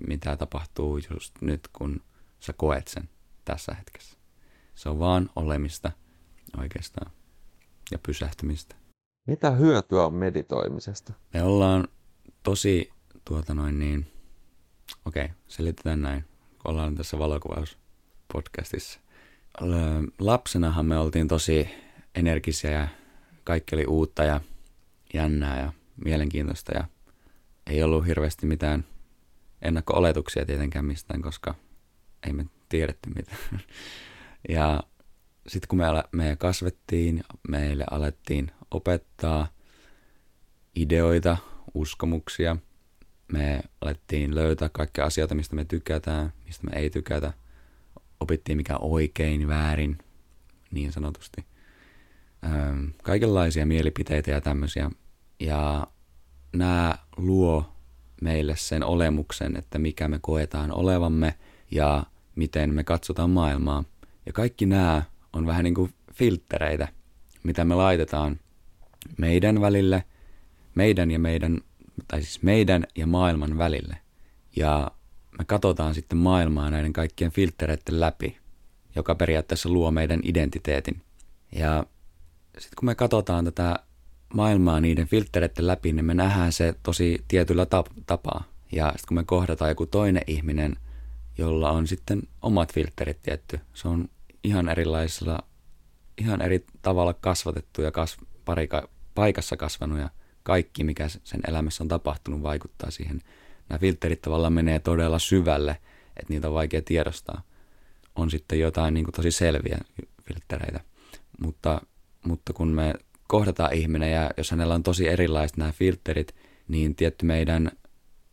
mitä 0.08 0.38
tapahtuu 0.38 1.00
just 1.14 1.34
nyt, 1.42 1.70
kun 1.74 2.02
sä 2.40 2.54
koet 2.54 2.88
sen 2.88 3.10
tässä 3.46 3.74
hetkessä. 3.74 4.18
Se 4.76 4.90
on 4.90 5.00
vaan 5.00 5.30
olemista 5.36 5.92
oikeastaan 6.58 7.12
ja 7.92 8.00
pysähtymistä. 8.00 8.76
Mitä 9.28 9.52
hyötyä 9.52 10.06
on 10.06 10.14
meditoimisesta? 10.14 11.14
Me 11.34 11.44
ollaan 11.44 11.88
tosi, 12.44 12.90
tuota 13.26 13.54
noin 13.54 13.80
niin, 13.80 14.08
okei, 15.06 15.26
okay, 15.26 15.36
selitetään 15.48 16.02
näin, 16.02 16.26
kun 16.50 16.72
ollaan 16.72 16.96
tässä 16.96 17.20
valokuvauspodcastissa. 17.20 19.00
Lapsenahan 20.20 20.86
me 20.86 20.98
oltiin 20.98 21.28
tosi 21.28 21.70
energisiä 22.16 22.72
ja 22.72 22.88
kaikki 23.44 23.76
oli 23.76 23.86
uutta 23.86 24.24
ja 24.24 24.42
jännää 25.14 25.60
ja 25.60 25.74
mielenkiintoista 26.06 26.72
ja 26.76 26.88
ei 27.68 27.84
ollut 27.84 28.08
hirveästi 28.08 28.46
mitään 28.46 28.86
ennakko-oletuksia 29.64 30.46
tietenkään 30.46 30.86
mistään, 30.86 31.22
koska 31.22 31.56
ei 32.28 32.34
me 32.34 32.46
tiedetty 32.70 33.10
mitään. 33.16 33.40
Ja 34.50 34.84
sitten 35.48 35.68
kun 35.68 35.80
me, 35.80 35.86
me 36.12 36.36
kasvettiin, 36.36 37.24
meille 37.48 37.86
alettiin 37.92 38.52
opettaa 38.72 39.48
ideoita, 40.76 41.38
uskomuksia. 41.74 42.58
Me 43.32 43.62
alettiin 43.82 44.36
löytää 44.36 44.70
kaikkia 44.70 45.06
asioita, 45.06 45.36
mistä 45.36 45.56
me 45.56 45.66
tykätään, 45.66 46.34
mistä 46.46 46.64
me 46.64 46.80
ei 46.80 46.90
tykätä. 46.90 47.34
Opittiin 48.20 48.58
mikä 48.58 48.78
oikein, 48.78 49.48
väärin, 49.48 49.98
niin 50.72 50.92
sanotusti. 50.92 51.46
kaikenlaisia 53.04 53.66
mielipiteitä 53.66 54.32
ja 54.32 54.42
tämmöisiä. 54.42 54.92
Ja 55.40 55.88
nämä 56.54 56.98
luo 57.18 57.73
meille 58.24 58.56
sen 58.56 58.84
olemuksen, 58.84 59.58
että 59.58 59.80
mikä 59.80 60.08
me 60.08 60.20
koetaan 60.22 60.72
olevamme 60.72 61.36
ja 61.72 62.04
miten 62.36 62.74
me 62.74 62.84
katsotaan 62.84 63.30
maailmaa. 63.30 63.84
Ja 64.26 64.34
kaikki 64.34 64.66
nämä 64.66 65.04
on 65.34 65.46
vähän 65.48 65.64
niin 65.64 65.76
kuin 65.76 65.94
filttereitä, 66.14 66.88
mitä 67.44 67.66
me 67.66 67.76
laitetaan 67.76 68.40
meidän 69.18 69.62
välille, 69.62 70.04
meidän 70.76 71.12
ja 71.12 71.20
meidän, 71.20 71.62
tai 72.08 72.22
siis 72.22 72.44
meidän 72.44 72.88
ja 72.96 73.08
maailman 73.08 73.58
välille. 73.58 73.98
Ja 74.56 74.92
me 75.38 75.46
katsotaan 75.46 75.96
sitten 75.96 76.18
maailmaa 76.18 76.70
näiden 76.70 76.94
kaikkien 76.94 77.32
filttereiden 77.32 78.00
läpi, 78.00 78.38
joka 78.96 79.16
periaatteessa 79.16 79.70
luo 79.70 79.92
meidän 79.92 80.20
identiteetin. 80.24 81.02
Ja 81.52 81.86
sitten 82.58 82.76
kun 82.80 82.86
me 82.86 82.96
katsotaan 82.96 83.46
tätä 83.46 83.80
maailmaa 84.34 84.82
niiden 84.82 85.08
filttereiden 85.08 85.68
läpi, 85.68 85.94
niin 85.94 86.06
me 86.06 86.14
nähdään 86.14 86.54
se 86.54 86.76
tosi 86.84 87.24
tietyllä 87.28 87.68
tapaa. 88.06 88.44
Ja 88.72 88.86
sitten 88.88 89.08
kun 89.08 89.18
me 89.18 89.24
kohdataan 89.24 89.72
joku 89.72 89.86
toinen 89.86 90.24
ihminen, 90.28 90.76
jolla 91.38 91.72
on 91.72 91.88
sitten 91.88 92.22
omat 92.42 92.74
filterit 92.74 93.22
tietty, 93.22 93.60
se 93.74 93.88
on 93.88 94.10
ihan 94.44 94.70
erilaisella, 94.70 95.40
ihan 96.18 96.42
eri 96.42 96.66
tavalla 96.82 97.14
kasvatettu 97.14 97.82
ja 97.82 97.92
kas, 97.92 98.18
pari 98.46 98.70
paikassa 99.16 99.58
kasvanut 99.58 100.00
ja 100.00 100.10
kaikki, 100.44 100.84
mikä 100.84 101.10
sen 101.10 101.42
elämässä 101.48 101.84
on 101.84 101.88
tapahtunut, 101.88 102.44
vaikuttaa 102.44 102.92
siihen. 102.92 103.22
Nämä 103.70 103.80
filterit 103.80 104.22
tavallaan 104.22 104.54
menee 104.54 104.80
todella 104.80 105.20
syvälle, 105.20 105.72
että 106.18 106.34
niitä 106.34 106.48
on 106.48 106.54
vaikea 106.54 106.82
tiedostaa. 106.82 107.42
On 108.16 108.32
sitten 108.32 108.60
jotain 108.60 108.94
niin 108.94 109.04
kuin 109.04 109.14
tosi 109.14 109.32
selviä 109.32 109.78
filtereitä, 110.24 110.80
mutta, 111.42 111.82
mutta 112.24 112.54
kun 112.54 112.68
me 112.68 112.94
kohdataan 113.34 113.74
ihminen 113.74 114.12
ja 114.12 114.32
jos 114.38 114.52
hänellä 114.52 114.74
on 114.74 114.84
tosi 114.84 115.08
erilaiset 115.08 115.58
nämä 115.58 115.72
filterit, 115.72 116.36
niin 116.68 116.96
tietty 116.96 117.26
meidän, 117.26 117.72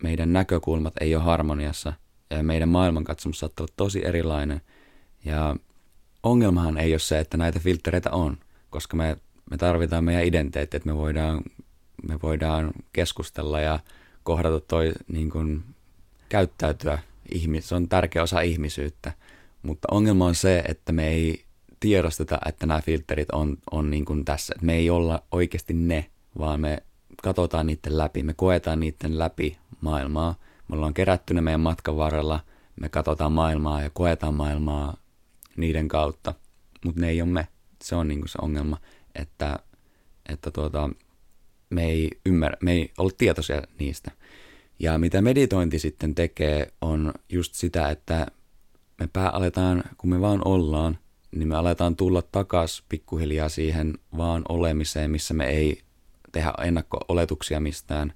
meidän 0.03 0.33
näkökulmat 0.33 0.95
ei 1.01 1.15
ole 1.15 1.23
harmoniassa 1.23 1.93
ja 2.31 2.43
meidän 2.43 2.69
maailmankatsomus 2.69 3.39
saattaa 3.39 3.65
olla 3.65 3.75
tosi 3.77 4.07
erilainen. 4.07 4.61
Ja 5.25 5.57
ongelmahan 6.23 6.79
ei 6.79 6.93
ole 6.93 6.99
se, 6.99 7.19
että 7.19 7.37
näitä 7.37 7.59
filtereitä 7.59 8.11
on, 8.11 8.39
koska 8.71 8.97
me, 8.97 9.17
me 9.51 9.57
tarvitaan 9.57 10.05
meidän 10.05 10.25
identiteetti, 10.25 10.77
että 10.77 10.89
me 10.89 10.97
voidaan, 10.97 11.43
me 12.09 12.19
voidaan 12.23 12.71
keskustella 12.93 13.61
ja 13.61 13.79
kohdata 14.23 14.61
toi 14.61 14.93
niin 15.09 15.31
kuin, 15.31 15.65
käyttäytyä. 16.29 16.99
Ihmis, 17.33 17.69
se 17.69 17.75
on 17.75 17.89
tärkeä 17.89 18.23
osa 18.23 18.41
ihmisyyttä. 18.41 19.13
Mutta 19.63 19.89
ongelma 19.91 20.27
on 20.27 20.35
se, 20.35 20.63
että 20.69 20.93
me 20.93 21.09
ei 21.09 21.45
tiedosteta, 21.81 22.39
että 22.47 22.67
nämä 22.67 22.81
filterit 22.81 23.31
on, 23.31 23.57
on 23.71 23.91
niin 23.91 24.05
kuin 24.05 24.25
tässä. 24.25 24.55
Me 24.61 24.75
ei 24.75 24.91
olla 24.91 25.23
oikeasti 25.31 25.75
ne, 25.75 26.11
vaan 26.39 26.61
me 26.61 26.83
katsotaan 27.23 27.67
niiden 27.67 27.99
läpi, 27.99 28.23
me 28.23 28.35
koetaan 28.35 28.81
niiden 28.81 29.19
läpi 29.19 29.59
maailmaa. 29.81 30.35
Me 30.69 30.77
ollaan 30.77 30.95
kerätty 30.95 31.35
ne 31.35 31.41
meidän 31.41 31.61
matkan 31.61 31.97
varrella, 31.97 32.41
me 32.81 32.89
katsotaan 32.89 33.33
maailmaa 33.33 33.83
ja 33.83 33.91
koetaan 33.91 34.35
maailmaa 34.35 34.97
niiden 35.57 35.89
kautta, 35.89 36.35
mutta 36.85 37.01
ne 37.01 37.09
ei 37.09 37.23
ole 37.23 37.31
me. 37.31 37.49
Se 37.83 37.95
on 37.95 38.09
niin 38.09 38.21
kuin 38.21 38.29
se 38.29 38.39
ongelma, 38.43 38.77
että, 39.15 39.59
että 40.29 40.51
tuota, 40.51 40.91
me 41.71 41.85
ei 41.85 42.11
ymmärrä, 42.27 42.57
me 42.63 42.73
ei 42.73 42.93
ole 42.99 43.11
tietoisia 43.19 43.63
niistä. 43.79 44.11
Ja 44.79 44.99
mitä 44.99 45.23
meditointi 45.23 45.79
sitten 45.79 46.15
tekee, 46.15 46.73
on 46.81 47.13
just 47.29 47.55
sitä, 47.55 47.91
että 47.91 48.27
me 49.01 49.09
pää 49.13 49.31
aletaan, 49.31 49.83
kun 49.99 50.11
me 50.11 50.21
vaan 50.21 50.41
ollaan, 50.45 50.99
niin 51.37 51.49
me 51.49 51.57
aletaan 51.57 51.97
tulla 51.97 52.23
takas 52.23 52.85
pikkuhiljaa 52.89 53.49
siihen 53.49 53.99
vaan 54.17 54.43
olemiseen, 54.49 55.11
missä 55.11 55.35
me 55.35 55.47
ei 55.47 55.83
tehdä 56.33 56.53
ennakko-oletuksia 56.63 57.61
mistään. 57.61 58.13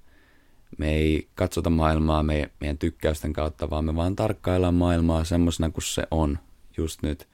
Me 0.77 0.93
ei 0.93 1.27
katsota 1.35 1.69
maailmaa 1.69 2.23
meidän 2.23 2.77
tykkäysten 2.79 3.33
kautta, 3.33 3.69
vaan 3.69 3.85
me 3.85 3.95
vaan 3.95 4.15
tarkkaillaan 4.15 4.73
maailmaa 4.73 5.23
semmoisena 5.23 5.69
kuin 5.69 5.83
se 5.83 6.03
on 6.11 6.39
just 6.77 7.03
nyt. 7.03 7.27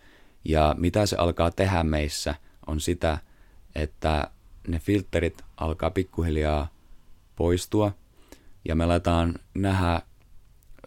Ja 0.46 0.76
mitä 0.78 1.06
se 1.06 1.16
alkaa 1.16 1.52
tehdä 1.52 1.84
meissä, 1.84 2.36
on 2.68 2.80
sitä, 2.80 3.18
että 3.76 4.32
ne 4.68 4.80
filterit 4.80 5.42
alkaa 5.58 5.92
pikkuhiljaa 5.92 6.68
poistua 7.36 7.92
ja 8.66 8.76
me 8.76 8.84
aletaan 8.84 9.34
nähdä, 9.54 10.02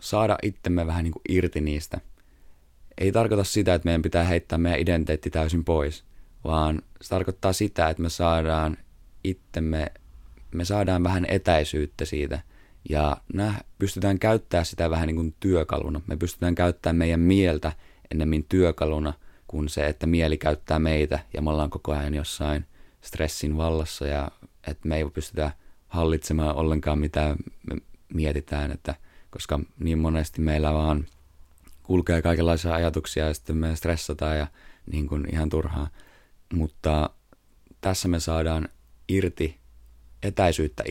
saada 0.00 0.38
itsemme 0.42 0.86
vähän 0.86 1.04
niin 1.04 1.12
kuin 1.12 1.22
irti 1.28 1.60
niistä. 1.60 2.00
Ei 2.98 3.12
tarkoita 3.12 3.44
sitä, 3.44 3.74
että 3.74 3.86
meidän 3.86 4.02
pitää 4.02 4.24
heittää 4.24 4.58
meidän 4.58 4.80
identiteetti 4.80 5.30
täysin 5.30 5.64
pois, 5.64 6.04
vaan 6.44 6.82
se 7.02 7.08
tarkoittaa 7.08 7.52
sitä, 7.52 7.88
että 7.88 8.02
me 8.02 8.08
saadaan 8.08 8.76
itsemme, 9.24 9.86
me 10.54 10.64
saadaan 10.64 11.04
vähän 11.04 11.26
etäisyyttä 11.28 12.04
siitä 12.04 12.40
ja 12.88 13.16
nä, 13.32 13.54
pystytään 13.78 14.18
käyttämään 14.18 14.66
sitä 14.66 14.90
vähän 14.90 15.06
niin 15.06 15.16
kuin 15.16 15.34
työkaluna. 15.40 16.00
Me 16.06 16.16
pystytään 16.16 16.54
käyttämään 16.54 16.96
meidän 16.96 17.20
mieltä 17.20 17.72
ennemmin 18.10 18.44
työkaluna 18.48 19.12
kuin 19.46 19.68
se, 19.68 19.86
että 19.86 20.06
mieli 20.06 20.38
käyttää 20.38 20.78
meitä 20.78 21.18
ja 21.34 21.42
me 21.42 21.50
ollaan 21.50 21.70
koko 21.70 21.92
ajan 21.92 22.14
jossain 22.14 22.66
stressin 23.00 23.56
vallassa 23.56 24.06
ja 24.06 24.30
että 24.66 24.88
me 24.88 24.96
ei 24.96 25.10
pystytä 25.10 25.50
hallitsemaan 25.88 26.56
ollenkaan 26.56 26.98
mitä 26.98 27.36
me 27.70 27.80
mietitään, 28.14 28.70
että 28.70 28.94
koska 29.30 29.60
niin 29.78 29.98
monesti 29.98 30.40
meillä 30.40 30.74
vaan 30.74 31.06
kulkee 31.84 32.22
kaikenlaisia 32.22 32.74
ajatuksia 32.74 33.26
ja 33.26 33.34
sitten 33.34 33.56
me 33.56 33.76
stressataan 33.76 34.38
ja 34.38 34.46
niin 34.92 35.06
kuin 35.06 35.26
ihan 35.32 35.48
turhaa. 35.48 35.88
Mutta 36.54 37.10
tässä 37.80 38.08
me 38.08 38.20
saadaan 38.20 38.68
irti 39.08 39.56
etäisyyttä 40.22 40.84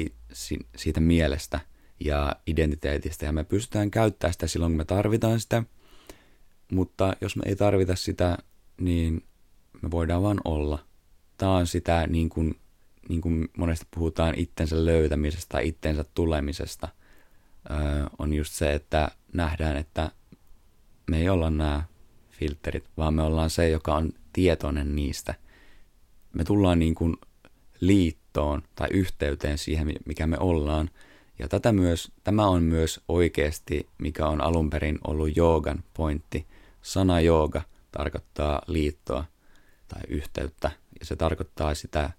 siitä 0.75 0.99
mielestä 0.99 1.59
ja 1.99 2.35
identiteetistä 2.47 3.25
ja 3.25 3.31
me 3.31 3.43
pystytään 3.43 3.91
käyttämään 3.91 4.33
sitä 4.33 4.47
silloin, 4.47 4.71
kun 4.71 4.77
me 4.77 4.85
tarvitaan 4.85 5.39
sitä. 5.39 5.63
Mutta 6.71 7.13
jos 7.21 7.35
me 7.35 7.43
ei 7.45 7.55
tarvita 7.55 7.95
sitä, 7.95 8.37
niin 8.81 9.23
me 9.81 9.91
voidaan 9.91 10.23
vaan 10.23 10.41
olla. 10.45 10.79
Tämä 11.37 11.57
on 11.57 11.67
sitä, 11.67 12.07
niin 12.07 12.29
kuin, 12.29 12.59
niin 13.09 13.21
kuin 13.21 13.49
monesti 13.57 13.87
puhutaan 13.95 14.33
itsensä 14.37 14.85
löytämisestä 14.85 15.49
tai 15.49 15.67
itsensä 15.67 16.05
tulemisesta, 16.13 16.87
öö, 17.71 17.77
on 18.19 18.33
just 18.33 18.53
se, 18.53 18.73
että 18.73 19.11
nähdään, 19.33 19.77
että 19.77 20.11
me 21.09 21.19
ei 21.19 21.29
olla 21.29 21.49
nämä 21.49 21.83
filterit, 22.29 22.85
vaan 22.97 23.13
me 23.13 23.21
ollaan 23.21 23.49
se, 23.49 23.69
joka 23.69 23.95
on 23.95 24.11
tietoinen 24.33 24.95
niistä. 24.95 25.35
Me 26.33 26.43
tullaan 26.43 26.79
niin 26.79 26.95
kuin 26.95 27.15
liittoon 27.79 28.63
tai 28.75 28.87
yhteyteen 28.91 29.57
siihen, 29.57 29.93
mikä 30.05 30.27
me 30.27 30.37
ollaan. 30.39 30.89
Ja 31.39 31.47
tätä 31.47 31.71
myös, 31.71 32.11
tämä 32.23 32.47
on 32.47 32.63
myös 32.63 33.01
oikeasti, 33.07 33.89
mikä 33.97 34.27
on 34.27 34.41
alun 34.41 34.69
perin 34.69 34.99
ollut 35.07 35.37
joogan 35.37 35.83
pointti. 35.93 36.47
Sana 36.81 37.19
jooga 37.19 37.61
tarkoittaa 37.91 38.61
liittoa 38.67 39.25
tai 39.87 40.01
yhteyttä, 40.07 40.71
ja 40.99 41.05
se 41.05 41.15
tarkoittaa 41.15 41.75
sitä 41.75 42.11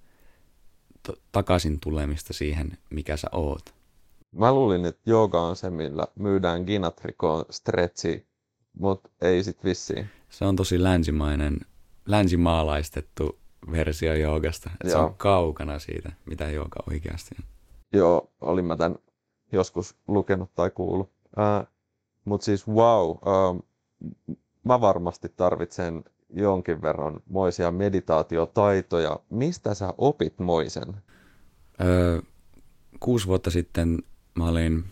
t- 1.02 1.20
takaisin 1.32 1.80
tulemista 1.80 2.32
siihen, 2.32 2.78
mikä 2.90 3.16
sä 3.16 3.28
oot. 3.32 3.74
Mä 4.32 4.52
luulin, 4.52 4.84
että 4.84 5.10
jooga 5.10 5.42
on 5.42 5.56
se, 5.56 5.70
millä 5.70 6.06
myydään 6.14 6.64
ginatrikoon 6.64 7.44
stretchi, 7.50 8.26
mutta 8.78 9.10
ei 9.20 9.44
sit 9.44 9.64
vissiin. 9.64 10.06
Se 10.28 10.44
on 10.44 10.56
tosi 10.56 10.82
länsimainen, 10.82 11.56
länsimaalaistettu 12.06 13.38
versio 13.70 14.14
joogasta. 14.14 14.70
Että 14.72 14.88
se 14.88 14.96
on 14.96 15.14
kaukana 15.14 15.78
siitä, 15.78 16.12
mitä 16.26 16.50
jooga 16.50 16.82
oikeasti 16.90 17.34
on. 17.38 17.48
Joo, 17.92 18.32
olin 18.40 18.64
mä 18.64 18.76
tämän 18.76 18.98
joskus 19.52 19.96
lukenut 20.08 20.54
tai 20.54 20.70
kuullut. 20.70 21.12
Äh, 21.38 21.66
Mutta 22.24 22.44
siis 22.44 22.68
wow, 22.68 23.10
äh, 23.10 23.62
mä 24.64 24.80
varmasti 24.80 25.28
tarvitsen 25.36 26.04
jonkin 26.30 26.82
verran 26.82 27.20
moisia 27.26 27.70
meditaatiotaitoja. 27.70 29.20
Mistä 29.30 29.74
sä 29.74 29.94
opit 29.98 30.38
moisen? 30.38 30.94
Öö, 31.80 32.22
kuusi 33.00 33.26
vuotta 33.26 33.50
sitten 33.50 33.98
mä 34.38 34.48
olin 34.48 34.84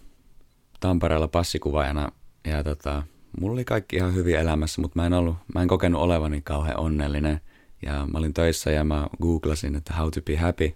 Tampereella 0.81 1.29
passikuvaajana 1.29 2.13
ja 2.45 2.65
tota, 2.65 3.03
mulla 3.41 3.53
oli 3.53 3.65
kaikki 3.65 3.97
ihan 3.97 4.15
hyvin 4.15 4.37
elämässä, 4.37 4.81
mutta 4.81 5.01
mä 5.01 5.07
en, 5.07 5.13
ollut, 5.13 5.37
mä 5.55 5.63
en 5.63 5.69
kokenut 5.69 6.03
olevani 6.03 6.41
kauhean 6.41 6.79
onnellinen. 6.79 7.41
Ja 7.83 8.07
mä 8.13 8.19
olin 8.19 8.35
töissä 8.35 8.71
ja 8.71 8.85
mä 8.85 9.07
googlasin, 9.23 9.77
että 9.77 9.95
how 9.95 10.11
to 10.11 10.23
be 10.23 10.37
happy. 10.37 10.75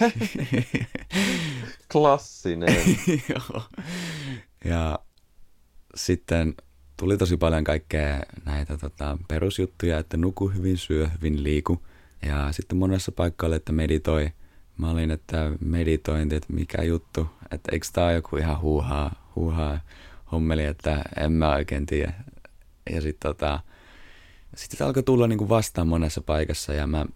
Klassinen. 1.92 2.76
Joo. 3.28 3.62
ja 4.64 4.98
sitten 5.94 6.54
tuli 6.96 7.16
tosi 7.16 7.36
paljon 7.36 7.64
kaikkea 7.64 8.20
näitä 8.44 8.76
tota, 8.76 9.18
perusjuttuja, 9.28 9.98
että 9.98 10.16
nuku 10.16 10.48
hyvin, 10.48 10.78
syö 10.78 11.08
hyvin, 11.08 11.42
liiku. 11.42 11.82
Ja 12.26 12.52
sitten 12.52 12.78
monessa 12.78 13.12
paikkaa 13.12 13.46
oli, 13.46 13.56
että 13.56 13.72
meditoi. 13.72 14.30
Mä 14.78 14.90
olin, 14.90 15.10
että 15.10 15.52
meditointi, 15.60 16.34
että 16.34 16.52
mikä 16.52 16.82
juttu, 16.82 17.26
että 17.50 17.72
eikö 17.72 17.86
tää 17.92 18.04
ole 18.04 18.14
joku 18.14 18.36
ihan 18.36 18.60
huuhaa, 18.60 19.32
huuhaa 19.36 19.80
hommeli, 20.32 20.64
että 20.64 21.02
en 21.16 21.32
mä 21.32 21.54
oikein 21.54 21.86
tiedä. 21.86 22.12
Ja 22.90 23.00
sitten 23.00 23.30
tota, 23.30 23.60
sitten 24.54 24.78
se 24.78 24.84
alkoi 24.84 25.02
tulla 25.02 25.26
niinku 25.26 25.48
vastaan 25.48 25.88
monessa 25.88 26.20
paikassa 26.20 26.72
ja 26.72 26.86
mä, 26.86 27.06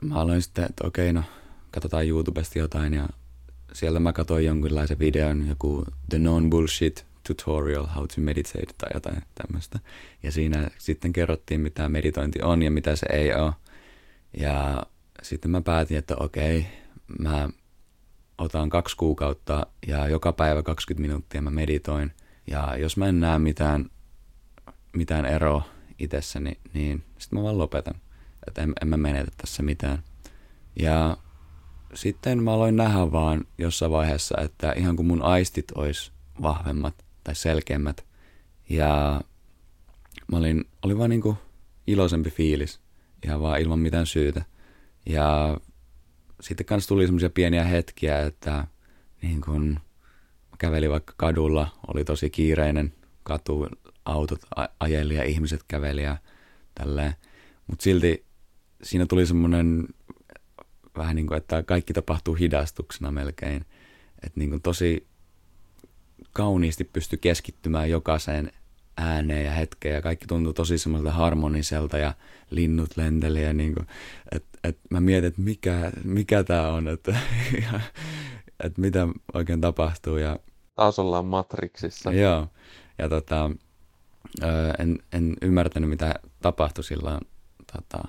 mä 0.00 0.14
aloin 0.14 0.42
sitten, 0.42 0.64
että 0.64 0.86
okei 0.86 1.12
no, 1.12 1.22
katsotaan 1.70 2.08
YouTubesta 2.08 2.58
jotain 2.58 2.94
ja 2.94 3.08
siellä 3.72 4.00
mä 4.00 4.12
katsoin 4.12 4.44
jonkinlaisen 4.44 4.98
videon, 4.98 5.48
joku 5.48 5.84
The 6.10 6.18
Non-Bullshit 6.18 7.06
Tutorial 7.26 7.86
How 7.86 8.04
to 8.04 8.20
Meditate 8.20 8.74
tai 8.78 8.90
jotain 8.94 9.22
tämmöistä. 9.34 9.78
Ja 10.22 10.32
siinä 10.32 10.70
sitten 10.78 11.12
kerrottiin, 11.12 11.60
mitä 11.60 11.88
meditointi 11.88 12.42
on 12.42 12.62
ja 12.62 12.70
mitä 12.70 12.96
se 12.96 13.06
ei 13.12 13.34
ole. 13.34 13.52
Ja 14.36 14.82
sitten 15.22 15.50
mä 15.50 15.60
päätin, 15.60 15.96
että 15.96 16.16
okei, 16.16 16.66
mä 17.18 17.48
otan 18.38 18.70
kaksi 18.70 18.96
kuukautta 18.96 19.66
ja 19.86 20.08
joka 20.08 20.32
päivä 20.32 20.62
20 20.62 21.02
minuuttia 21.08 21.42
mä 21.42 21.50
meditoin. 21.50 22.12
Ja 22.50 22.76
jos 22.76 22.96
mä 22.96 23.06
en 23.06 23.20
näe 23.20 23.38
mitään, 23.38 23.90
mitään 24.92 25.26
eroa 25.26 25.68
itsessäni, 25.98 26.52
niin 26.74 27.04
sitten 27.18 27.38
mä 27.38 27.42
vaan 27.42 27.58
lopetan. 27.58 27.94
Että 28.48 28.62
en, 28.62 28.72
en 28.82 28.88
mä 28.88 28.96
menetä 28.96 29.32
tässä 29.36 29.62
mitään. 29.62 30.02
Ja 30.76 31.16
sitten 31.94 32.42
mä 32.42 32.52
aloin 32.52 32.76
nähdä 32.76 33.12
vaan 33.12 33.44
jossain 33.58 33.92
vaiheessa, 33.92 34.40
että 34.40 34.72
ihan 34.72 34.96
kuin 34.96 35.06
mun 35.06 35.22
aistit 35.22 35.72
olisi 35.74 36.12
vahvemmat 36.42 37.04
tai 37.24 37.34
selkeämmät. 37.34 38.04
Ja 38.68 39.20
mä 40.32 40.38
olin, 40.38 40.64
oli 40.82 40.98
vaan 40.98 41.10
niin 41.10 41.22
kuin 41.22 41.36
iloisempi 41.86 42.30
fiilis, 42.30 42.80
ihan 43.24 43.40
vaan 43.40 43.60
ilman 43.60 43.78
mitään 43.78 44.06
syytä. 44.06 44.44
Ja 45.06 45.56
sitten 46.40 46.66
kanssa 46.66 46.88
tuli 46.88 47.06
semmoisia 47.06 47.30
pieniä 47.30 47.64
hetkiä, 47.64 48.20
että 48.20 48.66
niin 49.22 49.40
kun 49.40 49.80
käveli 50.60 50.90
vaikka 50.90 51.14
kadulla, 51.16 51.68
oli 51.86 52.04
tosi 52.04 52.30
kiireinen 52.30 52.92
katu, 53.22 53.68
autot 54.04 54.40
ajeli 54.80 55.14
ja 55.14 55.24
ihmiset 55.24 55.60
käveli 55.68 56.02
ja 56.02 56.16
tälleen. 56.74 57.14
Mutta 57.66 57.82
silti 57.82 58.24
siinä 58.82 59.06
tuli 59.06 59.26
semmoinen 59.26 59.88
vähän 60.96 61.16
niin 61.16 61.26
kuin, 61.26 61.38
että 61.38 61.62
kaikki 61.62 61.92
tapahtuu 61.92 62.34
hidastuksena 62.34 63.12
melkein. 63.12 63.64
Että 64.22 64.40
niin 64.40 64.50
kuin 64.50 64.62
tosi 64.62 65.06
kauniisti 66.32 66.84
pysty 66.84 67.16
keskittymään 67.16 67.90
jokaiseen 67.90 68.52
ääneen 68.96 69.44
ja 69.44 69.52
hetkeen 69.52 69.94
ja 69.94 70.02
kaikki 70.02 70.26
tuntui 70.26 70.54
tosi 70.54 70.78
semmoiselta 70.78 71.12
harmoniselta 71.12 71.98
ja 71.98 72.14
linnut 72.50 72.96
lenteli 72.96 73.42
ja 73.42 73.52
niin 73.52 73.74
kuin, 73.74 73.86
et, 74.32 74.44
et 74.64 74.78
mä 74.90 75.00
mietin, 75.00 75.28
että 75.28 75.42
mikä, 75.42 75.92
mikä 76.04 76.44
tämä 76.44 76.72
on, 76.72 76.88
että, 76.88 77.16
että 78.64 78.80
mitä 78.80 79.08
oikein 79.34 79.60
tapahtuu. 79.60 80.16
Ja, 80.16 80.38
Taas 80.80 80.98
ollaan 80.98 81.24
Matrixissa. 81.24 82.12
Joo, 82.12 82.46
ja 82.98 83.08
tota, 83.08 83.50
en, 84.78 84.98
en 85.12 85.36
ymmärtänyt 85.42 85.90
mitä 85.90 86.14
tapahtui 86.42 86.84
silloin 86.84 87.20
tota, 87.72 88.08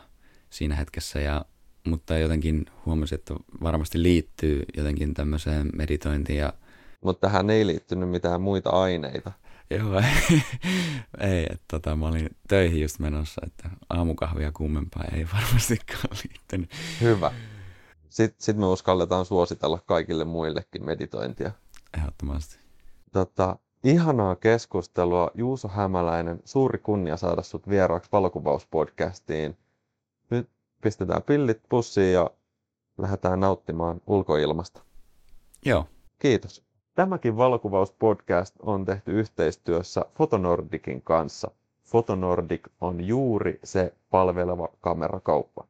siinä 0.49 0.75
hetkessä. 0.75 1.19
Ja, 1.19 1.45
mutta 1.87 2.17
jotenkin 2.17 2.65
huomasin, 2.85 3.15
että 3.15 3.33
varmasti 3.63 4.03
liittyy 4.03 4.63
jotenkin 4.77 5.13
tämmöiseen 5.13 5.69
meditointiin. 5.75 6.39
Ja... 6.39 6.53
Mutta 7.01 7.27
tähän 7.27 7.49
ei 7.49 7.67
liittynyt 7.67 8.09
mitään 8.09 8.41
muita 8.41 8.69
aineita. 8.69 9.31
Joo, 9.69 9.99
ei, 9.99 10.41
ei 11.19 11.43
että 11.43 11.65
tota, 11.67 11.95
mä 11.95 12.07
olin 12.07 12.29
töihin 12.47 12.81
just 12.81 12.99
menossa, 12.99 13.41
että 13.45 13.69
aamukahvia 13.89 14.51
kummempaa 14.51 15.03
ei 15.13 15.27
varmastikaan 15.33 16.17
liittynyt. 16.23 16.71
Hyvä. 17.01 17.31
Sitten 18.09 18.41
sit 18.41 18.57
me 18.57 18.65
uskalletaan 18.65 19.25
suositella 19.25 19.79
kaikille 19.85 20.25
muillekin 20.25 20.85
meditointia. 20.85 21.51
Ehdottomasti. 21.97 22.60
Tota, 23.13 23.55
ihanaa 23.83 24.35
keskustelua. 24.35 25.31
Juuso 25.33 25.67
Hämäläinen, 25.67 26.39
suuri 26.45 26.79
kunnia 26.79 27.17
saada 27.17 27.41
sut 27.41 27.69
vieraaksi 27.69 28.11
valokuvauspodcastiin. 28.11 29.57
Nyt 30.29 30.49
pistetään 30.81 31.23
pillit 31.23 31.61
pussiin 31.69 32.13
ja 32.13 32.29
lähdetään 32.97 33.39
nauttimaan 33.39 34.01
ulkoilmasta. 34.07 34.81
Joo. 35.65 35.85
Kiitos. 36.19 36.63
Tämäkin 36.95 37.37
valokuvauspodcast 37.37 38.55
on 38.61 38.85
tehty 38.85 39.11
yhteistyössä 39.11 40.05
Fotonordicin 40.15 41.01
kanssa. 41.01 41.51
Fotonordic 41.83 42.67
on 42.81 43.01
juuri 43.07 43.59
se 43.63 43.93
palveleva 44.09 44.69
kamerakauppa. 44.81 45.67